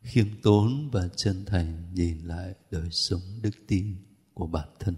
khiêm 0.01 0.27
tốn 0.43 0.89
và 0.91 1.09
chân 1.15 1.45
thành 1.45 1.93
nhìn 1.93 2.25
lại 2.25 2.53
đời 2.71 2.89
sống 2.91 3.21
đức 3.41 3.51
tin 3.67 3.95
của 4.33 4.47
bản 4.47 4.69
thân. 4.79 4.95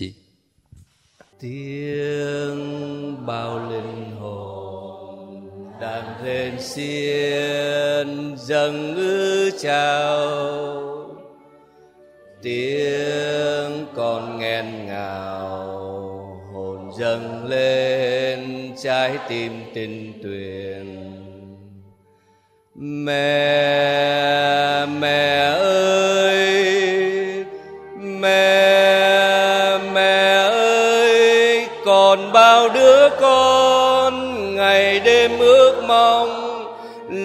Mời 0.00 0.23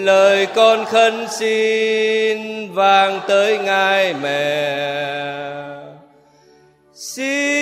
lời 0.09 0.47
con 0.55 0.85
khấn 0.85 1.27
xin 1.29 2.37
vang 2.73 3.19
tới 3.27 3.57
ngài 3.57 4.13
mẹ. 4.13 4.89
Xin 6.93 7.53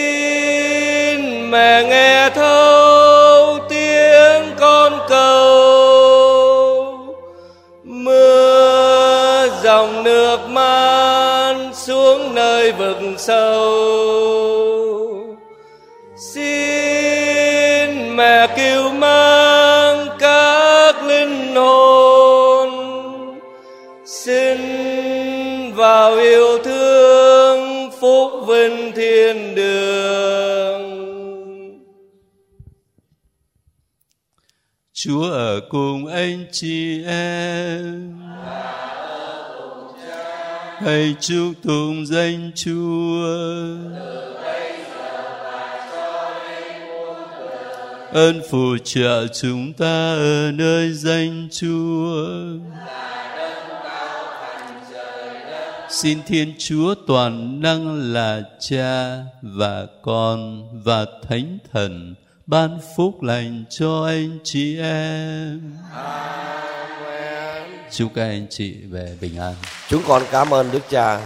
mẹ 1.51 1.83
nghe 1.83 2.29
thấu 2.29 3.59
tiếng 3.69 4.43
con 4.59 4.99
cầu. 5.09 5.37
Mưa 7.83 9.47
dòng 9.63 10.03
nước 10.03 10.39
man 10.49 11.71
xuống 11.73 12.35
nơi 12.35 12.71
vực 12.71 12.97
sâu. 13.17 14.16
Chúa 35.07 35.31
ở 35.31 35.59
cùng 35.69 36.05
anh 36.05 36.45
chị 36.51 37.03
em. 37.05 38.17
Hãy 40.79 41.15
chúc 41.19 41.53
tụng 41.63 42.05
danh 42.05 42.51
Chúa. 42.55 43.27
Ơn 48.11 48.41
phù 48.49 48.77
trợ 48.83 49.27
chúng 49.27 49.73
ta 49.73 50.13
ở 50.13 50.51
nơi 50.51 50.93
danh 50.93 51.47
Chúa. 51.51 52.27
Xin 55.89 56.19
Thiên 56.27 56.53
Chúa 56.57 56.95
toàn 57.07 57.61
năng 57.61 58.13
là 58.13 58.41
Cha 58.59 59.17
và 59.41 59.87
Con 60.01 60.67
và 60.83 61.05
Thánh 61.27 61.57
Thần 61.71 62.15
ban 62.47 62.79
phúc 62.95 63.21
lành 63.21 63.63
cho 63.69 64.05
anh 64.05 64.39
chị 64.43 64.77
em. 64.79 65.73
Amen. 65.93 67.63
Chúc 67.91 68.11
các 68.15 68.23
anh 68.23 68.47
chị 68.49 68.75
về 68.89 69.17
bình 69.21 69.37
an. 69.37 69.53
Chúng 69.89 70.01
con 70.07 70.23
cảm 70.31 70.53
ơn 70.53 70.71
Đức 70.71 70.83
Cha 70.89 71.21